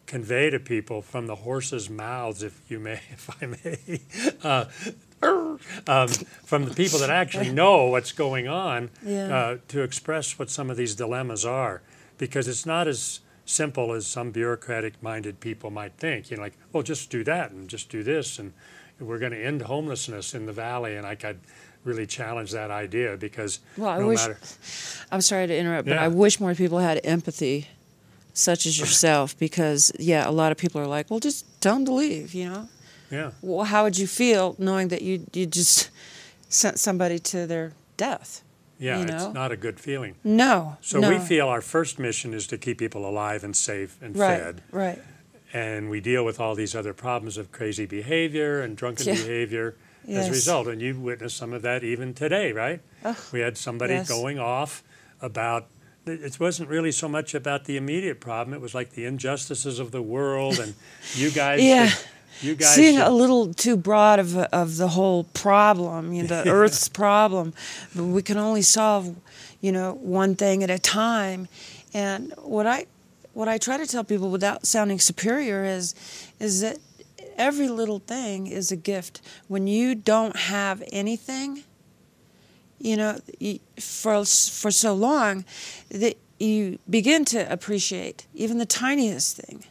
convey 0.09 0.51
to 0.51 0.59
people 0.59 1.03
from 1.03 1.27
the 1.27 1.37
horse's 1.37 1.89
mouths, 1.89 2.43
if 2.43 2.61
you 2.69 2.81
may, 2.81 2.95
if 3.13 3.31
I 3.41 3.47
may, 3.47 4.01
uh, 4.43 4.65
um, 5.87 6.09
from 6.45 6.65
the 6.65 6.75
people 6.75 6.99
that 7.01 7.11
actually 7.11 7.51
know 7.63 7.87
what's 7.87 8.11
going 8.13 8.49
on, 8.49 8.91
Yeah. 9.05 9.37
uh, 9.37 9.57
to 9.69 9.83
express 9.83 10.39
what 10.39 10.51
some 10.51 10.71
of 10.71 10.77
these 10.77 10.95
dilemmas 10.97 11.45
are, 11.45 11.83
because 12.17 12.49
it's 12.49 12.67
not 12.67 12.89
as 12.89 13.21
simple 13.45 13.93
as 13.93 14.07
some 14.07 14.31
bureaucratic-minded 14.31 15.41
people 15.41 15.71
might 15.71 15.93
think. 15.99 16.31
You 16.31 16.37
know, 16.37 16.43
like, 16.45 16.55
well, 16.73 16.83
just 16.83 17.11
do 17.11 17.23
that 17.25 17.51
and 17.53 17.69
just 17.69 17.89
do 17.91 18.03
this, 18.03 18.39
and 18.39 18.53
we're 19.01 19.19
going 19.19 19.33
to 19.33 19.45
end 19.45 19.63
homelessness 19.63 20.35
in 20.35 20.47
the 20.47 20.53
valley. 20.53 20.97
And 20.97 21.07
I 21.07 21.15
could 21.15 21.39
really 21.85 22.07
challenge 22.07 22.51
that 22.53 22.71
idea 22.71 23.17
because 23.17 23.61
Well, 23.77 23.89
I 23.91 23.99
no 23.99 24.09
wish- 24.09 24.19
matter. 24.21 24.39
I'm 25.13 25.21
sorry 25.21 25.47
to 25.47 25.57
interrupt, 25.57 25.89
but 25.89 25.99
I 25.99 26.09
wish 26.09 26.41
more 26.41 26.55
people 26.55 26.79
had 26.79 27.01
empathy, 27.05 27.69
such 28.39 28.67
as 28.67 28.79
yourself, 28.79 29.37
because 29.39 29.93
yeah, 29.99 30.29
a 30.29 30.31
lot 30.31 30.53
of 30.53 30.59
people 30.59 30.81
are 30.81 30.87
like, 30.87 31.11
well, 31.11 31.21
just 31.21 31.45
tell 31.61 31.75
them 31.75 31.85
to 31.87 31.93
leave. 31.93 32.35
You 32.35 32.51
know, 32.51 32.69
Yeah. 33.11 33.31
well, 33.43 33.65
how 33.65 33.83
would 33.85 33.99
you 33.99 34.07
feel 34.07 34.55
knowing 34.59 34.89
that 34.89 35.03
you 35.03 35.27
you 35.33 35.47
just 35.47 35.91
sent 36.49 36.79
somebody 36.79 37.19
to 37.19 37.47
their 37.47 37.73
death? 37.97 38.43
Yeah, 38.81 38.99
You 39.01 39.07
it's 39.07 39.35
not 39.35 39.51
a 39.51 39.57
good 39.57 39.81
feeling. 39.81 40.15
No. 40.23 40.77
So 40.81 41.01
no. 41.01 41.09
we 41.11 41.19
feel 41.19 41.49
our 41.49 41.61
first 41.61 41.99
mission 41.99 42.33
is 42.33 42.47
to 42.47 42.57
keep 42.57 42.79
people 42.79 43.09
alive 43.09 43.43
and 43.43 43.57
safe 43.57 43.97
and 44.01 44.17
right, 44.17 44.41
fed. 44.41 44.63
right. 44.71 45.03
and 45.53 45.91
we 45.91 46.01
deal 46.01 46.25
with 46.25 46.39
all 46.39 46.55
these 46.55 46.77
other 46.79 46.93
problems 46.95 47.37
of 47.39 47.51
crazy 47.51 47.87
behavior 47.87 48.61
and 48.63 48.77
drunken 48.77 49.07
Yeah. 49.07 49.15
behavior 49.15 49.75
as 50.07 50.29
a 50.29 50.31
result. 50.31 50.69
And 50.69 50.81
you 50.81 50.95
witnessed 51.01 51.37
some 51.37 51.53
of 51.53 51.63
that 51.63 51.83
even 51.83 52.15
today, 52.15 52.53
right? 52.53 52.81
Oh, 53.05 53.17
we 53.33 53.41
had 53.41 53.57
somebody 53.59 53.95
yes. 53.95 54.09
going 54.09 54.39
off 54.39 54.83
about 55.21 55.67
it 56.09 56.41
wasn't 56.41 56.69
really 56.69 56.93
so 56.93 57.09
much 57.09 57.35
about 57.35 57.65
the 57.65 57.77
immediate 57.77 58.21
problem. 58.21 58.55
It 58.55 58.61
was 58.61 58.75
like 58.75 58.91
the 58.93 59.05
injustices 59.05 59.79
of 59.79 59.91
the 59.91 60.03
world, 60.03 60.59
and 60.59 60.75
you 61.15 61.31
guys, 61.31 61.63
Yeah. 61.63 61.89
should- 61.89 62.07
you 62.41 62.55
guys, 62.55 62.75
seeing 62.75 62.99
should- 62.99 63.07
a 63.07 63.11
little 63.11 63.53
too 63.55 63.77
broad 63.77 64.19
of 64.21 64.37
of 64.37 64.77
the 64.77 64.89
whole 64.89 65.25
problem, 65.25 66.13
you 66.13 66.23
know, 66.23 66.43
the 66.43 66.51
Earth's 66.61 66.89
problem. 66.89 67.53
But 67.95 68.05
we 68.05 68.23
can 68.23 68.37
only 68.39 68.63
solve, 68.63 69.15
you 69.61 69.73
know, 69.73 69.93
one 70.01 70.35
thing 70.37 70.63
at 70.63 70.71
a 70.71 70.79
time. 70.79 71.49
And 71.95 72.33
what 72.43 72.67
I 72.67 72.87
what 73.35 73.49
I 73.49 73.59
try 73.59 73.77
to 73.77 73.87
tell 73.87 74.05
people 74.05 74.31
without 74.31 74.67
sounding 74.67 74.99
superior 75.01 75.65
is 75.65 75.95
is 76.39 76.61
that 76.61 76.79
every 77.37 77.69
little 77.69 78.01
thing 78.01 78.47
is 78.49 78.71
a 78.73 78.77
gift. 78.77 79.21
When 79.49 79.67
you 79.67 79.95
don't 79.95 80.37
have 80.37 80.83
anything, 80.93 81.63
you 82.79 82.97
know, 82.97 83.19
for 83.79 84.25
for 84.25 84.71
so 84.71 84.95
long 84.95 85.45
that 85.91 86.17
you 86.39 86.79
begin 86.89 87.25
to 87.27 87.51
appreciate 87.53 88.27
even 88.35 88.59
the 88.59 88.67
tiniest 88.67 89.37
thing. 89.37 89.65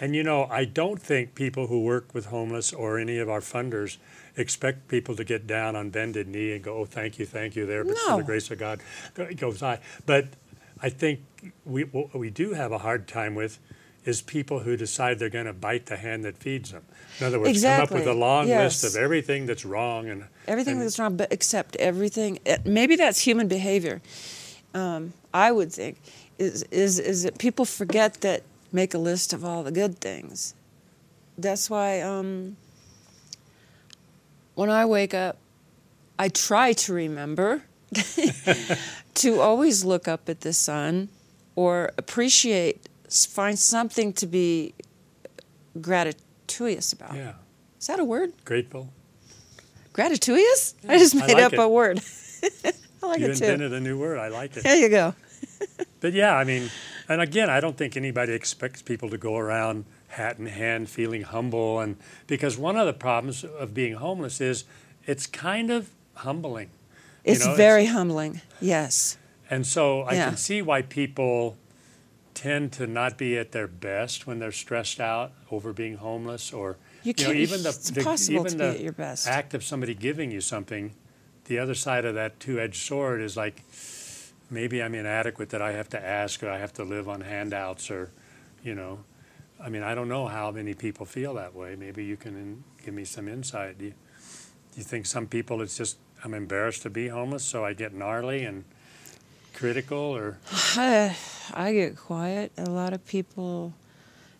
And 0.00 0.16
you 0.16 0.24
know, 0.24 0.44
I 0.50 0.64
don't 0.64 1.00
think 1.00 1.34
people 1.34 1.68
who 1.68 1.82
work 1.82 2.12
with 2.12 2.26
homeless 2.26 2.72
or 2.72 2.98
any 2.98 3.18
of 3.18 3.28
our 3.28 3.40
funders 3.40 3.98
expect 4.36 4.88
people 4.88 5.14
to 5.16 5.24
get 5.24 5.46
down 5.46 5.76
on 5.76 5.90
bended 5.90 6.26
knee 6.26 6.52
and 6.52 6.62
go, 6.64 6.78
"Oh, 6.78 6.84
thank 6.84 7.18
you, 7.18 7.26
thank 7.26 7.54
you." 7.54 7.66
There, 7.66 7.84
but 7.84 7.96
for 7.98 8.16
the 8.16 8.24
grace 8.24 8.50
of 8.50 8.58
God, 8.58 8.80
go- 9.14 9.32
goes 9.34 9.60
by. 9.60 9.78
But 10.04 10.28
I 10.80 10.88
think 10.88 11.20
we 11.64 11.84
what 11.84 12.14
we 12.14 12.30
do 12.30 12.54
have 12.54 12.72
a 12.72 12.78
hard 12.78 13.06
time 13.06 13.34
with 13.34 13.58
is 14.04 14.20
people 14.20 14.60
who 14.60 14.76
decide 14.76 15.18
they're 15.18 15.28
going 15.28 15.46
to 15.46 15.52
bite 15.52 15.86
the 15.86 15.96
hand 15.96 16.24
that 16.24 16.36
feeds 16.36 16.72
them. 16.72 16.82
In 17.20 17.26
other 17.26 17.38
words, 17.38 17.62
come 17.62 17.80
up 17.80 17.90
with 17.90 18.00
a 18.06 18.10
Exactly. 18.10 18.20
long 18.20 18.46
list 18.48 18.84
of 18.84 18.96
everything 18.96 19.46
that's 19.46 19.64
wrong 19.64 20.08
and 20.08 20.24
Everything 20.48 20.74
and- 20.74 20.82
that's 20.82 20.98
wrong, 20.98 21.16
but 21.16 21.32
except 21.32 21.76
everything. 21.76 22.38
eh, 22.46 22.58
Maybe 22.64 22.96
that's 22.96 23.20
human 23.20 23.46
behavior. 23.48 24.00
Um, 24.74 25.12
I 25.32 25.52
would 25.52 25.72
think 25.72 25.98
is 26.38 26.62
is 26.70 26.98
is 26.98 27.22
that 27.24 27.38
people 27.38 27.64
forget 27.64 28.22
that 28.22 28.42
make 28.72 28.94
a 28.94 28.98
list 28.98 29.32
of 29.32 29.44
all 29.44 29.62
the 29.62 29.70
good 29.70 29.98
things. 30.00 30.54
That's 31.38 31.68
why 31.70 32.00
um, 32.00 32.56
when 34.54 34.70
I 34.70 34.84
wake 34.86 35.14
up, 35.14 35.36
I 36.18 36.28
try 36.28 36.72
to 36.72 36.92
remember 36.92 37.62
to 39.14 39.40
always 39.40 39.84
look 39.84 40.08
up 40.08 40.28
at 40.28 40.40
the 40.40 40.52
sun 40.52 41.08
or 41.54 41.92
appreciate, 41.98 42.86
find 43.34 43.58
something 43.58 44.12
to 44.14 44.26
be 44.26 44.74
gratituous 45.80 46.92
about. 46.92 47.14
yeah, 47.14 47.32
Is 47.80 47.86
that 47.86 48.00
a 48.00 48.04
word? 48.04 48.32
grateful. 48.44 48.92
Gratituous? 49.92 50.74
I 50.88 50.98
just 50.98 51.14
I 51.16 51.26
made 51.26 51.34
like 51.34 51.42
up 51.44 51.52
it. 51.52 51.58
a 51.58 51.68
word. 51.68 52.00
I 53.02 53.06
like 53.06 53.20
you 53.20 53.26
it 53.26 53.36
too. 53.36 53.44
invented 53.44 53.72
a 53.72 53.80
new 53.80 53.98
word. 53.98 54.18
I 54.18 54.28
like 54.28 54.56
it. 54.56 54.62
There 54.62 54.76
you 54.76 54.88
go. 54.88 55.14
But 56.00 56.14
yeah, 56.14 56.34
I 56.34 56.42
mean, 56.42 56.68
and 57.08 57.20
again, 57.20 57.48
I 57.48 57.60
don't 57.60 57.76
think 57.76 57.96
anybody 57.96 58.32
expects 58.32 58.82
people 58.82 59.08
to 59.10 59.16
go 59.18 59.36
around 59.36 59.84
hat 60.08 60.36
in 60.40 60.46
hand 60.46 60.88
feeling 60.90 61.22
humble. 61.22 61.78
And 61.78 61.96
because 62.26 62.58
one 62.58 62.76
of 62.76 62.86
the 62.86 62.92
problems 62.92 63.44
of 63.44 63.72
being 63.72 63.94
homeless 63.94 64.40
is 64.40 64.64
it's 65.06 65.28
kind 65.28 65.70
of 65.70 65.90
humbling. 66.14 66.70
You 67.24 67.32
It's 67.34 67.46
know, 67.46 67.54
very 67.54 67.86
humbling. 67.86 68.40
Yes. 68.60 69.16
And 69.48 69.64
so 69.64 70.00
I 70.02 70.14
Yeah. 70.14 70.24
can 70.30 70.36
see 70.36 70.60
why 70.60 70.82
people 70.82 71.56
tend 72.34 72.72
to 72.72 72.86
not 72.86 73.18
be 73.18 73.36
at 73.38 73.52
their 73.52 73.68
best 73.68 74.26
when 74.26 74.38
they're 74.38 74.52
stressed 74.52 75.00
out 75.00 75.32
over 75.50 75.72
being 75.72 75.96
homeless 75.96 76.52
or 76.52 76.76
You 77.02 77.14
know, 77.18 77.32
even 77.32 77.62
the, 77.62 77.72
the 77.72 78.00
even 78.30 78.44
to 78.46 78.56
the 78.56 78.64
be 78.72 78.76
at 78.76 78.80
your 78.80 78.92
best. 78.92 79.26
act 79.26 79.54
of 79.54 79.62
somebody 79.64 79.94
giving 79.94 80.30
you 80.30 80.40
something, 80.40 80.94
the 81.44 81.58
other 81.58 81.74
side 81.74 82.04
of 82.04 82.14
that 82.14 82.40
two-edged 82.40 82.76
sword 82.76 83.20
is 83.20 83.36
like 83.36 83.62
maybe 84.50 84.82
I'm 84.82 84.94
inadequate 84.94 85.50
that 85.50 85.62
I 85.62 85.72
have 85.72 85.88
to 85.90 86.02
ask 86.04 86.42
or 86.42 86.50
I 86.50 86.58
have 86.58 86.72
to 86.74 86.84
live 86.84 87.08
on 87.08 87.20
handouts 87.22 87.90
or, 87.90 88.10
you 88.62 88.74
know, 88.74 89.00
I 89.60 89.68
mean 89.68 89.82
I 89.82 89.94
don't 89.94 90.08
know 90.08 90.26
how 90.26 90.50
many 90.50 90.74
people 90.74 91.06
feel 91.06 91.34
that 91.34 91.54
way. 91.54 91.76
Maybe 91.76 92.04
you 92.04 92.16
can 92.16 92.36
in, 92.36 92.64
give 92.84 92.94
me 92.94 93.04
some 93.04 93.28
insight. 93.28 93.78
Do 93.78 93.86
you, 93.86 93.90
do 93.90 94.78
you 94.78 94.84
think 94.84 95.06
some 95.06 95.26
people 95.26 95.60
it's 95.62 95.76
just 95.76 95.98
I'm 96.24 96.34
embarrassed 96.34 96.82
to 96.82 96.90
be 96.90 97.08
homeless, 97.08 97.44
so 97.44 97.64
I 97.64 97.72
get 97.72 97.92
gnarly 97.92 98.44
and 98.44 98.64
critical 99.62 100.16
or 100.16 100.38
I, 100.76 101.16
I 101.54 101.72
get 101.72 101.96
quiet. 101.96 102.50
A 102.58 102.68
lot 102.68 102.92
of 102.92 103.06
people 103.06 103.72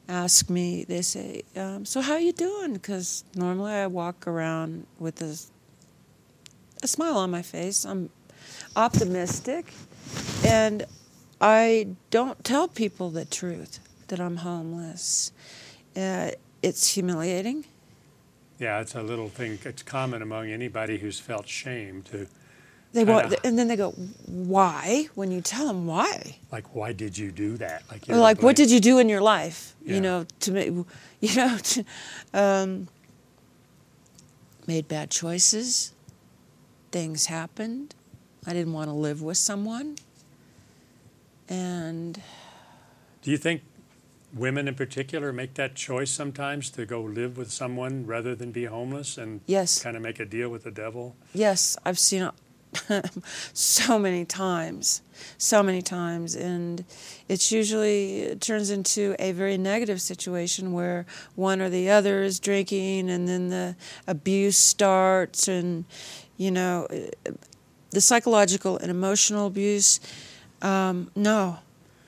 ask 0.09 0.51
me. 0.51 0.85
They 0.85 1.03
say, 1.03 1.43
um, 1.57 1.85
"So 1.85 2.01
how 2.01 2.17
you 2.17 2.33
doing?" 2.33 2.73
Because 2.73 3.25
normally 3.37 3.73
I 3.73 3.87
walk 3.87 4.27
around 4.27 4.87
with 4.99 5.23
a, 5.23 5.39
a 6.83 6.89
smile 6.89 7.17
on 7.19 7.31
my 7.31 7.43
face. 7.43 7.87
I'm 7.87 8.11
optimistic, 8.75 9.73
and 10.45 10.85
I 11.41 11.89
don't 12.11 12.43
tell 12.43 12.67
people 12.67 13.11
the 13.11 13.25
truth 13.25 13.79
that 14.09 14.19
I'm 14.19 14.39
homeless. 14.39 15.31
Uh, 15.97 16.33
it's 16.63 16.95
humiliating. 16.95 17.65
Yeah, 18.59 18.81
it's 18.81 18.95
a 18.95 19.03
little 19.03 19.29
thing. 19.29 19.59
It's 19.65 19.83
common 19.83 20.21
among 20.23 20.51
anybody 20.51 20.99
who's 20.99 21.21
felt 21.21 21.47
shame 21.49 22.03
to, 22.11 22.27
They 22.93 23.05
want, 23.05 23.35
and 23.43 23.59
then 23.59 23.69
they 23.69 23.77
go, 23.77 23.93
"Why?" 24.27 25.09
When 25.15 25.31
you 25.31 25.41
tell 25.41 25.67
them 25.67 25.87
why, 25.87 26.37
like, 26.51 26.75
why 26.75 26.93
did 26.93 27.17
you 27.17 27.33
do 27.33 27.57
that? 27.57 27.85
Like, 27.91 28.09
Or 28.09 28.17
like, 28.17 28.43
what 28.43 28.55
did 28.55 28.71
you 28.71 28.81
do 28.81 28.99
in 28.99 29.09
your 29.09 29.23
life? 29.23 29.75
Yeah. 29.85 29.95
You 29.95 30.01
know, 30.03 30.27
to 30.41 30.53
make, 30.53 30.67
you 31.21 31.35
know, 31.37 31.57
to, 31.59 31.85
um, 32.35 32.89
made 34.67 34.89
bad 34.89 35.11
choices. 35.11 35.93
Things 36.91 37.27
happened. 37.27 37.95
I 38.47 38.53
didn't 38.53 38.75
want 38.75 38.89
to 38.89 38.95
live 38.95 39.23
with 39.23 39.39
someone, 39.39 39.97
and 41.49 42.21
Do 43.23 43.31
you 43.31 43.39
think 43.39 43.63
women 44.35 44.67
in 44.69 44.75
particular 44.75 45.33
make 45.33 45.55
that 45.55 45.75
choice 45.75 46.11
sometimes 46.11 46.69
to 46.71 46.85
go 46.87 47.01
live 47.03 47.37
with 47.37 47.51
someone 47.51 48.07
rather 48.07 48.35
than 48.35 48.51
be 48.51 48.65
homeless 48.65 49.17
and 49.17 49.41
yes, 49.47 49.83
kind 49.83 49.97
of 49.97 50.03
make 50.03 50.19
a 50.21 50.25
deal 50.25 50.49
with 50.49 50.65
the 50.65 50.71
devil? 50.71 51.17
yes, 51.33 51.77
I've 51.85 51.99
seen 51.99 52.31
so 53.53 53.99
many 53.99 54.25
times, 54.25 55.03
so 55.39 55.63
many 55.63 55.83
times, 55.83 56.35
and 56.35 56.85
it's 57.29 57.53
usually 57.53 58.21
it 58.21 58.41
turns 58.41 58.71
into 58.71 59.15
a 59.19 59.33
very 59.33 59.59
negative 59.59 60.01
situation 60.01 60.73
where 60.73 61.07
one 61.35 61.61
or 61.61 61.69
the 61.69 61.91
other 61.91 62.23
is 62.23 62.41
drinking, 62.41 63.11
and 63.11 63.29
then 63.29 63.49
the 63.49 63.77
abuse 64.07 64.57
starts, 64.57 65.49
and 65.49 65.85
you 66.37 66.51
know, 66.51 66.87
the 67.91 68.01
psychological 68.01 68.79
and 68.79 68.91
emotional 68.91 69.47
abuse. 69.47 70.01
Um, 70.63 71.11
no, 71.15 71.59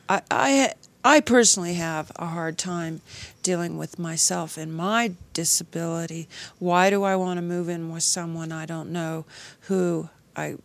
I, 0.08 0.22
I 0.30 0.74
I 1.04 1.20
personally 1.20 1.74
have 1.74 2.10
a 2.16 2.26
hard 2.26 2.56
time 2.56 3.02
dealing 3.42 3.76
with 3.76 3.98
myself 3.98 4.56
and 4.56 4.74
my 4.74 5.12
disability. 5.34 6.28
Why 6.58 6.88
do 6.88 7.02
I 7.02 7.16
want 7.16 7.36
to 7.36 7.42
move 7.42 7.68
in 7.68 7.92
with 7.92 8.04
someone 8.04 8.50
I 8.50 8.64
don't 8.64 8.90
know 8.90 9.26
who 9.62 10.08
I 10.36 10.56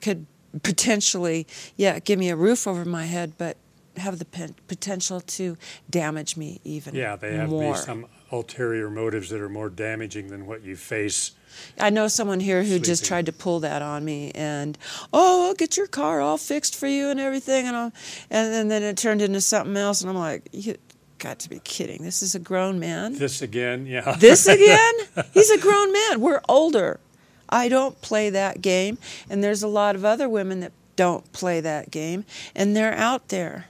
could 0.00 0.26
potentially, 0.62 1.46
yeah, 1.76 1.98
give 1.98 2.18
me 2.18 2.30
a 2.30 2.36
roof 2.36 2.66
over 2.66 2.84
my 2.84 3.06
head, 3.06 3.34
but 3.38 3.56
have 3.96 4.18
the 4.18 4.24
pen- 4.24 4.54
potential 4.66 5.20
to 5.20 5.56
damage 5.88 6.36
me 6.36 6.60
even 6.64 6.94
Yeah, 6.94 7.16
they 7.16 7.34
have 7.36 7.48
more. 7.48 7.76
some 7.76 8.06
ulterior 8.32 8.90
motives 8.90 9.30
that 9.30 9.40
are 9.40 9.48
more 9.48 9.68
damaging 9.68 10.28
than 10.28 10.46
what 10.46 10.62
you 10.62 10.74
face. 10.74 11.32
I 11.78 11.90
know 11.90 12.08
someone 12.08 12.40
here 12.40 12.64
who 12.64 12.80
just 12.80 13.04
tried 13.04 13.26
to 13.26 13.32
pull 13.32 13.60
that 13.60 13.82
on 13.82 14.04
me, 14.04 14.32
and 14.34 14.76
oh, 15.12 15.46
I'll 15.46 15.54
get 15.54 15.76
your 15.76 15.86
car 15.86 16.20
all 16.20 16.36
fixed 16.38 16.74
for 16.74 16.88
you 16.88 17.08
and 17.10 17.20
everything, 17.20 17.68
and 17.68 17.76
I'll, 17.76 17.92
and 18.30 18.52
then, 18.52 18.68
then 18.68 18.82
it 18.82 18.96
turned 18.96 19.22
into 19.22 19.40
something 19.40 19.76
else, 19.76 20.00
and 20.00 20.10
I'm 20.10 20.16
like, 20.16 20.48
you 20.50 20.74
got 21.20 21.38
to 21.40 21.48
be 21.48 21.60
kidding! 21.60 22.02
This 22.02 22.22
is 22.22 22.34
a 22.34 22.40
grown 22.40 22.80
man. 22.80 23.16
This 23.16 23.40
again, 23.40 23.86
yeah. 23.86 24.16
This 24.18 24.46
again? 24.48 24.94
He's 25.32 25.50
a 25.50 25.58
grown 25.58 25.92
man. 25.92 26.20
We're 26.20 26.40
older. 26.48 26.98
I 27.48 27.68
don't 27.68 28.00
play 28.00 28.30
that 28.30 28.62
game, 28.62 28.98
and 29.28 29.42
there's 29.42 29.62
a 29.62 29.68
lot 29.68 29.94
of 29.96 30.04
other 30.04 30.28
women 30.28 30.60
that 30.60 30.72
don't 30.96 31.30
play 31.32 31.60
that 31.60 31.90
game, 31.90 32.24
and 32.54 32.76
they're 32.76 32.94
out 32.94 33.28
there. 33.28 33.66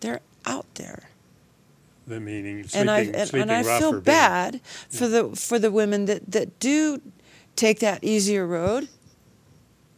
They're 0.00 0.20
out 0.44 0.66
there. 0.74 1.04
The 2.06 2.20
meaning, 2.20 2.62
sleeping, 2.68 2.80
and 2.80 2.90
I 2.90 3.00
and, 3.00 3.34
and 3.34 3.52
I 3.52 3.62
feel 3.78 3.92
being- 3.92 4.02
bad 4.02 4.60
for 4.90 5.08
the 5.08 5.30
for 5.34 5.58
the 5.58 5.70
women 5.72 6.04
that, 6.06 6.30
that 6.30 6.60
do 6.60 7.00
take 7.56 7.80
that 7.80 8.04
easier 8.04 8.46
road. 8.46 8.88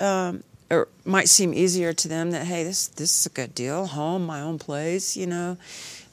Um, 0.00 0.44
or 0.70 0.88
might 1.04 1.28
seem 1.28 1.52
easier 1.54 1.92
to 1.92 2.08
them 2.08 2.30
that 2.30 2.46
hey 2.46 2.62
this 2.62 2.88
this 2.88 3.10
is 3.20 3.26
a 3.26 3.30
good 3.30 3.54
deal. 3.54 3.86
Home 3.86 4.24
my 4.24 4.40
own 4.40 4.58
place 4.58 5.16
you 5.16 5.26
know. 5.26 5.56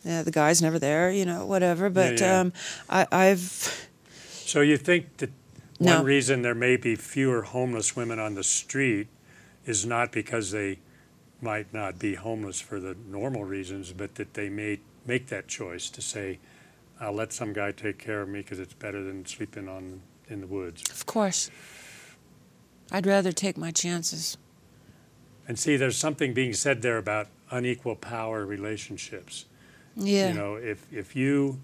Uh, 0.07 0.21
the 0.23 0.31
guy's 0.31 0.61
never 0.61 0.79
there 0.79 1.11
you 1.11 1.25
know 1.25 1.45
whatever. 1.45 1.89
But 1.89 2.19
yeah. 2.19 2.39
Um, 2.39 2.53
I, 2.89 3.05
I've 3.11 3.87
So 4.31 4.61
you 4.61 4.77
think 4.77 5.17
that 5.17 5.31
No. 5.79 5.97
one 5.97 6.05
reason 6.05 6.41
there 6.41 6.55
may 6.55 6.77
be 6.77 6.95
fewer 6.95 7.41
homeless 7.41 7.95
women 7.95 8.19
on 8.19 8.35
the 8.35 8.43
street 8.43 9.07
is 9.65 9.85
not 9.85 10.11
because 10.11 10.51
they 10.51 10.79
might 11.41 11.73
not 11.73 11.99
be 11.99 12.15
homeless 12.15 12.61
for 12.61 12.79
the 12.79 12.95
normal 13.07 13.43
reasons, 13.43 13.91
but 13.91 14.15
that 14.15 14.33
they 14.35 14.49
may 14.49 14.79
make 15.05 15.27
that 15.27 15.47
choice 15.47 15.89
to 15.89 16.01
say, 16.01 16.39
I'll 16.99 17.13
let 17.13 17.33
some 17.33 17.51
guy 17.51 17.71
take 17.71 17.97
care 17.97 18.21
of 18.21 18.29
me 18.29 18.39
because 18.39 18.59
it's 18.59 18.73
better 18.73 19.03
than 19.03 19.25
sleeping 19.25 19.67
on 19.67 20.01
in 20.29 20.41
the 20.41 20.47
woods. 20.47 20.83
Of 20.89 21.05
course. 21.05 21.51
I'd 22.91 23.05
rather 23.05 23.31
take 23.31 23.57
my 23.57 23.71
chances. 23.71 24.37
And 25.47 25.59
see, 25.59 25.77
there's 25.77 25.97
something 25.97 26.33
being 26.33 26.53
said 26.53 26.81
there 26.81 26.97
about 26.97 27.27
unequal 27.51 27.95
power 27.95 28.45
relationships. 28.45 29.45
Yeah. 29.95 30.29
You 30.29 30.33
know, 30.33 30.55
if 30.55 30.91
if 30.91 31.15
you, 31.15 31.59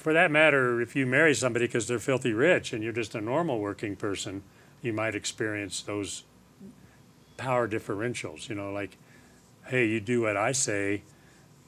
for 0.00 0.14
that 0.14 0.30
matter, 0.30 0.80
if 0.80 0.96
you 0.96 1.04
marry 1.04 1.34
somebody 1.34 1.66
because 1.66 1.86
they're 1.86 1.98
filthy 1.98 2.32
rich 2.32 2.72
and 2.72 2.82
you're 2.82 2.92
just 2.92 3.14
a 3.14 3.20
normal 3.20 3.58
working 3.58 3.96
person, 3.96 4.42
you 4.80 4.94
might 4.94 5.14
experience 5.14 5.82
those 5.82 6.24
power 7.36 7.68
differentials. 7.68 8.48
You 8.48 8.54
know, 8.54 8.72
like, 8.72 8.96
hey, 9.66 9.86
you 9.86 10.00
do 10.00 10.22
what 10.22 10.38
I 10.38 10.52
say, 10.52 11.02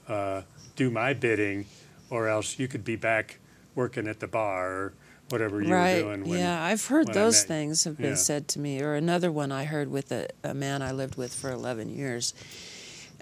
uh, 0.09 0.43
do 0.77 0.91
my 0.91 1.13
bidding, 1.13 1.67
or 2.09 2.27
else 2.27 2.59
you 2.59 2.69
could 2.69 2.85
be 2.85 2.97
back 2.97 3.39
working 3.75 4.09
at 4.09 4.21
the 4.21 4.27
bar 4.27 4.73
or 4.73 4.95
whatever 5.29 5.61
you 5.63 5.71
right. 5.71 5.97
were 5.97 6.15
doing. 6.15 6.29
When, 6.29 6.39
yeah, 6.39 6.65
I've 6.65 6.87
heard 6.87 7.13
those 7.13 7.45
things 7.45 7.85
have 7.85 7.99
been 7.99 8.11
yeah. 8.11 8.15
said 8.15 8.49
to 8.49 8.59
me. 8.59 8.81
Or 8.81 8.95
another 8.95 9.31
one 9.31 9.53
I 9.53 9.65
heard 9.65 9.91
with 9.91 10.11
a, 10.11 10.29
a 10.43 10.55
man 10.55 10.81
I 10.81 10.93
lived 10.93 11.17
with 11.17 11.35
for 11.35 11.51
11 11.51 11.91
years. 11.91 12.33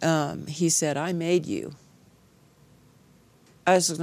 Um, 0.02 0.46
he 0.46 0.68
said, 0.68 0.96
I 0.96 1.12
made 1.12 1.46
you. 1.46 1.74
I 3.66 3.74
was 3.74 4.00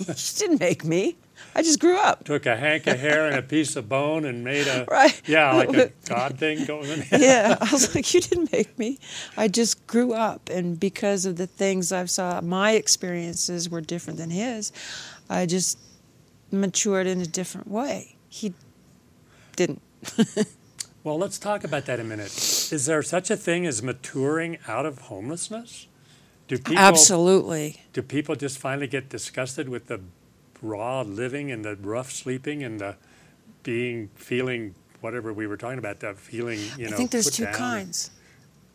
you 0.08 0.14
didn't 0.38 0.60
make 0.60 0.84
me. 0.84 1.16
I 1.54 1.62
just 1.62 1.78
grew 1.80 1.96
up. 1.96 2.24
took 2.24 2.46
a 2.46 2.56
hank 2.56 2.86
of 2.86 2.98
hair 2.98 3.26
and 3.26 3.36
a 3.36 3.42
piece 3.42 3.76
of 3.76 3.88
bone 3.88 4.24
and 4.24 4.42
made 4.44 4.66
a 4.66 4.84
Right. 4.90 5.20
yeah 5.26 5.52
like 5.52 5.72
a 5.74 5.92
god 6.08 6.38
thing 6.38 6.64
going 6.64 6.90
on. 6.90 7.04
yeah, 7.12 7.56
I 7.60 7.70
was 7.72 7.94
like, 7.94 8.12
you 8.14 8.20
didn't 8.20 8.52
make 8.52 8.78
me. 8.78 8.98
I 9.36 9.48
just 9.48 9.86
grew 9.86 10.12
up, 10.14 10.48
and 10.50 10.78
because 10.78 11.26
of 11.26 11.36
the 11.36 11.46
things 11.46 11.92
I've 11.92 12.10
saw, 12.10 12.40
my 12.40 12.72
experiences 12.72 13.68
were 13.70 13.80
different 13.80 14.18
than 14.18 14.30
his. 14.30 14.72
I 15.30 15.46
just 15.46 15.78
matured 16.50 17.06
in 17.06 17.20
a 17.20 17.26
different 17.26 17.68
way. 17.68 18.16
He 18.28 18.54
didn't. 19.56 19.82
Well, 21.04 21.18
let's 21.18 21.38
talk 21.38 21.64
about 21.64 21.86
that 21.86 22.00
a 22.00 22.04
minute. 22.04 22.26
Is 22.72 22.86
there 22.86 23.02
such 23.02 23.30
a 23.30 23.36
thing 23.36 23.66
as 23.66 23.82
maturing 23.82 24.58
out 24.68 24.86
of 24.86 24.98
homelessness? 25.02 25.87
Do 26.48 26.56
people 26.58 26.78
Absolutely. 26.78 27.80
do 27.92 28.02
people 28.02 28.34
just 28.34 28.58
finally 28.58 28.86
get 28.86 29.08
disgusted 29.10 29.68
with 29.68 29.86
the 29.86 30.00
raw 30.62 31.02
living 31.02 31.50
and 31.52 31.64
the 31.64 31.76
rough 31.76 32.10
sleeping 32.10 32.64
and 32.64 32.80
the 32.80 32.96
being 33.62 34.08
feeling 34.16 34.74
whatever 35.00 35.32
we 35.32 35.46
were 35.46 35.56
talking 35.56 35.78
about 35.78 36.00
that 36.00 36.16
feeling 36.18 36.58
you 36.76 36.86
know 36.88 36.94
I 36.94 36.96
think 36.96 37.10
there's 37.10 37.30
two 37.30 37.46
kinds. 37.46 38.10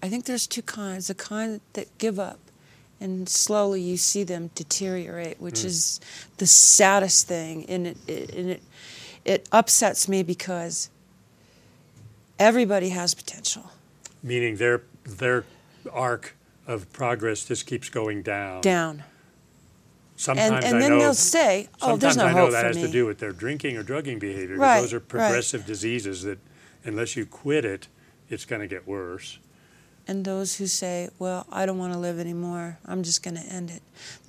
I 0.01 0.09
think 0.09 0.25
there's 0.25 0.47
two 0.47 0.61
kinds. 0.61 1.07
The 1.07 1.15
kind 1.15 1.59
that 1.73 1.87
give 1.97 2.19
up, 2.19 2.39
and 2.99 3.27
slowly 3.27 3.81
you 3.81 3.97
see 3.97 4.23
them 4.23 4.51
deteriorate, 4.55 5.39
which 5.41 5.61
Mm. 5.61 5.65
is 5.65 5.99
the 6.37 6.45
saddest 6.47 7.27
thing, 7.27 7.65
and 7.67 7.87
it, 7.87 7.97
it 8.07 8.35
and 8.35 8.49
it 8.51 8.61
it 9.25 9.47
upsets 9.51 10.07
me 10.07 10.21
because 10.23 10.89
everybody 12.39 12.89
has 12.89 13.13
potential. 13.13 13.71
meaning 14.21 14.57
their 14.57 14.83
their 15.05 15.43
arc 15.91 16.35
of 16.67 16.91
progress 16.93 17.45
just 17.45 17.65
keeps 17.65 17.89
going 17.89 18.21
down. 18.23 18.61
Down. 18.61 19.03
Sometimes 20.15 20.51
and 20.51 20.63
and 20.65 20.75
I 20.77 20.79
then 20.79 20.89
know 20.91 20.99
they'll 20.99 21.13
say, 21.13 21.67
"Oh, 21.81 21.97
there's 21.97 22.13
Sometimes 22.13 22.17
no 22.17 22.25
I 22.25 22.33
know 22.33 22.41
hope 22.45 22.51
that 22.51 22.61
for 22.61 22.67
has 22.67 22.75
me." 22.77 22.83
to 22.83 22.91
do 22.91 23.05
with 23.05 23.17
their 23.19 23.31
drinking 23.31 23.77
or 23.77 23.83
drugging 23.83 24.19
behavior. 24.19 24.57
Right, 24.57 24.81
Those 24.81 24.93
are 24.93 24.99
right. 24.99 25.07
progressive 25.07 25.65
diseases 25.65 26.23
that, 26.23 26.37
unless 26.85 27.15
you 27.17 27.25
quit 27.25 27.65
it, 27.65 27.87
it's 28.29 28.45
going 28.45 28.61
to 28.61 28.67
get 28.67 28.87
worse. 28.87 29.39
and 30.07 30.23
those 30.25 30.57
who 30.57 30.67
say, 30.67 31.09
"Well, 31.17 31.47
I 31.51 31.65
don't 31.65 31.77
want 31.79 31.93
to 31.93 31.99
live 31.99 32.19
anymore. 32.19 32.77
I'm 32.85 33.03
just 33.03 33.23
going 33.23 33.35
to 33.35 33.43
end 33.43 33.71
it." 33.71 33.81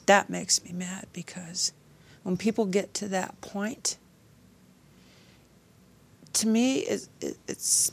That 0.06 0.30
makes 0.30 0.64
me 0.64 0.72
mad 0.72 1.06
because 1.12 1.72
when 2.22 2.36
people 2.36 2.64
get 2.66 2.94
to 2.94 3.08
that 3.08 3.40
point, 3.40 3.96
to 6.34 6.46
me, 6.48 6.78
it, 6.80 7.08
it, 7.20 7.36
it's 7.46 7.92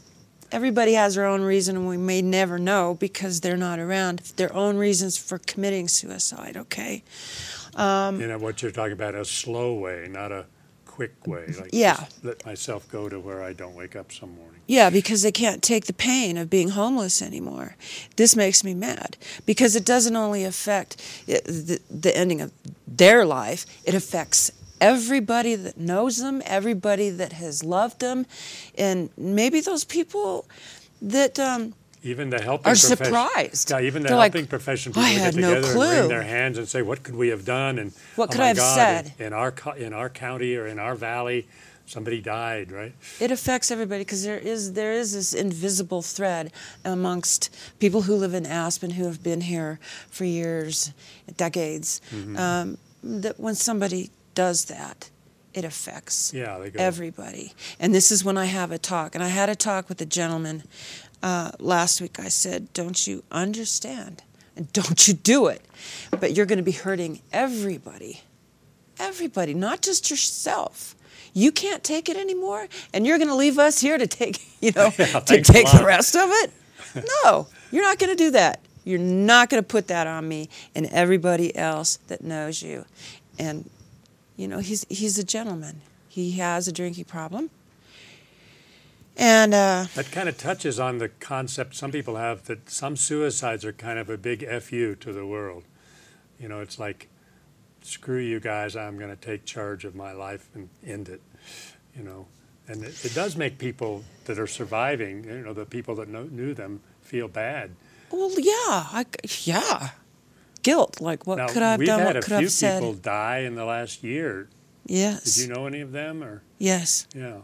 everybody 0.52 0.94
has 0.94 1.16
their 1.16 1.26
own 1.26 1.42
reason, 1.42 1.76
and 1.78 1.88
we 1.88 1.98
may 1.98 2.22
never 2.22 2.60
know 2.60 2.96
because 3.00 3.42
they're 3.42 3.58
not 3.58 3.80
around. 3.80 4.20
Their 4.38 4.54
own 4.54 4.78
reasons 4.78 5.18
for 5.18 5.38
committing 5.40 5.88
suicide. 5.88 6.58
Okay. 6.58 7.04
Um, 7.76 8.20
you 8.20 8.28
know 8.28 8.38
what 8.38 8.62
you're 8.62 8.72
talking 8.72 8.94
about, 8.94 9.16
a 9.16 9.24
slow 9.26 9.74
way, 9.76 10.08
not 10.10 10.32
a 10.32 10.46
quick 10.86 11.26
way. 11.26 11.46
Like 11.60 11.70
Yeah. 11.72 12.06
let 12.22 12.46
myself 12.46 12.90
go 12.92 13.08
to 13.08 13.18
where 13.20 13.42
I 13.44 13.54
don't 13.54 13.76
wake 13.76 13.96
up 13.96 14.12
some 14.12 14.36
morning. 14.36 14.60
Yeah, 14.68 14.90
because 14.90 15.22
they 15.22 15.32
can't 15.32 15.64
take 15.64 15.86
the 15.86 15.94
pain 15.94 16.38
of 16.38 16.50
being 16.50 16.70
homeless 16.70 17.22
anymore. 17.22 17.76
This 18.18 18.36
makes 18.36 18.64
me 18.64 18.74
mad 18.74 19.18
because 19.46 19.76
it 19.76 19.86
doesn't 19.86 20.16
only 20.16 20.44
affect 20.44 20.98
the, 21.28 21.80
the 21.90 22.16
ending 22.16 22.42
of 22.42 22.52
their 22.86 23.26
life, 23.26 23.66
it 23.86 23.94
affects 23.94 24.52
everybody 24.82 25.56
that 25.56 25.78
knows 25.78 26.18
them, 26.18 26.42
everybody 26.46 27.10
that 27.12 27.34
has 27.34 27.64
loved 27.64 28.00
them, 28.02 28.26
and 28.78 29.10
maybe 29.18 29.62
those 29.62 29.86
people 29.86 30.46
that 31.02 31.40
um, 31.40 31.74
Even 32.04 32.30
the 32.32 32.42
helping 32.42 32.72
are 32.72 32.76
profession- 32.76 32.98
surprised. 33.06 33.70
Yeah, 33.72 33.80
even 33.82 34.02
the 34.02 34.10
They're 34.10 34.18
like, 34.18 34.34
helping 34.34 34.48
profession 34.48 34.92
"I 34.96 35.14
people 35.14 35.26
get 35.32 35.36
no 35.36 35.56
together 35.56 35.72
and 35.80 35.92
wring 36.00 36.10
their 36.10 36.24
hands 36.24 36.58
and 36.58 36.68
say, 36.68 36.82
"What 36.82 37.04
could 37.04 37.16
we 37.16 37.30
have 37.30 37.46
done?" 37.46 37.80
And 37.80 37.94
What 38.16 38.30
oh 38.30 38.32
could 38.34 38.42
I 38.42 38.48
have 38.48 38.58
God, 38.58 38.76
said? 38.76 39.14
In, 39.20 39.28
in 39.28 39.34
our 39.34 39.54
in 39.78 39.94
our 39.94 40.10
county 40.10 40.56
or 40.58 40.66
in 40.68 40.80
our 40.80 40.96
valley, 40.96 41.48
somebody 41.86 42.20
died. 42.22 42.72
Right? 42.72 42.94
it 43.20 43.32
affects 43.32 43.70
everybody 43.72 44.02
because 44.04 44.24
there 44.24 44.40
is 44.54 44.74
there 44.74 44.94
is 44.94 45.14
this 45.14 45.34
invisible 45.34 46.02
thread 46.02 46.52
amongst 46.84 47.50
people 47.80 48.02
who 48.02 48.16
live 48.16 48.34
in 48.34 48.46
Aspen 48.48 48.92
who 48.92 49.06
have 49.06 49.22
been 49.22 49.42
here 49.42 49.80
for 50.10 50.26
years, 50.26 50.92
decades. 51.38 52.02
Mm-hmm. 52.12 52.38
Um, 52.38 52.78
that 53.04 53.40
when 53.40 53.56
somebody 53.56 54.10
does 54.34 54.66
that, 54.66 55.10
it 55.54 55.66
affects 55.66 56.34
Yeah, 56.34 56.66
everybody. 56.76 57.54
And 57.80 57.94
this 57.94 58.12
is 58.12 58.24
when 58.24 58.38
I 58.38 58.46
have 58.46 58.72
a 58.72 58.78
talk, 58.78 59.16
and 59.16 59.24
I 59.24 59.28
had 59.28 59.50
a 59.50 59.56
talk 59.56 59.90
with 59.90 60.02
a 60.02 60.06
gentleman 60.06 60.64
uh, 61.22 61.52
last 61.60 62.02
week. 62.02 62.20
I 62.20 62.30
said, 62.30 62.72
"Don't 62.74 63.06
you 63.08 63.24
understand? 63.32 64.24
And 64.56 64.72
don't 64.74 65.08
you 65.08 65.14
do 65.14 65.48
it? 65.48 65.62
But 66.12 66.36
you're 66.36 66.46
going 66.46 66.58
to 66.58 66.64
be 66.64 66.72
hurting 66.72 67.22
everybody." 67.32 68.22
everybody, 69.02 69.54
not 69.54 69.82
just 69.82 70.10
yourself. 70.10 70.96
You 71.34 71.52
can't 71.52 71.84
take 71.84 72.08
it 72.10 72.18
anymore, 72.18 72.68
and 72.94 73.06
you're 73.06 73.18
going 73.18 73.30
to 73.30 73.36
leave 73.36 73.58
us 73.58 73.80
here 73.80 73.98
to 73.98 74.08
take, 74.08 74.42
you 74.62 74.72
know, 74.72 74.92
Yeah, 74.98 75.20
to 75.20 75.42
take 75.42 75.70
the 75.72 75.84
rest 75.86 76.16
of 76.16 76.30
it. 76.32 76.52
No, 77.24 77.48
you're 77.72 77.84
not 77.84 78.00
going 78.00 78.10
to 78.10 78.22
do 78.22 78.32
that. 78.32 78.60
You're 78.84 79.00
not 79.00 79.50
going 79.50 79.64
to 79.64 79.68
put 79.68 79.88
that 79.88 80.08
on 80.08 80.28
me 80.28 80.50
and 80.76 80.88
everybody 80.88 81.56
else 81.56 82.00
that 82.08 82.22
knows 82.22 82.62
you. 82.62 82.84
And 83.40 83.70
you 84.36 84.48
know, 84.48 84.60
he's 84.60 84.86
he's 84.90 85.18
a 85.20 85.24
gentleman. 85.24 85.82
He 86.08 86.32
has 86.34 86.68
a 86.68 86.72
drinking 86.72 87.06
problem, 87.06 87.50
and 89.18 89.54
uh, 89.54 89.86
That 89.96 90.12
kind 90.12 90.28
of 90.28 90.38
touches 90.38 90.80
on 90.80 90.98
the 90.98 91.10
concept 91.10 91.76
some 91.76 91.92
people 91.92 92.16
have 92.16 92.46
that 92.46 92.70
some 92.70 92.96
suicides 92.96 93.64
are 93.66 93.74
kind 93.74 94.00
of 94.00 94.10
a 94.10 94.18
big 94.18 94.46
fu 94.62 94.96
to 94.96 95.14
the 95.14 95.26
world. 95.26 95.64
You 96.40 96.48
know, 96.48 96.60
it's 96.60 96.80
like, 96.80 97.08
screw 97.82 98.20
you 98.20 98.40
guys, 98.40 98.76
I'm 98.76 98.98
going 98.98 99.12
to 99.12 99.16
take 99.22 99.46
charge 99.46 99.86
of 99.86 99.96
my 99.96 100.12
life 100.12 100.50
and 100.56 100.70
end 100.86 101.08
it. 101.08 101.22
You 101.96 102.04
know, 102.04 102.28
and 102.68 102.84
it, 102.84 103.06
it 103.06 103.14
does 103.14 103.36
make 103.36 103.58
people 103.58 104.04
that 104.26 104.40
are 104.40 104.48
surviving, 104.48 105.24
you 105.26 105.42
know, 105.42 105.54
the 105.54 105.66
people 105.66 105.96
that 105.96 106.08
know, 106.08 106.24
knew 106.24 106.54
them, 106.54 106.82
feel 107.02 107.28
bad. 107.28 107.72
well, 108.12 108.32
yeah, 108.40 108.88
I, 108.92 109.06
yeah, 109.44 109.90
guilt. 110.64 111.02
Like, 111.02 111.26
what 111.28 111.38
now, 111.38 111.48
could 111.48 111.62
I 111.64 111.72
have 111.72 111.86
done? 111.86 112.00
had 112.00 112.06
What 112.08 112.16
a 112.18 112.22
could 112.22 112.34
I 112.34 112.38
few 112.38 112.46
have 112.48 112.54
said? 112.54 112.80
people 112.80 112.94
die 112.96 113.40
in 113.40 113.56
the 113.56 113.66
last 113.66 114.04
year. 114.04 114.48
Yes. 114.86 115.36
Did 115.36 115.48
you 115.48 115.54
know 115.54 115.68
any 115.68 115.82
of 115.82 115.92
them, 115.92 116.24
or 116.24 116.42
Yes. 116.58 117.08
yeah? 117.16 117.38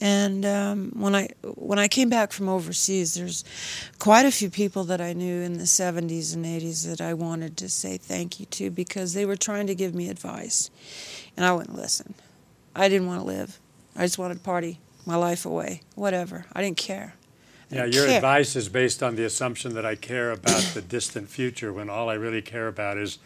And 0.00 0.44
um, 0.44 0.90
when 0.96 1.14
I 1.14 1.28
when 1.44 1.78
I 1.78 1.86
came 1.86 2.08
back 2.08 2.32
from 2.32 2.48
overseas, 2.48 3.14
there's 3.14 3.44
quite 4.00 4.26
a 4.26 4.32
few 4.32 4.50
people 4.50 4.82
that 4.84 5.00
I 5.00 5.12
knew 5.12 5.42
in 5.42 5.54
the 5.58 5.64
70s 5.64 6.34
and 6.34 6.44
80s 6.44 6.84
that 6.88 7.00
I 7.00 7.14
wanted 7.14 7.56
to 7.58 7.68
say 7.68 7.98
thank 7.98 8.40
you 8.40 8.46
to 8.46 8.70
because 8.70 9.14
they 9.14 9.24
were 9.24 9.36
trying 9.36 9.68
to 9.68 9.76
give 9.76 9.94
me 9.94 10.08
advice, 10.08 10.70
and 11.36 11.46
I 11.46 11.52
wouldn't 11.52 11.76
listen. 11.76 12.14
I 12.74 12.88
didn't 12.88 13.06
want 13.06 13.20
to 13.20 13.26
live. 13.26 13.60
I 13.94 14.02
just 14.04 14.18
wanted 14.18 14.34
to 14.38 14.40
party 14.40 14.80
my 15.06 15.14
life 15.14 15.46
away, 15.46 15.82
whatever. 15.94 16.46
I 16.52 16.62
didn't 16.62 16.78
care. 16.78 17.14
Yeah, 17.72 17.84
your 17.86 18.06
care. 18.06 18.16
advice 18.16 18.54
is 18.54 18.68
based 18.68 19.02
on 19.02 19.16
the 19.16 19.24
assumption 19.24 19.74
that 19.74 19.86
I 19.86 19.94
care 19.94 20.30
about 20.30 20.62
the 20.74 20.82
distant 20.82 21.28
future 21.28 21.72
when 21.72 21.88
all 21.88 22.08
I 22.08 22.14
really 22.14 22.42
care 22.42 22.68
about 22.68 22.98
is 22.98 23.18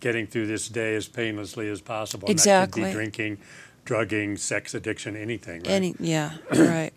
getting 0.00 0.26
through 0.26 0.46
this 0.46 0.68
day 0.68 0.94
as 0.94 1.08
painlessly 1.08 1.68
as 1.70 1.80
possible. 1.80 2.28
And 2.28 2.38
that 2.40 2.72
could 2.72 2.82
Exactly. 2.82 2.84
be 2.84 2.92
drinking, 2.92 3.38
drugging, 3.84 4.36
sex 4.36 4.74
addiction, 4.74 5.16
anything. 5.16 5.62
Right? 5.62 5.70
Any 5.70 5.94
yeah, 5.98 6.32
right. 6.52 6.92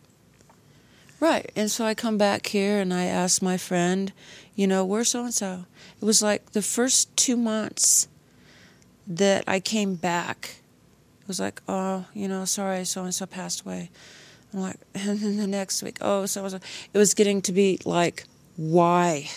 Right. 1.22 1.52
And 1.56 1.70
so 1.70 1.86
I 1.86 1.96
come 1.96 2.18
back 2.18 2.48
here 2.48 2.80
and 2.80 2.94
I 2.94 3.06
ask 3.06 3.42
my 3.42 3.58
friend, 3.58 4.14
you 4.56 4.68
know, 4.68 4.86
where's 4.86 5.10
so 5.10 5.26
and 5.26 5.34
so? 5.34 5.66
It 6.02 6.06
was 6.06 6.22
like 6.22 6.52
the 6.52 6.62
first 6.62 7.16
two 7.18 7.36
months 7.36 8.08
that 9.06 9.44
I 9.48 9.60
came 9.60 9.96
back, 9.96 10.62
it 11.22 11.28
was 11.28 11.40
like, 11.40 11.62
oh, 11.68 12.06
you 12.14 12.28
know, 12.28 12.46
sorry, 12.46 12.86
so 12.86 13.04
and 13.04 13.14
so 13.14 13.26
passed 13.26 13.62
away. 13.62 13.90
I'm 14.54 14.62
like, 14.62 14.78
and 14.96 15.20
then 15.20 15.38
the 15.38 15.48
next 15.48 15.84
week, 15.84 15.98
oh, 16.02 16.26
so. 16.26 16.46
It 16.46 16.98
was 16.98 17.14
getting 17.14 17.42
to 17.44 17.52
be 17.52 17.80
like, 17.86 18.26
why? 18.56 19.30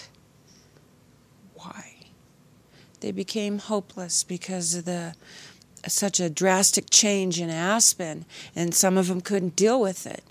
Why? 1.55 1.93
they 3.03 3.11
became 3.11 3.59
hopeless 3.59 4.25
because 4.25 4.75
of 4.75 4.85
the 4.87 5.15
such 5.89 6.21
a 6.21 6.31
drastic 6.31 6.89
change 6.89 7.41
in 7.41 7.51
Aspen, 7.51 8.25
and 8.55 8.73
some 8.73 8.97
of 8.97 9.09
them 9.09 9.21
couldn't 9.21 9.57
deal 9.57 9.81
with 9.81 10.07
it. 10.07 10.23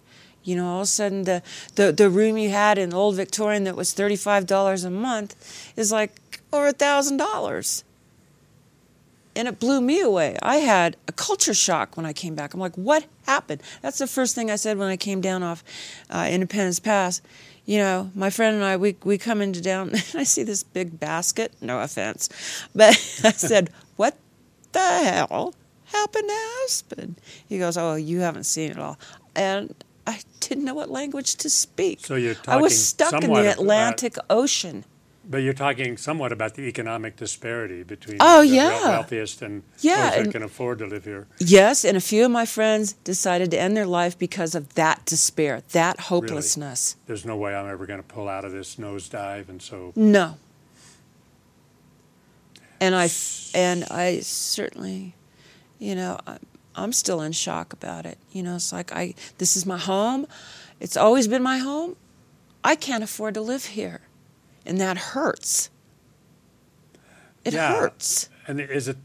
You 0.44 0.56
know, 0.56 0.66
all 0.66 0.78
of 0.78 0.84
a 0.84 0.86
sudden 0.86 1.24
the, 1.24 1.44
the, 1.76 1.92
the 1.92 2.10
room 2.10 2.38
you 2.38 2.50
had 2.50 2.78
in 2.78 2.94
Old 2.94 3.16
Victorian 3.16 3.66
that 3.66 3.76
was 3.76 3.94
$35 3.94 4.86
a 4.86 4.90
month 4.90 5.74
is 5.76 5.92
like 5.92 6.42
over 6.54 6.68
a 6.68 6.74
$1,000. 6.74 7.84
And 9.36 9.48
it 9.48 9.60
blew 9.60 9.80
me 9.80 10.02
away. 10.02 10.38
I 10.42 10.58
had 10.58 10.98
a 11.08 11.12
culture 11.12 11.54
shock 11.54 11.96
when 11.96 12.06
I 12.06 12.14
came 12.14 12.36
back. 12.36 12.54
I'm 12.54 12.60
like, 12.60 12.76
what 12.76 13.06
happened? 13.26 13.62
That's 13.82 13.98
the 13.98 14.08
first 14.08 14.36
thing 14.36 14.52
I 14.52 14.58
said 14.58 14.78
when 14.78 14.90
I 14.90 14.98
came 14.98 15.22
down 15.22 15.42
off 15.42 15.64
uh, 16.10 16.28
Independence 16.30 16.80
Pass. 16.80 17.22
You 17.66 17.78
know, 17.78 18.12
my 18.16 18.30
friend 18.30 18.56
and 18.56 18.66
I, 18.66 18.76
we, 18.76 18.98
we 19.04 19.18
come 19.18 19.42
into 19.42 19.62
down, 19.62 19.90
and 19.90 20.16
I 20.16 20.24
see 20.24 20.44
this 20.44 20.64
big 20.64 21.00
basket. 21.00 21.54
No 21.62 21.80
offense. 21.80 22.30
But 22.76 22.90
I 23.24 23.32
said, 23.32 23.70
what 23.96 24.18
the 24.74 24.80
hell 24.80 25.54
happened 25.86 26.28
to 26.28 26.64
Aspen? 26.66 27.16
He 27.48 27.58
goes, 27.58 27.78
oh, 27.78 27.96
you 27.96 28.20
haven't 28.20 28.46
seen 28.46 28.72
it 28.72 28.80
all. 28.80 28.98
And 29.36 29.74
I 30.06 30.20
didn't 30.40 30.66
know 30.66 30.74
what 30.74 30.90
language 30.90 31.36
to 31.38 31.50
speak. 31.50 32.06
So 32.06 32.16
you're 32.16 32.36
talking 32.36 32.54
I 32.54 32.58
was 32.58 32.86
stuck 32.86 33.24
in 33.24 33.32
the 33.32 33.52
Atlantic 33.52 34.16
Ocean. 34.30 34.84
But 35.24 35.38
you're 35.44 35.54
talking 35.54 35.98
somewhat 35.98 36.32
about 36.32 36.56
the 36.56 36.64
economic 36.64 37.16
disparity 37.16 37.84
between 37.84 38.18
Oh, 38.20 38.42
the 38.42 38.48
yeah. 38.48 38.90
wealthiest 38.90 39.42
and 39.44 39.62
Yeah, 39.80 39.96
those 39.96 40.10
that 40.12 40.20
and- 40.24 40.32
can 40.32 40.44
afford 40.44 40.80
to 40.80 40.88
live 40.88 41.04
here. 41.06 41.28
Yes, 41.38 41.86
and 41.86 41.96
a 41.96 42.02
few 42.02 42.26
of 42.26 42.32
my 42.32 42.46
friends 42.46 42.94
decided 43.04 43.52
to 43.52 43.60
end 43.60 43.78
their 43.78 43.86
life 43.86 44.18
because 44.18 44.56
of 44.56 44.74
that 44.74 45.06
despair, 45.06 45.62
that 45.74 46.00
hopelessness. 46.02 46.96
There's 47.06 47.24
no 47.24 47.38
way 47.38 47.54
I'm 47.56 47.70
ever 47.70 47.86
going 47.86 48.00
to 48.02 48.08
pull 48.08 48.28
out 48.28 48.46
of 48.46 48.52
this 48.52 48.78
nosedive, 48.78 49.48
and 49.48 49.62
so 49.62 49.94
No. 49.96 50.38
And 52.80 52.96
I 52.96 53.10
and 53.54 53.84
I 53.92 54.22
certainly, 54.22 55.14
you 55.78 55.94
know, 55.94 56.20
I'm, 56.26 56.40
I'm 56.76 56.94
still 56.94 57.22
in 57.22 57.32
shock 57.32 57.74
about 57.74 58.08
it. 58.08 58.18
You 58.32 58.42
know, 58.42 58.56
it's 58.56 58.74
like 58.74 58.92
I 58.92 59.14
this 59.38 59.56
is 59.56 59.68
my 59.68 59.78
home. 59.78 60.26
It's 60.80 60.98
always 60.98 61.28
been 61.28 61.44
my 61.44 61.60
home. 61.60 61.96
I 62.64 62.76
can't 62.76 63.04
afford 63.04 63.36
to 63.36 63.42
live 63.42 63.66
here. 63.66 64.02
And 64.66 64.80
that 64.80 64.98
hurts. 64.98 65.70
It 67.44 67.54
Yeah. 67.54 67.74
hurts. 67.76 68.30
and 68.48 68.60
is 68.60 68.88
it 68.88 68.98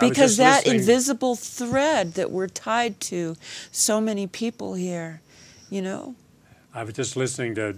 I 0.00 0.08
because 0.08 0.36
that 0.38 0.64
listening- 0.64 0.80
invisible 0.80 1.36
thread 1.36 2.14
that 2.14 2.30
we're 2.30 2.48
tied 2.48 3.00
to 3.00 3.36
so 3.70 4.00
many 4.00 4.26
people 4.26 4.74
here 4.74 5.20
you 5.70 5.80
know 5.82 6.14
I 6.74 6.82
was 6.84 6.94
just 6.94 7.16
listening 7.16 7.54
to 7.56 7.76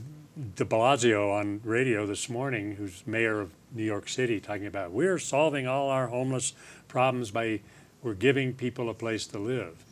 De 0.56 0.64
Blasio 0.64 1.32
on 1.32 1.61
radio 1.64 2.06
this 2.06 2.28
morning, 2.28 2.76
who's 2.76 3.02
mayor 3.06 3.40
of 3.40 3.50
New 3.72 3.82
York 3.84 4.08
City, 4.08 4.40
talking 4.40 4.66
about 4.66 4.92
we're 4.92 5.18
solving 5.18 5.66
all 5.66 5.90
our 5.90 6.06
homeless 6.08 6.52
problems 6.88 7.30
by 7.32 7.61
we're 8.02 8.14
giving 8.14 8.54
people 8.54 8.88
a 8.88 8.94
place 8.94 9.26
to 9.28 9.38
live. 9.38 9.84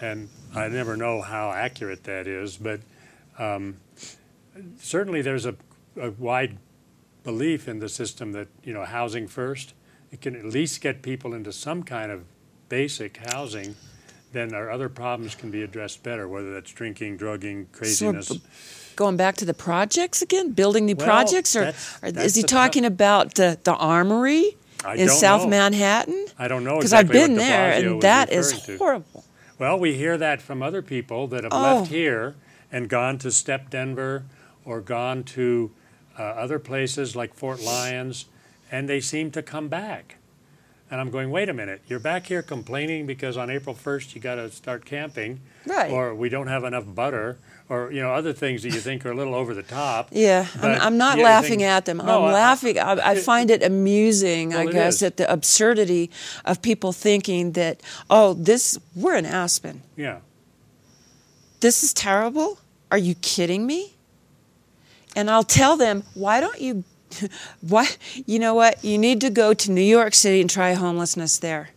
And 0.00 0.28
I 0.54 0.68
never 0.68 0.96
know 0.96 1.20
how 1.22 1.50
accurate 1.52 2.04
that 2.04 2.26
is, 2.26 2.56
but 2.58 2.80
um, 3.38 3.76
certainly 4.78 5.22
there's 5.22 5.46
a, 5.46 5.54
a 6.00 6.10
wide 6.10 6.58
belief 7.24 7.68
in 7.68 7.78
the 7.78 7.88
system 7.88 8.32
that 8.32 8.48
you 8.64 8.72
know 8.72 8.84
housing 8.84 9.26
first. 9.28 9.74
It 10.10 10.20
can 10.20 10.36
at 10.36 10.44
least 10.44 10.80
get 10.80 11.00
people 11.02 11.32
into 11.34 11.52
some 11.52 11.82
kind 11.82 12.10
of 12.12 12.24
basic 12.68 13.16
housing. 13.32 13.76
Then 14.32 14.54
our 14.54 14.70
other 14.70 14.88
problems 14.88 15.34
can 15.34 15.50
be 15.50 15.62
addressed 15.62 16.02
better, 16.02 16.26
whether 16.28 16.52
that's 16.52 16.70
drinking, 16.72 17.16
drugging, 17.18 17.68
craziness. 17.72 18.28
b- 18.30 18.40
going 18.96 19.16
back 19.16 19.36
to 19.36 19.44
the 19.44 19.54
projects 19.54 20.20
again 20.22 20.50
building 20.52 20.84
new 20.86 20.94
Well, 20.94 21.06
projects 21.06 21.56
or, 21.56 21.60
that's- 21.66 21.98
or 22.02 22.12
that's 22.12 22.26
is 22.26 22.34
he 22.34 22.42
talking 22.42 22.84
about 22.84 23.34
the, 23.36 23.58
the 23.64 23.72
armory 23.74 24.56
I 24.84 24.96
in 24.96 25.08
south 25.08 25.42
know. 25.44 25.48
manhattan 25.48 26.26
I 26.38 26.46
don't 26.48 26.62
know 26.64 26.76
because 26.76 26.92
exactly 26.92 27.20
i've 27.20 27.28
been 27.28 27.36
there 27.38 27.72
and 27.72 28.02
that 28.02 28.30
is 28.32 28.52
referring 28.52 28.78
to. 28.78 28.84
horrible 28.84 29.24
Well, 29.58 29.78
we 29.78 29.94
hear 29.94 30.18
that 30.18 30.42
from 30.42 30.62
other 30.62 30.82
people 30.82 31.26
that 31.28 31.44
have 31.44 31.52
Oh. 31.54 31.62
left 31.62 31.90
here 31.90 32.34
and 32.70 32.88
gone 32.88 33.16
to 33.18 33.30
Step 33.30 33.70
Denver 33.70 34.24
or 34.64 34.80
gone 34.82 35.24
to 35.24 35.70
Uh, 36.22 36.26
other 36.36 36.60
places 36.60 37.16
like 37.16 37.34
Fort 37.34 37.60
Lyons, 37.60 38.26
and 38.70 38.88
they 38.88 39.00
seem 39.00 39.32
to 39.32 39.42
come 39.42 39.66
back. 39.66 40.18
And 40.88 41.00
I'm 41.00 41.10
going, 41.10 41.32
wait 41.32 41.48
a 41.48 41.52
minute, 41.52 41.80
you're 41.88 41.98
back 41.98 42.26
here 42.26 42.42
complaining 42.42 43.06
because 43.06 43.36
on 43.36 43.50
April 43.50 43.74
1st 43.74 44.14
you 44.14 44.20
got 44.20 44.36
to 44.36 44.48
start 44.52 44.84
camping, 44.84 45.40
Right. 45.66 45.90
or 45.90 46.14
we 46.14 46.28
don't 46.28 46.46
have 46.46 46.62
enough 46.62 46.84
butter, 46.86 47.38
or 47.68 47.90
you 47.90 48.00
know 48.00 48.12
other 48.14 48.32
things 48.32 48.62
that 48.62 48.68
you 48.72 48.78
think 48.78 49.04
are 49.04 49.10
a 49.10 49.16
little 49.16 49.34
over 49.34 49.52
the 49.52 49.64
top. 49.64 50.10
Yeah, 50.12 50.46
I'm, 50.62 50.80
I'm 50.80 50.96
not 50.96 51.18
laughing 51.18 51.58
thing- 51.58 51.62
at 51.64 51.86
them. 51.86 51.96
No, 51.96 52.04
I'm 52.04 52.30
I- 52.30 52.32
laughing. 52.32 52.78
I, 52.78 52.92
I 52.92 53.14
find 53.16 53.50
it 53.50 53.64
amusing, 53.64 54.50
Well, 54.50 54.68
I 54.68 54.70
guess, 54.70 55.02
at 55.02 55.16
the 55.16 55.26
absurdity 55.32 56.08
of 56.44 56.62
people 56.62 56.92
thinking 56.92 57.52
that, 57.52 57.80
oh, 58.08 58.34
this 58.34 58.78
we're 58.94 59.16
in 59.16 59.26
Aspen. 59.26 59.82
Yeah. 59.96 60.20
This 61.58 61.82
is 61.82 61.92
terrible. 61.92 62.58
Are 62.92 62.98
you 62.98 63.16
kidding 63.16 63.66
me? 63.66 63.94
And 65.16 65.30
I'll 65.30 65.44
tell 65.44 65.76
them, 65.76 66.04
why 66.14 66.40
don't 66.40 66.60
you? 66.60 66.84
Why? 67.60 67.86
You 68.24 68.38
know 68.38 68.54
what? 68.54 68.82
You 68.82 68.96
need 68.96 69.20
to 69.20 69.28
go 69.28 69.52
to 69.52 69.70
New 69.70 69.82
York 69.82 70.14
City 70.14 70.40
and 70.40 70.48
try 70.48 70.72
homelessness 70.72 71.36
there 71.38 71.68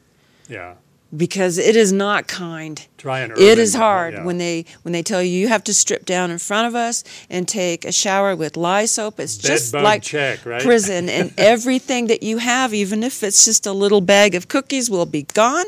Yeah. 0.47 0.75
because 1.15 1.57
it 1.57 1.75
is 1.75 1.91
not 1.91 2.27
kind. 2.29 2.85
Try 2.97 3.19
an 3.19 3.31
It 3.31 3.59
is 3.59 3.75
hard 3.75 4.13
yeah. 4.13 4.23
when 4.23 4.37
they 4.37 4.63
when 4.83 4.93
they 4.93 5.03
tell 5.03 5.21
you 5.21 5.29
you 5.37 5.49
have 5.49 5.63
to 5.65 5.73
strip 5.73 6.05
down 6.05 6.31
in 6.31 6.37
front 6.39 6.67
of 6.67 6.75
us 6.75 7.03
and 7.29 7.49
take 7.49 7.83
a 7.83 7.91
shower 7.91 8.33
with 8.33 8.55
lye 8.55 8.85
soap. 8.85 9.19
It's 9.19 9.35
Bed 9.37 9.47
just 9.49 9.73
like 9.73 10.03
check, 10.03 10.45
right? 10.45 10.61
prison, 10.61 11.09
and 11.09 11.33
everything 11.37 12.07
that 12.07 12.23
you 12.23 12.37
have, 12.37 12.73
even 12.73 13.03
if 13.03 13.21
it's 13.21 13.43
just 13.43 13.67
a 13.67 13.73
little 13.73 13.99
bag 14.01 14.35
of 14.35 14.47
cookies, 14.47 14.89
will 14.89 15.05
be 15.05 15.23
gone. 15.23 15.65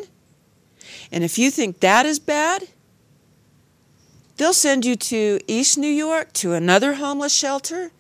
And 1.12 1.26
if 1.26 1.38
you 1.38 1.52
think 1.52 1.82
that 1.82 2.06
is 2.06 2.20
bad, 2.20 2.70
they'll 4.38 4.54
send 4.54 4.86
you 4.86 4.96
to 4.96 5.40
East 5.48 5.78
New 5.78 5.88
York 5.90 6.34
to 6.34 6.54
another 6.54 6.94
homeless 6.96 7.34
shelter, 7.34 7.92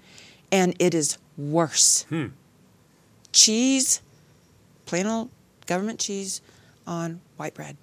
and 0.51 0.75
it 0.79 0.93
is 0.93 1.17
worse. 1.37 2.03
Hmm. 2.09 2.27
Cheese, 3.31 4.01
plain 4.85 5.05
old 5.05 5.29
government 5.65 5.99
cheese 5.99 6.41
on 6.85 7.19
white 7.37 7.53
bread. 7.53 7.77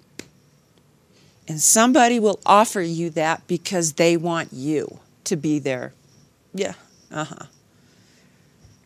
And 1.47 1.61
somebody 1.61 2.19
will 2.19 2.39
offer 2.45 2.81
you 2.81 3.11
that 3.11 3.45
because 3.47 3.93
they 3.93 4.17
want 4.17 4.49
you 4.51 4.99
to 5.25 5.35
be 5.35 5.59
there. 5.59 5.93
Yeah. 6.53 6.73
Uh 7.11 7.25
huh. 7.25 7.35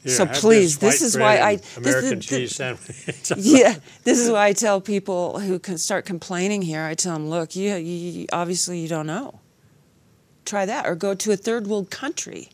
Here, 0.03 0.13
So 0.13 0.25
please, 0.25 0.75
white 0.82 0.91
this 0.91 1.01
is 1.01 1.17
why 1.17 1.39
I- 1.39 1.55
this- 1.55 1.77
American 1.77 2.15
this- 2.19 2.25
cheese 2.25 2.55
sandwich. 2.55 3.32
yeah, 3.38 3.75
this 4.03 4.19
is 4.19 4.29
why 4.29 4.47
I 4.47 4.53
tell 4.53 4.82
people 4.82 5.39
who 5.39 5.58
can 5.60 5.77
start 5.77 6.05
complaining 6.05 6.62
here. 6.62 6.84
I 6.84 6.95
tell 6.95 7.13
them, 7.13 7.29
look, 7.29 7.55
you, 7.55 7.75
you 7.75 8.12
you- 8.21 8.27
obviously 8.34 8.79
you 8.79 8.88
don't 8.89 9.08
know. 9.08 9.39
Try 10.49 10.65
that, 10.65 10.88
or 10.88 10.95
go 10.95 11.13
to 11.13 11.31
a 11.31 11.38
third 11.38 11.67
world 11.67 11.91
country. 11.91 12.49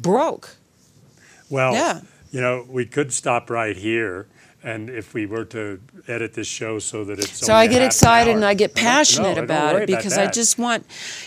Broke. 0.00 0.56
Well, 1.48 1.74
Yeah. 1.74 2.00
you 2.32 2.40
know, 2.40 2.66
we 2.68 2.86
could 2.86 3.12
stop 3.12 3.48
right 3.48 3.76
here, 3.76 4.26
and 4.60 4.90
if 4.90 5.14
we 5.14 5.26
were 5.26 5.44
to 5.44 5.80
edit 6.08 6.34
this 6.34 6.48
show 6.48 6.80
so 6.80 7.04
that 7.04 7.20
it's 7.20 7.46
So 7.46 7.54
I 7.54 7.68
get 7.68 7.74
half 7.74 7.82
an 7.82 7.86
excited 7.86 8.34
and 8.34 8.44
I 8.44 8.54
get 8.54 8.74
No, 8.74 8.82
no, 8.82 8.88
passionate 8.88 9.34
don't 9.36 9.44
about 9.44 9.76
it 9.76 9.86
because 9.86 10.18
I 10.18 10.26
just 10.26 10.58
want, 10.58 10.84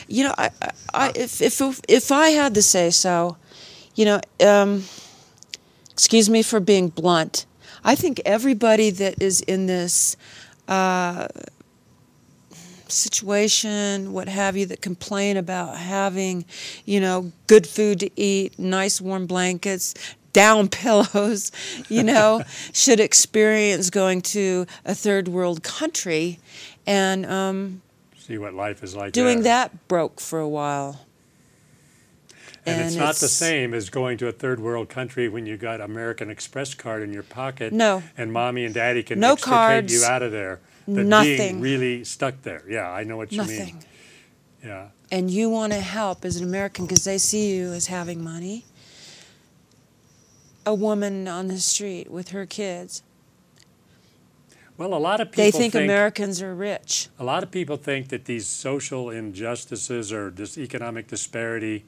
you 0.09 0.25
know, 0.25 0.35
I, 0.37 0.49
I, 0.61 0.71
I 0.93 1.11
if, 1.15 1.41
if 1.41 1.61
if 1.87 2.11
I 2.11 2.31
had 2.31 2.53
to 2.55 2.61
say 2.61 2.89
so, 2.89 3.37
you 3.95 4.03
know, 4.03 4.19
um, 4.45 4.83
excuse 5.89 6.29
me 6.29 6.43
for 6.43 6.59
being 6.59 6.89
blunt. 6.89 7.45
I 7.81 7.95
think 7.95 8.19
everybody 8.25 8.89
that 8.89 9.21
is 9.21 9.39
in 9.39 9.67
this 9.67 10.17
uh, 10.67 11.29
situation, 12.91 14.13
what 14.13 14.27
have 14.27 14.55
you, 14.57 14.65
that 14.67 14.81
complain 14.81 15.37
about 15.37 15.77
having, 15.77 16.45
you 16.85 16.99
know, 16.99 17.31
good 17.47 17.67
food 17.67 17.99
to 18.01 18.09
eat, 18.19 18.57
nice 18.59 19.01
warm 19.01 19.25
blankets, 19.25 19.93
down 20.33 20.69
pillows, 20.69 21.51
you 21.89 22.03
know, 22.03 22.43
should 22.73 22.99
experience 22.99 23.89
going 23.89 24.21
to 24.21 24.65
a 24.85 24.95
third 24.95 25.27
world 25.27 25.63
country 25.63 26.39
and 26.87 27.25
um, 27.25 27.81
see 28.17 28.37
what 28.37 28.53
life 28.53 28.83
is 28.83 28.95
like. 28.95 29.13
doing 29.13 29.37
there. 29.37 29.69
that 29.69 29.87
broke 29.87 30.19
for 30.19 30.39
a 30.39 30.49
while. 30.49 31.05
and, 32.65 32.81
it's 32.81 32.93
and 32.95 33.03
not 33.03 33.15
the 33.15 33.27
same 33.27 33.73
as 33.73 33.89
going 33.89 34.17
to 34.19 34.27
a 34.27 34.31
third 34.31 34.59
world 34.59 34.89
country 34.89 35.27
when 35.27 35.45
you 35.45 35.57
got 35.57 35.81
American 35.81 36.29
Express 36.29 36.73
card 36.73 37.03
in 37.03 37.11
your 37.11 37.23
pocket. 37.23 37.73
No. 37.73 38.03
and 38.17 38.31
mommy 38.31 38.65
and 38.65 38.73
daddy 38.73 39.03
can 39.03 39.19
No 39.19 39.33
extricate 39.33 39.59
cards, 39.59 39.93
you 39.93 40.03
out 40.03 40.21
of 40.21 40.31
there. 40.31 40.59
But 40.95 41.05
nothing. 41.05 41.37
being 41.37 41.61
really 41.61 42.03
stuck 42.03 42.41
there. 42.43 42.63
Yeah, 42.69 42.89
I 42.91 43.03
know 43.03 43.17
what 43.17 43.31
you 43.31 43.37
Nothing. 43.39 43.65
mean. 43.65 43.79
Yeah. 44.63 44.87
and 45.11 45.31
you 45.31 45.49
want 45.49 45.73
to 45.73 45.79
help 45.79 46.23
as 46.23 46.35
an 46.37 46.43
American 46.43 46.85
because 46.85 47.03
they 47.03 47.17
see 47.17 47.55
you 47.55 47.71
as 47.73 47.87
having 47.87 48.23
money. 48.23 48.65
A 50.65 50.73
woman 50.75 51.27
on 51.27 51.47
the 51.47 51.59
street 51.59 52.11
with 52.11 52.29
her 52.29 52.45
kids, 52.45 53.01
Well, 54.77 54.93
a 54.93 54.99
lot 54.99 55.19
of 55.19 55.31
people 55.31 55.43
they 55.45 55.51
think, 55.51 55.73
Americans 55.75 56.41
are 56.41 56.53
rich. 56.53 57.09
A 57.19 57.23
lot 57.23 57.41
of 57.43 57.49
people 57.51 57.77
think 57.77 58.09
that 58.09 58.25
these 58.25 58.45
social 58.47 59.09
injustices 59.09 60.13
or 60.13 60.29
this 60.29 60.57
economic 60.57 61.07
disparity 61.07 61.83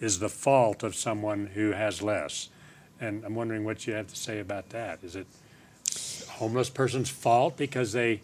is 0.00 0.18
the 0.18 0.28
fault 0.28 0.82
of 0.82 0.94
someone 0.96 1.46
who 1.54 1.70
has 1.72 2.02
less. 2.02 2.48
And 3.00 3.24
I'm 3.24 3.34
wondering 3.36 3.64
what 3.64 3.86
you 3.86 3.94
have 3.94 4.08
to 4.08 4.16
say 4.16 4.40
about 4.40 4.70
that. 4.70 4.98
Is 5.04 5.14
it 5.16 5.26
homeless 6.30 6.68
person's 6.70 7.10
fault 7.10 7.56
because 7.56 7.92
they 7.92 8.20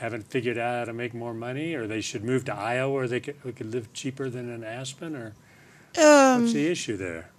haven't 0.00 0.26
figured 0.30 0.56
out 0.56 0.78
how 0.78 0.84
to 0.86 0.92
make 0.94 1.12
more 1.12 1.34
money, 1.34 1.74
or 1.74 1.86
they 1.86 2.00
should 2.00 2.24
move 2.24 2.44
to 2.46 2.54
Iowa 2.54 2.92
where 2.92 3.06
they 3.06 3.20
could, 3.20 3.36
we 3.44 3.52
could 3.52 3.70
live 3.70 3.92
cheaper 3.92 4.30
than 4.30 4.48
in 4.50 4.64
Aspen, 4.64 5.14
or 5.14 5.34
Um, 5.98 6.42
what's 6.42 6.54
the 6.54 6.66
issue 6.68 6.96
there? 6.96 7.30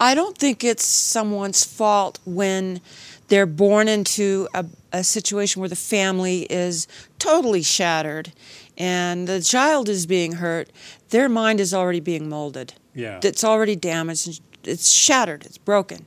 I 0.00 0.14
don't 0.14 0.36
think 0.36 0.64
it's 0.64 0.84
someone's 0.84 1.62
fault 1.62 2.18
when 2.24 2.80
they're 3.28 3.46
born 3.46 3.86
into 3.86 4.48
a, 4.54 4.64
a 4.92 5.04
situation 5.04 5.60
where 5.60 5.68
the 5.68 5.76
family 5.76 6.42
is 6.50 6.88
totally 7.18 7.62
shattered 7.62 8.32
and 8.78 9.28
the 9.28 9.40
child 9.42 9.88
is 9.88 10.06
being 10.06 10.32
hurt. 10.32 10.70
Their 11.10 11.28
mind 11.28 11.60
is 11.60 11.72
already 11.74 12.00
being 12.00 12.28
molded. 12.28 12.72
Yeah. 12.94 13.20
It's 13.22 13.44
already 13.44 13.76
damaged. 13.76 14.40
It's 14.64 14.90
shattered. 14.90 15.44
It's 15.44 15.58
broken. 15.58 16.06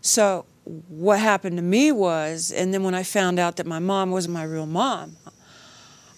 So 0.00 0.46
what 0.88 1.18
happened 1.18 1.56
to 1.56 1.62
me 1.62 1.90
was, 1.92 2.50
and 2.52 2.72
then 2.72 2.82
when 2.82 2.94
I 2.94 3.02
found 3.02 3.38
out 3.38 3.56
that 3.56 3.66
my 3.66 3.78
mom 3.78 4.10
wasn't 4.10 4.34
my 4.34 4.44
real 4.44 4.66
mom, 4.66 5.16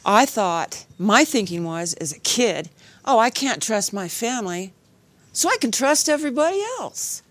I 0.04 0.26
thought 0.26 0.84
my 0.98 1.24
thinking 1.24 1.64
was 1.64 1.94
as 1.94 2.12
a 2.12 2.18
kid, 2.20 2.70
oh, 3.04 3.18
I 3.18 3.30
can't 3.30 3.62
trust 3.62 3.92
my 3.92 4.08
family, 4.08 4.72
so 5.32 5.48
I 5.48 5.56
can 5.60 5.70
trust 5.72 6.08
everybody 6.08 6.60
else. 6.80 7.22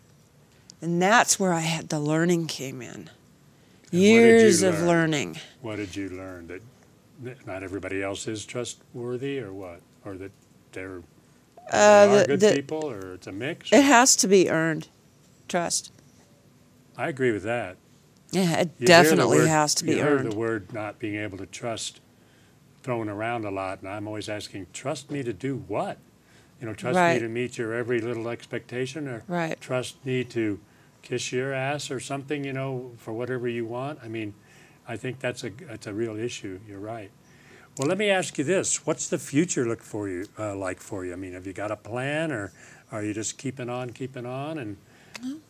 And 0.82 1.02
that's 1.02 1.40
where 1.40 1.54
I 1.54 1.60
had 1.60 1.90
the 1.90 2.00
learning 2.00 2.48
came 2.48 2.82
in. 2.82 3.10
you 3.92 4.00
Years 4.02 4.64
of 4.64 4.80
learning. 4.82 5.38
What 5.62 5.76
did 5.76 5.96
you 5.96 6.10
learn? 6.10 6.48
That 6.48 6.62
that 7.24 7.46
not 7.46 7.62
everybody 7.62 8.02
else 8.02 8.28
is 8.28 8.46
trustworthy, 8.46 9.40
or 9.40 9.54
what? 9.54 9.82
Or 10.06 10.16
that 10.16 10.32
they're 10.72 11.04
Uh, 11.72 12.08
they 12.08 12.14
are 12.16 12.20
the- 12.22 12.26
good 12.28 12.40
the- 12.40 12.54
people, 12.54 12.90
or 12.90 13.14
it's 13.14 13.28
a 13.28 13.32
mix? 13.32 13.72
It 13.72 13.84
has 13.84 14.16
to 14.18 14.28
be 14.28 14.50
earned. 14.50 14.88
Trust. 15.48 15.92
I 17.02 17.08
agree 17.08 17.32
with 17.32 17.42
that. 17.44 17.78
Yeah, 18.32 18.60
it 18.60 18.70
You 18.78 18.86
definitely 18.86 19.40
word- 19.40 19.48
has 19.50 19.74
to 19.76 19.86
be 19.86 19.94
you 19.94 19.98
hear 19.98 20.18
earned. 20.20 20.32
the 20.32 20.36
word 20.38 20.72
not 20.72 21.00
being 21.00 21.16
able 21.16 21.38
to 21.40 21.48
trust 21.48 22.00
thrown 22.84 23.10
around 23.10 23.44
a 23.44 23.50
lot, 23.50 23.80
and 23.82 23.90
I'm 23.90 24.08
always 24.08 24.30
asking, 24.30 24.68
trust 24.72 25.10
me 25.10 25.24
to 25.24 25.34
do 25.34 25.64
what? 25.68 25.98
You 26.60 26.68
know, 26.68 26.76
trust 26.76 27.00
me 27.00 27.20
to 27.20 27.28
meet 27.28 27.58
your 27.58 27.74
every 27.74 28.00
little 28.00 28.30
expectation, 28.30 29.08
or 29.08 29.24
Right. 29.28 29.60
trust 29.60 30.04
me 30.06 30.24
to 30.26 30.60
kiss 31.02 31.32
your 31.32 31.54
ass 31.56 31.90
or 31.90 32.00
something, 32.00 32.44
you 32.44 32.54
know, 32.54 32.92
for 32.98 33.14
whatever 33.14 33.48
you 33.48 33.66
want. 33.66 33.98
I 34.04 34.08
mean, 34.08 34.36
I 34.88 34.96
think 34.96 35.20
that's 35.20 35.44
a 35.44 35.50
that's 35.50 35.88
a 35.88 35.94
real 35.94 36.16
issue. 36.18 36.60
You're 36.68 36.80
right. 36.80 37.10
Well, 37.78 37.88
let 37.88 37.98
me 37.98 38.12
ask 38.12 38.38
you 38.38 38.44
this: 38.44 38.86
What's 38.86 39.08
the 39.10 39.18
future 39.18 39.66
look 39.66 39.82
for 39.82 40.08
you 40.08 40.28
uh, 40.38 40.56
like 40.56 40.80
for 40.80 41.04
you? 41.04 41.14
I 41.14 41.16
mean, 41.16 41.34
have 41.34 41.48
you 41.48 41.54
got 41.54 41.72
a 41.72 41.76
plan, 41.78 42.32
or 42.32 42.52
are 42.92 43.04
you 43.04 43.14
just 43.16 43.40
keeping 43.40 43.70
on, 43.70 43.90
keeping 43.90 44.28
on, 44.28 44.60
and 44.60 44.78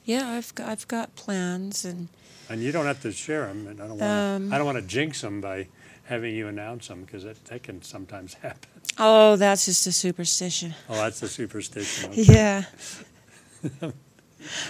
Yeah, 0.04 0.30
I've 0.30 0.54
got, 0.56 0.70
I've 0.70 0.88
got 0.88 1.16
plans 1.16 1.86
and 1.86 2.10
and 2.50 2.62
you 2.62 2.72
don't 2.74 2.86
have 2.86 3.02
to 3.04 3.12
share 3.14 3.46
them. 3.46 3.68
And 3.68 3.82
I 3.82 3.88
don't 3.88 3.98
want 3.98 4.04
Um, 4.04 4.54
I 4.54 4.58
don't 4.58 4.66
want 4.66 4.78
to 4.78 4.86
jinx 4.86 5.22
them 5.22 5.40
by 5.40 5.68
having 6.04 6.36
you 6.36 6.48
announce 6.48 6.88
them 6.90 7.04
because 7.06 7.24
that, 7.24 7.44
that 7.46 7.64
can 7.64 7.82
sometimes 7.82 8.34
happen. 8.42 8.70
oh, 8.98 9.38
that's 9.38 9.66
just 9.66 9.88
a 9.88 9.92
superstition. 9.92 10.76
Oh, 10.90 10.96
that's 10.96 11.22
a 11.24 11.30
superstition. 11.30 12.12
Yeah. 12.14 12.66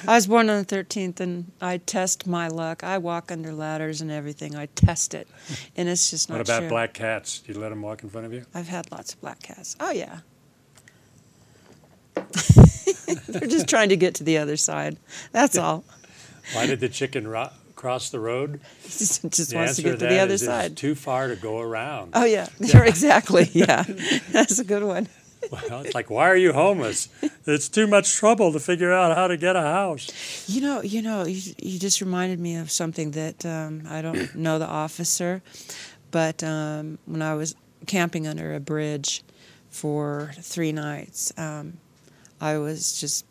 I 0.05 0.15
was 0.15 0.27
born 0.27 0.49
on 0.49 0.63
the 0.63 0.65
13th 0.65 1.19
and 1.21 1.51
I 1.61 1.77
test 1.77 2.27
my 2.27 2.49
luck. 2.49 2.83
I 2.83 2.97
walk 2.97 3.31
under 3.31 3.53
ladders 3.53 4.01
and 4.01 4.11
everything. 4.11 4.55
I 4.55 4.65
test 4.67 5.13
it. 5.13 5.27
And 5.77 5.87
it's 5.87 6.11
just 6.11 6.29
not 6.29 6.37
What 6.39 6.49
about 6.49 6.69
black 6.69 6.93
cats? 6.93 7.39
Do 7.39 7.53
you 7.53 7.59
let 7.59 7.69
them 7.69 7.81
walk 7.81 8.03
in 8.03 8.09
front 8.09 8.27
of 8.27 8.33
you? 8.33 8.45
I've 8.53 8.67
had 8.67 8.91
lots 8.91 9.13
of 9.13 9.21
black 9.21 9.41
cats. 9.41 9.75
Oh, 9.79 9.91
yeah. 9.91 10.19
They're 13.27 13.47
just 13.49 13.67
trying 13.67 13.89
to 13.89 13.97
get 13.97 14.15
to 14.15 14.23
the 14.23 14.37
other 14.37 14.57
side. 14.57 14.97
That's 15.31 15.57
all. 15.57 15.83
Why 16.53 16.65
did 16.67 16.79
the 16.79 16.89
chicken 16.89 17.27
ro- 17.27 17.49
cross 17.75 18.09
the 18.09 18.19
road? 18.19 18.59
just 18.83 19.21
just 19.29 19.51
The 19.51 19.55
wants 19.57 19.75
to 19.77 19.83
get 19.83 19.91
to 19.91 19.97
that 19.97 20.09
the 20.09 20.19
other 20.19 20.37
side. 20.37 20.75
too 20.77 20.95
far 20.95 21.27
to 21.27 21.35
go 21.35 21.59
around. 21.59 22.11
Oh, 22.13 22.25
yeah. 22.25 22.47
You're 22.59 22.83
exactly. 22.95 23.49
Yeah. 23.53 23.83
That's 24.31 24.59
a 24.59 24.63
good 24.63 24.83
one. 24.83 25.07
Well, 25.51 25.81
it's 25.81 25.95
like, 25.95 26.11
why 26.11 26.29
are 26.29 26.35
you 26.35 26.53
homeless? 26.53 27.09
It's 27.47 27.67
too 27.67 27.87
much 27.87 28.13
trouble 28.13 28.53
to 28.53 28.59
figure 28.59 28.93
out 28.93 29.17
how 29.17 29.27
to 29.27 29.37
get 29.37 29.55
a 29.55 29.61
house. 29.61 30.45
You 30.47 30.61
know, 30.61 30.81
you 30.83 31.01
know, 31.01 31.25
you, 31.25 31.53
you 31.57 31.79
just 31.79 31.99
reminded 31.99 32.39
me 32.39 32.57
of 32.57 32.69
something 32.69 33.11
that 33.11 33.43
um, 33.43 33.83
I 33.89 34.03
don't 34.03 34.35
know 34.35 34.59
the 34.59 34.67
officer, 34.67 35.41
but 36.11 36.43
um, 36.43 36.99
when 37.07 37.23
I 37.23 37.33
was 37.33 37.55
camping 37.87 38.27
under 38.27 38.53
a 38.53 38.59
bridge 38.59 39.23
for 39.71 40.31
three 40.39 40.71
nights, 40.71 41.33
um, 41.37 41.77
I 42.41 42.57
was 42.57 42.99
just 42.99 43.25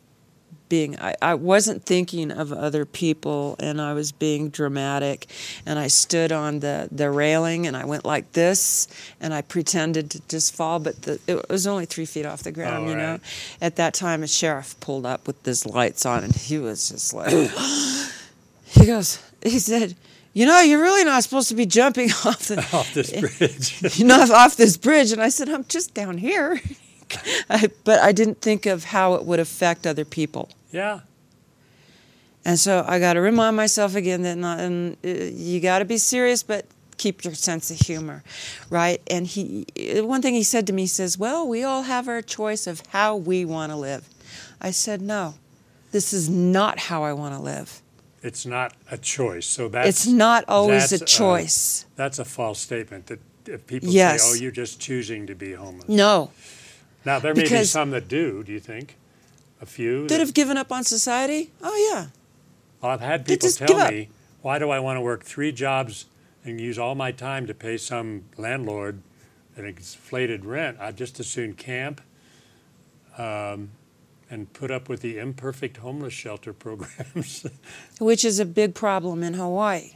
being 0.70 0.96
I, 1.00 1.16
I 1.20 1.34
wasn't 1.34 1.84
thinking 1.84 2.30
of 2.30 2.52
other 2.52 2.86
people 2.86 3.56
and 3.58 3.80
I 3.80 3.92
was 3.92 4.12
being 4.12 4.50
dramatic. 4.50 5.26
And 5.66 5.78
I 5.80 5.88
stood 5.88 6.30
on 6.32 6.60
the, 6.60 6.88
the 6.92 7.10
railing 7.10 7.66
and 7.66 7.76
I 7.76 7.84
went 7.84 8.04
like 8.04 8.32
this 8.32 8.86
and 9.20 9.34
I 9.34 9.42
pretended 9.42 10.10
to 10.12 10.20
just 10.28 10.54
fall 10.54 10.78
but 10.78 11.02
the, 11.02 11.18
it 11.26 11.48
was 11.50 11.66
only 11.66 11.86
three 11.86 12.06
feet 12.06 12.24
off 12.24 12.44
the 12.44 12.52
ground 12.52 12.86
Oh, 12.86 12.90
you 12.90 12.96
know? 12.96 13.18
at 13.60 13.76
that 13.76 13.94
time 13.94 14.22
a 14.22 14.28
sheriff 14.28 14.78
pulled 14.80 15.04
up 15.04 15.26
with 15.26 15.44
his 15.44 15.66
lights 15.66 16.06
on 16.06 16.22
and 16.22 16.34
he 16.34 16.56
was 16.58 16.88
just 16.88 17.12
like 17.12 17.32
he 18.64 18.86
goes 18.86 19.20
he 19.42 19.58
said 19.58 19.96
you 20.32 20.46
know 20.46 20.60
you're 20.60 20.80
really 20.80 21.04
not 21.04 21.24
supposed 21.24 21.48
to 21.48 21.56
be 21.56 21.66
jumping 21.66 22.10
off 22.24 22.46
the 22.46 22.58
Off 22.72 22.94
this 22.94 23.10
bridge. 23.20 23.98
you 23.98 24.04
know 24.06 24.20
off 24.32 24.54
this 24.56 24.76
bridge. 24.76 25.10
And 25.10 25.20
I 25.20 25.30
said 25.30 25.48
I'm 25.48 25.64
just 25.64 25.94
down 25.94 26.16
here 26.18 26.60
I, 27.50 27.68
but 27.84 28.00
I 28.00 28.12
didn't 28.12 28.40
think 28.40 28.66
of 28.66 28.84
how 28.84 29.14
it 29.14 29.24
would 29.24 29.40
affect 29.40 29.86
other 29.86 30.04
people 30.04 30.50
yeah. 30.72 31.00
and 32.44 32.58
so 32.58 32.84
I 32.86 32.98
got 32.98 33.14
to 33.14 33.20
remind 33.20 33.56
myself 33.56 33.94
again 33.94 34.22
that 34.22 34.36
not, 34.38 34.60
and, 34.60 34.96
uh, 35.04 35.08
you 35.08 35.60
got 35.60 35.80
to 35.80 35.84
be 35.84 35.98
serious, 35.98 36.42
but 36.42 36.66
keep 36.96 37.24
your 37.24 37.34
sense 37.34 37.70
of 37.70 37.78
humor, 37.78 38.22
right? 38.68 39.00
And 39.10 39.26
he, 39.26 39.66
one 39.96 40.22
thing 40.22 40.34
he 40.34 40.42
said 40.42 40.66
to 40.66 40.72
me, 40.72 40.82
he 40.82 40.88
says, 40.88 41.18
"Well, 41.18 41.48
we 41.48 41.64
all 41.64 41.82
have 41.82 42.08
our 42.08 42.22
choice 42.22 42.66
of 42.66 42.82
how 42.88 43.16
we 43.16 43.44
want 43.44 43.72
to 43.72 43.76
live." 43.76 44.08
I 44.60 44.70
said, 44.70 45.00
"No, 45.00 45.34
this 45.92 46.12
is 46.12 46.28
not 46.28 46.78
how 46.78 47.02
I 47.02 47.12
want 47.14 47.34
to 47.34 47.40
live. 47.40 47.82
It's 48.22 48.44
not 48.44 48.74
a 48.90 48.98
choice. 48.98 49.46
So 49.46 49.68
that's 49.68 49.88
it's 49.88 50.06
not 50.06 50.44
always 50.46 50.92
a 50.92 51.02
choice. 51.04 51.86
that's 51.96 52.18
a 52.18 52.24
false 52.24 52.58
statement. 52.60 53.06
That 53.06 53.18
if 53.46 53.66
people 53.66 53.88
Yes. 53.88 54.22
say, 54.22 54.28
"Oh, 54.30 54.34
you're 54.34 54.50
just 54.50 54.78
choosing 54.78 55.26
to 55.26 55.34
be 55.34 55.54
homeless," 55.54 55.88
no, 55.88 56.30
now 57.04 57.18
there 57.18 57.34
may 57.34 57.48
be 57.48 57.64
some 57.64 57.90
that 57.90 58.08
do. 58.08 58.42
Do 58.42 58.52
you 58.52 58.60
think? 58.60 58.96
A 59.62 59.66
few. 59.66 60.08
that 60.08 60.20
have 60.20 60.32
given 60.32 60.56
up 60.56 60.72
on 60.72 60.84
society. 60.84 61.50
Oh 61.62 61.90
yeah, 61.92 62.06
Well, 62.80 62.92
I've 62.92 63.00
had 63.02 63.26
people 63.26 63.50
tell 63.50 63.90
me, 63.90 64.08
why 64.40 64.58
do 64.58 64.70
I 64.70 64.78
want 64.80 64.96
to 64.96 65.02
work 65.02 65.22
three 65.22 65.52
jobs 65.52 66.06
and 66.46 66.58
use 66.58 66.78
all 66.78 66.94
my 66.94 67.12
time 67.12 67.46
to 67.46 67.52
pay 67.52 67.76
some 67.76 68.24
landlord 68.38 69.02
an 69.56 69.66
inflated 69.66 70.46
rent? 70.46 70.78
I'd 70.80 70.96
just 70.96 71.20
as 71.20 71.26
soon 71.26 71.52
camp 71.52 72.00
um, 73.18 73.70
and 74.30 74.50
put 74.54 74.70
up 74.70 74.88
with 74.88 75.00
the 75.02 75.18
imperfect 75.18 75.76
homeless 75.78 76.14
shelter 76.14 76.52
programs. 76.66 77.44
which 77.98 78.24
is 78.24 78.38
a 78.40 78.46
big 78.46 78.74
problem 78.74 79.22
in 79.22 79.34
Hawaii. 79.34 79.90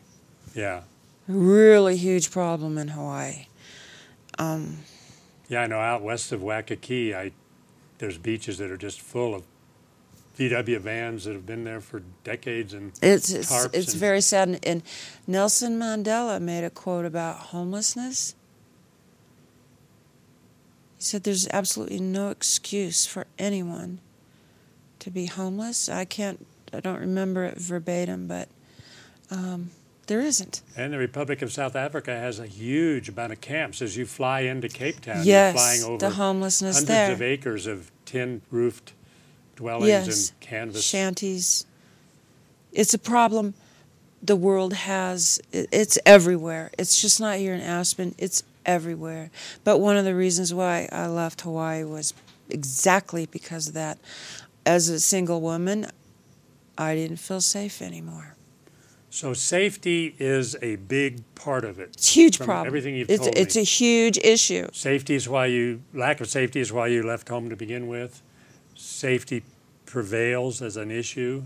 yeah. 0.55 0.83
Really 1.27 1.97
huge 1.97 2.31
problem 2.31 2.77
in 2.77 2.89
Hawaii. 2.89 3.47
Um, 4.39 4.81
Yeah, 5.49 5.63
I 5.63 5.67
know 5.67 5.79
out 5.79 6.03
west 6.03 6.33
of 6.33 6.43
Waikiki, 6.43 7.15
I, 7.15 7.33
there's 7.99 8.19
beaches 8.19 8.59
that 8.59 8.71
are 8.71 8.77
just 8.77 9.01
full 9.01 9.35
of 9.35 9.45
VW 10.39 10.81
vans 10.81 11.25
that 11.25 11.33
have 11.35 11.47
been 11.47 11.65
there 11.65 11.81
for 11.81 12.03
decades 12.25 12.75
and 12.75 12.93
It's 13.03 13.31
it's, 13.31 13.53
it's 13.73 13.93
and- 13.93 14.01
very 14.01 14.21
sad. 14.21 14.49
And, 14.49 14.67
and 14.67 14.83
Nelson 15.27 15.79
Mandela 15.79 16.41
made 16.41 16.65
a 16.65 16.71
quote 16.71 17.05
about 17.05 17.37
homelessness. 17.37 18.35
He 20.99 21.05
said, 21.05 21.23
"There's 21.25 21.47
absolutely 21.49 22.01
no 22.01 22.31
excuse 22.31 23.07
for 23.07 23.27
anyone 23.39 24.01
to 25.01 25.11
be 25.11 25.27
homeless." 25.27 25.89
I 25.89 26.05
can't, 26.05 26.45
I 26.73 26.81
don't 26.81 26.99
remember 26.99 27.45
it 27.45 27.59
verbatim, 27.59 28.27
but 28.27 28.49
um, 29.31 29.71
there 30.07 30.21
isn't. 30.21 30.63
And 30.77 30.93
the 30.93 30.99
Republic 30.99 31.43
of 31.43 31.53
South 31.53 31.77
Africa 31.77 32.11
has 32.13 32.39
a 32.39 32.47
huge 32.47 33.09
amount 33.09 33.33
of 33.33 33.41
camps. 33.41 33.81
As 33.83 33.97
you 33.97 34.07
fly 34.07 34.41
into 34.41 34.69
Cape 34.69 35.01
Town, 35.01 35.25
yes, 35.25 35.55
you're 35.55 35.61
flying 35.61 35.83
over 35.85 35.99
the 35.99 36.11
homelessness 36.15 36.77
hundreds 36.77 36.89
there. 36.89 37.13
of 37.13 37.23
acres 37.23 37.67
of 37.67 37.91
tin 38.05 38.43
roofed 38.51 38.93
dwellings 39.57 39.89
Yes, 39.89 40.31
and 40.31 40.41
canvas. 40.41 40.85
shanties. 40.85 41.67
It's 42.73 42.93
a 42.95 42.99
problem 42.99 43.55
the 44.23 44.37
world 44.37 44.73
has. 44.73 45.41
It's 45.53 45.99
everywhere. 46.05 46.71
It's 46.79 47.01
just 47.01 47.21
not 47.21 47.37
here 47.37 47.55
in 47.55 47.61
Aspen. 47.61 48.15
It's 48.19 48.43
everywhere. 48.67 49.31
But 49.63 49.79
one 49.79 49.97
of 49.97 50.05
the 50.05 50.15
reasons 50.15 50.53
why 50.53 50.89
I 50.91 51.07
left 51.07 51.43
Hawaii 51.43 51.85
was 51.85 52.15
exactly 52.51 53.27
because 53.27 53.69
of 53.69 53.75
that. 53.75 53.99
As 54.67 54.89
a 54.89 54.99
single 54.99 55.41
woman, 55.41 55.87
I 56.77 56.95
didn't 56.95 57.19
feel 57.19 57.41
safe 57.41 57.81
anymore. 57.83 58.35
So 59.15 59.33
safety 59.33 60.17
is 60.19 60.57
a 60.61 60.75
big 60.75 61.23
part 61.37 61.65
of 61.65 61.79
it. 61.79 61.91
It's 61.91 62.11
a 62.11 62.15
huge 62.15 62.41
problem. 62.41 62.67
everything 62.67 62.97
you've 62.97 63.09
it's, 63.09 63.23
told 63.23 63.39
it's 63.39 63.55
me. 63.55 63.63
a 63.63 63.65
huge 63.65 64.19
issue. 64.19 64.67
Safety 64.73 65.15
is 65.15 65.29
why 65.29 65.47
you 65.47 65.83
lack 65.93 66.21
of 66.21 66.29
safety 66.29 66.59
is 66.59 66.73
why 66.73 66.89
you 66.89 67.05
left 67.05 67.29
home 67.29 67.49
to 67.49 67.55
begin 67.55 67.87
with. 67.87 68.23
Safety 68.75 69.45
prevails 69.87 70.61
as 70.61 70.77
an 70.77 70.91
issue. 70.91 71.45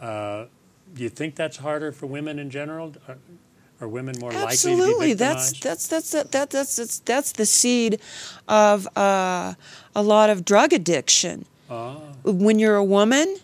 Uh, 0.00 0.46
do 0.94 1.02
you 1.02 1.10
think 1.10 1.34
that's 1.34 1.58
harder 1.58 1.92
for 1.92 2.06
women 2.06 2.38
in 2.38 2.48
general? 2.48 2.94
Are, 3.06 3.18
are 3.82 3.88
women 3.88 4.14
more 4.18 4.32
likely 4.32 4.56
to 4.56 4.66
be 4.66 4.72
Absolutely, 4.72 5.08
victimized? 5.12 5.62
that's 5.62 5.86
that's 5.88 6.10
that's 6.12 6.30
that, 6.30 6.50
that's 6.50 6.76
that's 6.76 6.98
that's 7.00 7.32
the 7.32 7.44
seed 7.44 8.00
of 8.48 8.88
uh, 8.96 9.52
a 9.94 10.02
lot 10.02 10.30
of 10.30 10.46
drug 10.46 10.72
addiction. 10.72 11.44
Ah, 11.68 11.96
When 12.24 12.58
you're 12.58 12.76
a 12.76 12.84
woman 12.84 13.36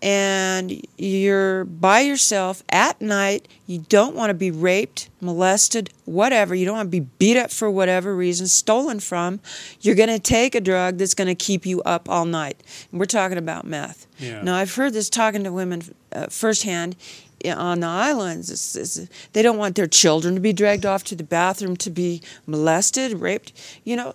and 0.00 0.80
you're 0.96 1.64
by 1.64 2.00
yourself 2.00 2.62
at 2.68 3.00
night, 3.00 3.48
you 3.66 3.84
don't 3.88 4.14
want 4.14 4.30
to 4.30 4.34
be 4.34 4.50
raped, 4.50 5.10
molested, 5.20 5.90
whatever. 6.04 6.54
You 6.54 6.64
don't 6.66 6.76
want 6.76 6.86
to 6.86 7.00
be 7.00 7.06
beat 7.18 7.36
up 7.36 7.50
for 7.50 7.70
whatever 7.70 8.14
reason, 8.14 8.46
stolen 8.46 9.00
from. 9.00 9.40
You're 9.80 9.96
going 9.96 10.08
to 10.08 10.20
take 10.20 10.54
a 10.54 10.60
drug 10.60 10.98
that's 10.98 11.14
going 11.14 11.28
to 11.28 11.34
keep 11.34 11.66
you 11.66 11.82
up 11.82 12.08
all 12.08 12.24
night. 12.24 12.62
And 12.90 13.00
we're 13.00 13.06
talking 13.06 13.38
about 13.38 13.66
meth. 13.66 14.06
Yeah. 14.18 14.42
Now, 14.42 14.56
I've 14.56 14.74
heard 14.74 14.92
this 14.92 15.10
talking 15.10 15.42
to 15.44 15.52
women 15.52 15.82
uh, 16.12 16.26
firsthand 16.26 16.96
on 17.44 17.80
the 17.80 17.86
islands. 17.86 18.50
It's, 18.50 18.76
it's, 18.76 19.08
they 19.32 19.42
don't 19.42 19.58
want 19.58 19.74
their 19.76 19.86
children 19.86 20.34
to 20.34 20.40
be 20.40 20.52
dragged 20.52 20.86
off 20.86 21.04
to 21.04 21.14
the 21.14 21.24
bathroom 21.24 21.76
to 21.78 21.90
be 21.90 22.22
molested, 22.46 23.14
raped. 23.14 23.52
You 23.84 23.96
know, 23.96 24.14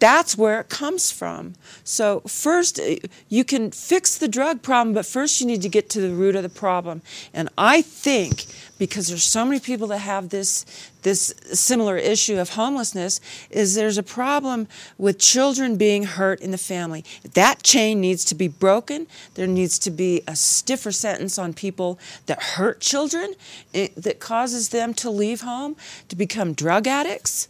that's 0.00 0.36
where 0.36 0.60
it 0.60 0.68
comes 0.68 1.12
from. 1.12 1.54
So, 1.84 2.20
first, 2.20 2.80
uh, 2.80 2.96
you 3.28 3.44
can 3.44 3.70
fix 3.70 4.18
the 4.18 4.28
drug 4.28 4.60
problem, 4.62 4.94
but 4.94 5.06
first, 5.06 5.40
you 5.40 5.46
need 5.46 5.62
to 5.62 5.68
get 5.68 5.88
to 5.90 6.00
the 6.00 6.10
root 6.10 6.34
of 6.34 6.42
the 6.42 6.48
problem. 6.48 7.02
And 7.32 7.48
I 7.56 7.82
think 7.82 8.46
because 8.78 9.08
there's 9.08 9.22
so 9.22 9.44
many 9.44 9.60
people 9.60 9.86
that 9.88 9.98
have 9.98 10.30
this 10.30 10.64
this 11.02 11.32
similar 11.52 11.96
issue 11.96 12.38
of 12.38 12.50
homelessness 12.50 13.20
is 13.50 13.74
there's 13.74 13.98
a 13.98 14.02
problem 14.02 14.66
with 14.96 15.18
children 15.18 15.76
being 15.76 16.04
hurt 16.04 16.40
in 16.40 16.50
the 16.50 16.58
family 16.58 17.04
that 17.34 17.62
chain 17.62 18.00
needs 18.00 18.24
to 18.24 18.34
be 18.34 18.48
broken 18.48 19.06
there 19.34 19.46
needs 19.46 19.78
to 19.78 19.90
be 19.90 20.22
a 20.26 20.34
stiffer 20.34 20.92
sentence 20.92 21.38
on 21.38 21.52
people 21.52 21.98
that 22.26 22.42
hurt 22.42 22.80
children 22.80 23.34
eh, 23.74 23.88
that 23.96 24.18
causes 24.18 24.70
them 24.70 24.92
to 24.92 25.08
leave 25.10 25.42
home 25.42 25.76
to 26.08 26.16
become 26.16 26.52
drug 26.52 26.86
addicts 26.86 27.48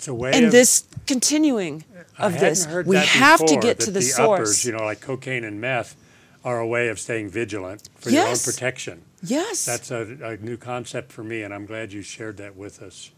it's 0.00 0.08
a 0.08 0.14
way 0.14 0.32
and 0.32 0.46
of, 0.46 0.52
this 0.52 0.84
continuing 1.06 1.84
of 2.16 2.40
this 2.40 2.66
we 2.86 2.96
have 2.96 3.44
to 3.44 3.56
get 3.60 3.78
to 3.80 3.90
the, 3.90 3.98
the 3.98 4.02
source 4.02 4.38
uppers, 4.40 4.64
you 4.64 4.72
know, 4.72 4.82
like 4.82 5.02
cocaine 5.02 5.44
and 5.44 5.60
meth, 5.60 5.94
are 6.42 6.58
a 6.58 6.66
way 6.66 6.88
of 6.88 6.98
staying 6.98 7.28
vigilant 7.28 7.90
for 7.96 8.08
Yes. 8.08 8.14
your 8.24 8.28
own 8.28 8.38
protection. 8.38 9.02
yes 9.22 9.66
That's 9.66 9.90
a, 9.90 10.16
a 10.22 10.36
new 10.38 10.56
concept 10.56 11.12
for 11.12 11.22
me, 11.22 11.42
and 11.42 11.52
I'm 11.52 11.66
glad 11.66 11.92
you 11.92 12.00
shared 12.00 12.38
that 12.38 12.56
with 12.56 12.80
us. 12.80 13.10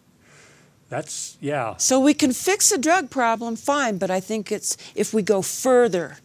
That's 0.89 1.37
yeah. 1.41 1.77
So 1.77 2.01
we 2.01 2.15
can 2.15 2.33
fix 2.33 2.73
a 2.73 2.79
drug 2.79 3.11
problem, 3.11 3.55
fine, 3.55 3.99
but 3.99 4.11
I 4.11 4.19
think 4.19 4.51
it's 4.51 4.77
if 4.97 5.15
we 5.15 5.23
go 5.23 5.41
further 5.41 6.17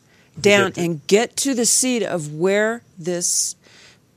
down 0.41 0.71
Get 0.71 0.83
and 0.83 1.05
get 1.05 1.35
to 1.37 1.53
the 1.53 1.67
seed 1.67 2.01
of 2.01 2.33
where 2.33 2.81
this 2.97 3.55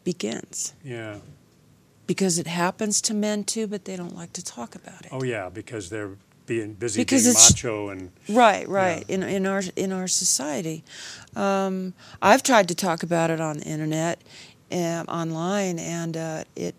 begins. 0.05 0.73
Yeah. 0.83 1.19
Because 2.07 2.39
it 2.39 2.47
happens 2.47 3.03
to 3.03 3.13
men 3.15 3.45
too, 3.45 3.67
but 3.67 3.85
they 3.85 3.95
don't 3.95 4.17
like 4.17 4.33
to 4.33 4.43
talk 4.43 4.75
about 4.75 5.03
it. 5.05 5.09
Oh 5.13 5.23
yeah, 5.23 5.51
because 5.51 5.91
they're 5.91 6.17
being 6.51 6.75
busy 6.75 7.01
Because 7.01 7.23
being 7.23 7.37
it's- 7.37 7.53
macho 7.53 7.91
and 7.91 8.11
Right, 8.29 8.69
right. 8.69 9.05
In 9.09 9.23
in 9.23 9.47
our 9.47 9.63
in 9.77 9.93
our 9.93 10.09
society, 10.09 10.83
um, 11.37 11.95
I've 12.21 12.43
tried 12.43 12.67
to 12.69 12.75
talk 12.75 13.05
about 13.05 13.31
it 13.31 13.41
on 13.41 13.59
the 13.59 13.67
internet, 13.67 14.21
um, 14.73 15.07
online, 15.07 15.79
and 15.79 16.17
uh, 16.17 16.45
it 16.57 16.75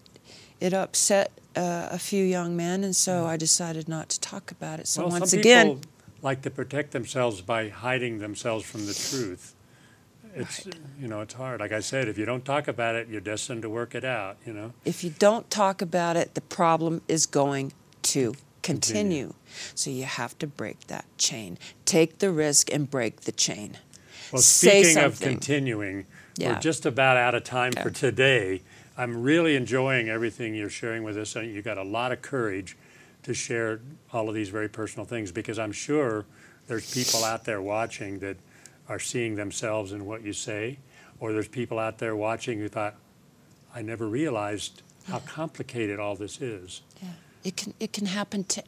it 0.59 0.74
upset 0.74 1.32
uh, 1.55 1.88
a 1.89 1.97
few 1.97 2.26
young 2.26 2.57
men, 2.57 2.84
and 2.84 2.93
so 2.93 3.26
I 3.26 3.38
decided 3.38 3.88
not 3.88 4.09
to 4.09 4.19
talk 4.19 4.51
about 4.51 4.82
it. 4.82 4.88
So 4.88 5.03
well, 5.03 5.11
once 5.11 5.32
some 5.32 5.39
again, 5.39 5.80
like 6.22 6.41
to 6.41 6.49
protect 6.49 6.91
themselves 6.91 7.41
by 7.41 7.69
hiding 7.69 8.19
themselves 8.19 8.65
from 8.65 8.86
the 8.88 8.93
truth. 8.93 9.55
It's 10.36 10.67
you 10.99 11.07
know 11.07 11.22
it's 11.22 11.34
hard. 11.34 11.61
Like 11.61 11.72
I 11.72 11.82
said, 11.82 12.09
if 12.09 12.17
you 12.17 12.26
don't 12.26 12.43
talk 12.43 12.67
about 12.67 12.95
it, 12.95 13.07
you're 13.07 13.28
destined 13.34 13.61
to 13.61 13.69
work 13.69 13.95
it 13.95 14.03
out. 14.03 14.36
You 14.45 14.53
know. 14.53 14.74
if 14.84 15.01
you 15.03 15.11
don't 15.17 15.49
talk 15.49 15.82
about 15.82 16.17
it, 16.17 16.36
the 16.36 16.41
problem 16.41 17.01
is 17.07 17.26
going 17.26 17.72
to 18.13 18.34
continue. 18.62 19.28
Continue. 19.28 19.34
So 19.76 19.89
you 19.89 20.03
have 20.03 20.38
to 20.39 20.47
break 20.47 20.88
that 20.88 21.05
chain. 21.18 21.57
Take 21.86 22.20
the 22.20 22.32
risk 22.32 22.72
and 22.72 22.89
break 22.89 23.22
the 23.22 23.32
chain. 23.32 23.78
Well, 24.32 24.41
Say 24.41 24.84
speaking 24.84 25.03
of 25.03 25.20
continuing, 25.20 26.05
Yeah. 26.38 26.53
we're 26.53 26.59
just 26.59 26.86
about 26.86 27.18
out 27.18 27.36
of 27.36 27.43
time 27.43 27.74
for 27.74 27.89
today. 27.89 28.62
I'm 28.97 29.22
really 29.24 29.55
enjoying 29.55 30.09
everything 30.09 30.53
you're 30.55 30.70
sharing 30.70 31.03
with 31.03 31.18
us. 31.18 31.36
and 31.36 31.53
You 31.53 31.62
got 31.62 31.78
a 31.78 31.84
lot 31.84 32.12
of 32.12 32.22
courage 32.22 32.78
to 33.24 33.34
share 33.34 33.80
all 34.14 34.30
of 34.30 34.36
these 34.36 34.49
very 34.49 34.70
personal 34.70 35.05
things 35.05 35.32
because 35.32 35.59
I'm 35.59 35.72
sure 35.72 36.26
there's 36.68 36.91
people 36.93 37.24
out 37.24 37.43
there 37.45 37.62
watching 37.62 38.20
that 38.20 38.38
are 38.88 38.99
seeing 38.99 39.36
themselves 39.36 39.91
in 39.91 40.05
what 40.05 40.24
you 40.24 40.34
say, 40.34 40.78
or 41.20 41.34
there's 41.34 41.47
people 41.47 41.78
out 41.80 41.97
there 41.97 42.16
watching 42.16 42.59
who 42.59 42.68
thought, 42.68 42.95
I 43.76 43.82
never 43.82 44.07
realized 44.07 44.82
how 45.07 45.20
complicated 45.20 45.99
all 45.99 46.16
this 46.16 46.41
is. 46.41 46.82
Yeah. 47.01 47.09
It 47.43 47.55
can 47.57 47.73
it 47.79 47.93
can 47.93 48.05
happen 48.07 48.43
to 48.45 48.63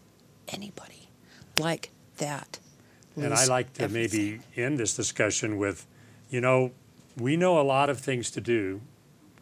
anybody 0.47 1.09
like 1.57 1.91
that. 2.17 2.59
And 3.15 3.33
I 3.33 3.45
like 3.45 3.73
to 3.73 3.83
everything. 3.83 4.21
maybe 4.21 4.39
end 4.55 4.79
this 4.79 4.95
discussion 4.95 5.57
with, 5.57 5.85
you 6.29 6.41
know, 6.41 6.71
we 7.17 7.37
know 7.37 7.59
a 7.59 7.61
lot 7.61 7.89
of 7.89 7.99
things 7.99 8.31
to 8.31 8.41
do, 8.41 8.81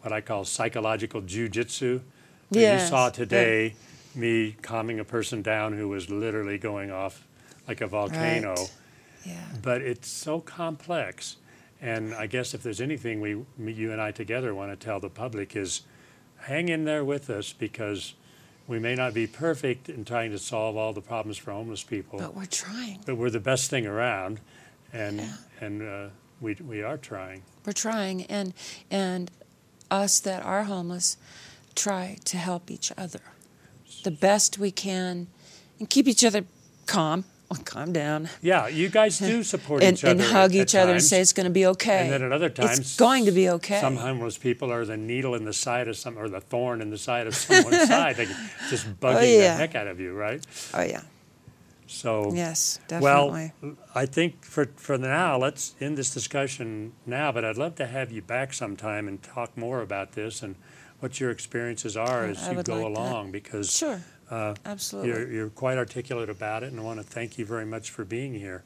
what 0.02 0.12
I 0.12 0.20
call 0.20 0.44
psychological 0.44 1.22
jujitsu. 1.22 2.02
Yes, 2.50 2.82
You 2.82 2.88
saw 2.90 3.06
yeah. 3.06 3.12
today 3.12 3.76
me 4.14 4.58
calming 4.62 5.00
a 5.00 5.06
person 5.06 5.42
down 5.42 5.72
who 5.74 5.88
was 5.88 6.10
literally 6.10 6.58
going 6.58 6.92
off 6.92 7.26
like 7.68 7.80
a 7.80 7.88
volcano. 7.88 8.56
Right. 8.56 8.72
Yeah. 9.26 9.46
But 9.62 9.82
it's 9.82 10.10
so 10.10 10.42
complex. 10.42 11.38
And 11.82 12.14
I 12.14 12.28
guess 12.28 12.54
if 12.54 12.62
there's 12.62 12.82
anything 12.82 13.22
we, 13.22 13.38
you 13.58 13.92
and 13.92 14.02
I 14.02 14.12
together 14.12 14.54
want 14.54 14.72
to 14.72 14.76
tell 14.86 15.00
the 15.00 15.10
public 15.10 15.56
is 15.56 15.84
hang 16.42 16.70
in 16.70 16.84
there 16.84 17.06
with 17.06 17.30
us 17.30 17.54
because 17.54 18.16
we 18.72 18.80
may 18.80 18.96
not 18.96 19.14
be 19.14 19.28
perfect 19.28 19.90
in 19.90 20.06
trying 20.06 20.32
to 20.32 20.40
solve 20.40 20.78
all 20.78 20.94
the 20.94 21.02
problems 21.02 21.38
for 21.38 21.52
homeless 21.52 21.84
people 21.84 22.18
But 22.20 22.34
we're 22.34 22.46
trying. 22.46 23.02
but 23.06 23.16
we're 23.18 23.30
the 23.30 23.40
best 23.42 23.70
thing 23.70 23.86
around, 23.86 24.40
and 24.94 25.18
Yeah. 25.20 25.36
and 25.60 25.82
uh, 25.82 26.08
we 26.40 26.56
we 26.56 26.82
are 26.82 26.98
trying. 26.98 27.44
We're 27.66 27.74
trying 27.74 28.24
and 28.28 28.54
and 28.90 29.30
us 29.92 30.22
that 30.22 30.42
are 30.46 30.64
homeless 30.64 31.18
try 31.76 32.18
to 32.24 32.38
help 32.38 32.72
each 32.72 32.92
other 32.98 33.20
the 34.04 34.12
best 34.12 34.58
we 34.58 34.72
can 34.72 35.28
and 35.80 35.90
keep 35.90 36.08
each 36.08 36.24
other 36.24 36.46
calm. 36.86 37.26
Oh, 37.52 37.58
calm 37.66 37.92
down. 37.92 38.30
Yeah, 38.42 38.70
you 38.70 38.88
guys 38.88 39.20
do 39.20 39.44
support 39.54 39.84
and, 39.84 39.98
each 39.98 40.06
other 40.06 40.12
and 40.12 40.22
hug 40.22 40.56
each 40.56 40.74
other 40.74 40.94
and 40.94 41.04
say 41.04 41.20
it's 41.20 41.34
going 41.34 41.48
to 41.48 41.52
be 41.52 41.66
okay. 41.66 42.04
And 42.04 42.12
then 42.14 42.24
at 42.24 42.32
other 42.32 42.50
times, 42.50 42.80
it's 42.80 42.96
going 42.96 43.26
to 43.26 43.32
be 43.32 43.50
okay. 43.50 43.82
Some 43.82 43.98
homeless 43.98 44.38
people 44.38 44.72
are 44.72 44.86
the 44.86 44.96
needle 44.96 45.36
in 45.36 45.44
the 45.44 45.52
side 45.54 45.90
of 45.90 45.98
some, 45.98 46.18
or 46.18 46.30
the 46.30 46.40
thorn 46.40 46.82
in 46.82 46.90
the 46.92 46.98
side 46.98 47.28
of 47.28 47.36
someone's 47.36 47.88
side, 47.90 48.18
like 48.18 48.30
just 48.70 48.88
oh, 48.88 48.94
bugging 49.02 49.16
Oh, 49.16 49.20
yeah. 49.22 49.54
the 49.54 49.58
heck 49.58 49.76
out 49.76 49.88
of 49.88 50.00
you, 50.00 50.14
right? 50.14 50.42
oh 50.74 50.82
yeah, 50.82 51.02
So 51.88 52.32
yes, 52.34 52.80
definitely. 52.88 53.52
Well. 53.62 53.76
I 53.94 54.06
think 54.06 54.46
for 54.46 54.68
for 54.78 54.98
now, 54.98 55.38
let's 55.38 55.76
end 55.82 55.98
this 55.98 56.14
discussion 56.14 56.94
now. 57.06 57.34
But 57.34 57.44
I'd 57.44 57.58
love 57.58 57.76
to 57.76 57.86
have 57.86 58.12
you 58.14 58.22
back 58.22 58.54
sometime 58.54 59.10
and 59.10 59.22
talk 59.22 59.58
more 59.58 59.82
about 59.82 60.14
this 60.14 60.42
and 60.42 60.56
what 61.02 61.20
your 61.20 61.32
experiences 61.32 61.98
are 61.98 62.26
as 62.26 62.48
I 62.48 62.52
you 62.54 62.64
go 62.64 62.76
like 62.76 62.82
that. 62.84 62.88
along, 62.88 63.32
because 63.32 63.76
sure, 63.76 64.02
uh, 64.32 64.56
absolutely. 64.66 65.12
You're, 65.12 65.32
you're 65.32 65.50
quite 65.50 65.78
articulate 65.78 66.30
about 66.30 66.64
it, 66.64 66.72
and 66.72 66.80
I 66.80 66.84
want 66.84 67.00
to 67.00 67.06
thank 67.06 67.38
you 67.38 67.46
very 67.46 67.66
much 67.66 67.90
for 67.90 68.06
being 68.06 68.34
here. 68.34 68.64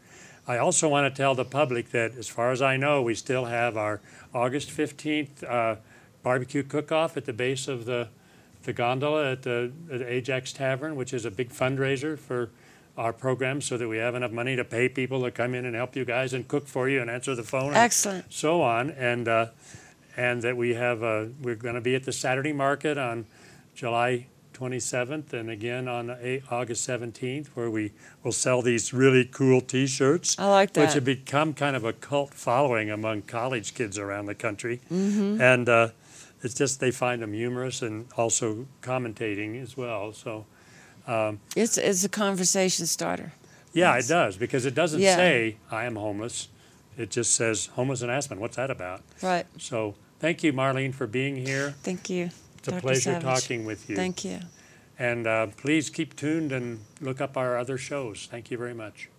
I 0.47 0.59
also 0.59 0.87
want 0.87 1.11
to 1.11 1.17
tell 1.17 1.33
the 1.33 1.43
public 1.43 1.89
that, 1.89 2.15
as 2.15 2.27
far 2.27 2.51
as 2.51 2.61
I 2.61 2.77
know, 2.77 3.01
we 3.01 3.15
still 3.15 3.45
have 3.45 3.75
our 3.75 3.99
August 4.33 4.69
15th 4.69 5.43
uh, 5.43 5.77
barbecue 6.21 6.61
cook-off 6.61 7.17
at 7.17 7.25
the 7.25 7.33
base 7.33 7.67
of 7.67 7.85
the, 7.85 8.09
the 8.63 8.73
gondola 8.73 9.31
at 9.31 9.41
the, 9.41 9.71
at 9.91 10.03
Ajax 10.03 10.53
Tavern, 10.53 10.95
which 10.95 11.13
is 11.13 11.25
a 11.25 11.31
big 11.31 11.49
fundraiser 11.49 12.17
for 12.17 12.51
our 12.95 13.11
program, 13.11 13.59
so 13.59 13.75
that 13.75 13.87
we 13.87 13.97
have 13.97 14.13
enough 14.13 14.31
money 14.31 14.55
to 14.55 14.63
pay 14.63 14.87
people 14.87 15.23
to 15.23 15.31
come 15.31 15.55
in 15.55 15.65
and 15.65 15.75
help 15.75 15.95
you 15.95 16.05
guys 16.05 16.31
and 16.31 16.47
cook 16.47 16.67
for 16.67 16.87
you 16.87 17.01
and 17.01 17.09
answer 17.09 17.33
the 17.33 17.43
phone. 17.43 17.69
and 17.69 17.77
Excellent. 17.77 18.31
so 18.31 18.61
on, 18.61 18.91
and 18.91 19.27
uh, 19.27 19.47
and 20.15 20.43
that 20.43 20.55
we 20.55 20.75
have 20.75 21.03
uh, 21.03 21.25
we're 21.41 21.55
going 21.55 21.75
to 21.75 21.81
be 21.81 21.95
at 21.95 22.03
the 22.03 22.13
Saturday 22.13 22.53
Market 22.53 22.97
on 22.97 23.25
July 23.73 24.27
27th, 24.55 25.33
and 25.33 25.49
again 25.49 25.87
on 25.87 26.09
August 26.49 26.87
17th, 26.87 27.47
where 27.55 27.69
we 27.69 27.91
will 28.23 28.31
sell 28.31 28.61
these 28.61 28.93
really 28.93 29.25
cool 29.25 29.61
T-shirts, 29.61 30.37
I 30.39 30.47
like 30.47 30.73
that. 30.73 30.81
which 30.85 30.93
have 30.93 31.05
become 31.05 31.53
kind 31.53 31.75
of 31.75 31.83
a 31.83 31.93
cult 31.93 32.33
following 32.33 32.89
among 32.89 33.23
college 33.23 33.73
kids 33.75 33.97
around 33.97 34.25
the 34.27 34.35
country, 34.35 34.79
Mm-hmm. 34.91 35.41
and 35.41 35.69
uh, 35.69 35.89
it's 36.41 36.53
just 36.53 36.79
they 36.79 36.91
find 36.91 37.21
them 37.21 37.33
humorous 37.33 37.81
and 37.81 38.05
also 38.17 38.65
commentating 38.81 39.61
as 39.61 39.75
well. 39.77 40.13
So. 40.13 40.45
It's 41.55 41.77
it's 41.77 42.03
a 42.03 42.09
conversation 42.09 42.87
starter. 42.87 43.33
Yeah, 43.73 43.95
Yes. 43.95 44.05
it 44.05 44.13
does 44.13 44.37
because 44.37 44.65
it 44.65 44.73
doesn't 44.73 45.01
Yeah. 45.01 45.15
say 45.17 45.57
I 45.69 45.85
am 45.85 45.95
homeless. 45.97 46.47
It 46.97 47.11
just 47.11 47.35
says 47.35 47.67
homeless 47.75 48.01
in 48.01 48.09
Aspen. 48.09 48.39
What's 48.39 48.55
that 48.55 48.71
about? 48.71 49.01
Right. 49.21 49.45
So 49.59 49.93
thank 50.19 50.43
you, 50.43 50.51
Marlene, 50.53 50.93
for 50.95 51.05
being 51.07 51.35
here. 51.45 51.75
Thank 51.83 52.09
you. 52.09 52.29
It's 52.65 52.69
a 52.69 52.71
Dr. 52.71 52.81
pleasure 52.81 53.01
Savage. 53.21 53.23
talking 53.23 53.65
with 53.65 53.87
you. 53.87 53.95
Thank 53.95 54.25
you. 54.25 54.39
And 54.97 55.27
uh, 55.27 55.47
please 55.55 55.91
keep 55.91 56.15
tuned 56.15 56.51
and 56.51 56.79
look 56.99 57.21
up 57.21 57.37
our 57.37 57.59
other 57.59 57.77
shows. 57.77 58.27
Thank 58.31 58.49
you 58.49 58.57
very 58.57 58.73
much. 58.73 59.09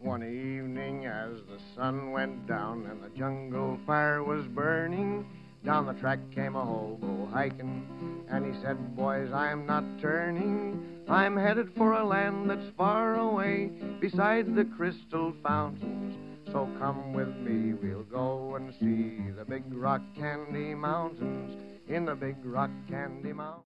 One 0.00 0.24
evening, 0.24 1.06
as 1.06 1.36
the 1.48 1.60
sun 1.76 2.10
went 2.10 2.48
down 2.48 2.86
and 2.90 3.00
the 3.04 3.16
jungle 3.16 3.78
fire 3.86 4.24
was 4.24 4.44
burning, 4.48 5.24
down 5.64 5.86
the 5.86 5.92
track 5.94 6.18
came 6.34 6.56
a 6.56 6.64
hobo 6.64 7.28
hiking, 7.32 7.86
and 8.28 8.52
he 8.52 8.60
said, 8.62 8.96
Boys, 8.96 9.30
I'm 9.32 9.64
not 9.64 9.84
turning. 10.00 10.84
I'm 11.08 11.36
headed 11.36 11.70
for 11.76 11.92
a 11.92 12.04
land 12.04 12.50
that's 12.50 12.68
far 12.76 13.14
away, 13.14 13.70
beside 14.00 14.56
the 14.56 14.64
crystal 14.64 15.32
fountains. 15.42 16.33
So 16.52 16.68
come 16.78 17.12
with 17.12 17.34
me, 17.36 17.74
we'll 17.74 18.02
go 18.04 18.56
and 18.56 18.72
see 18.74 19.30
the 19.36 19.44
big 19.44 19.64
rock 19.72 20.02
candy 20.14 20.74
mountains 20.74 21.56
in 21.88 22.04
the 22.04 22.14
big 22.14 22.36
rock 22.44 22.70
candy 22.88 23.32
mountains. 23.32 23.62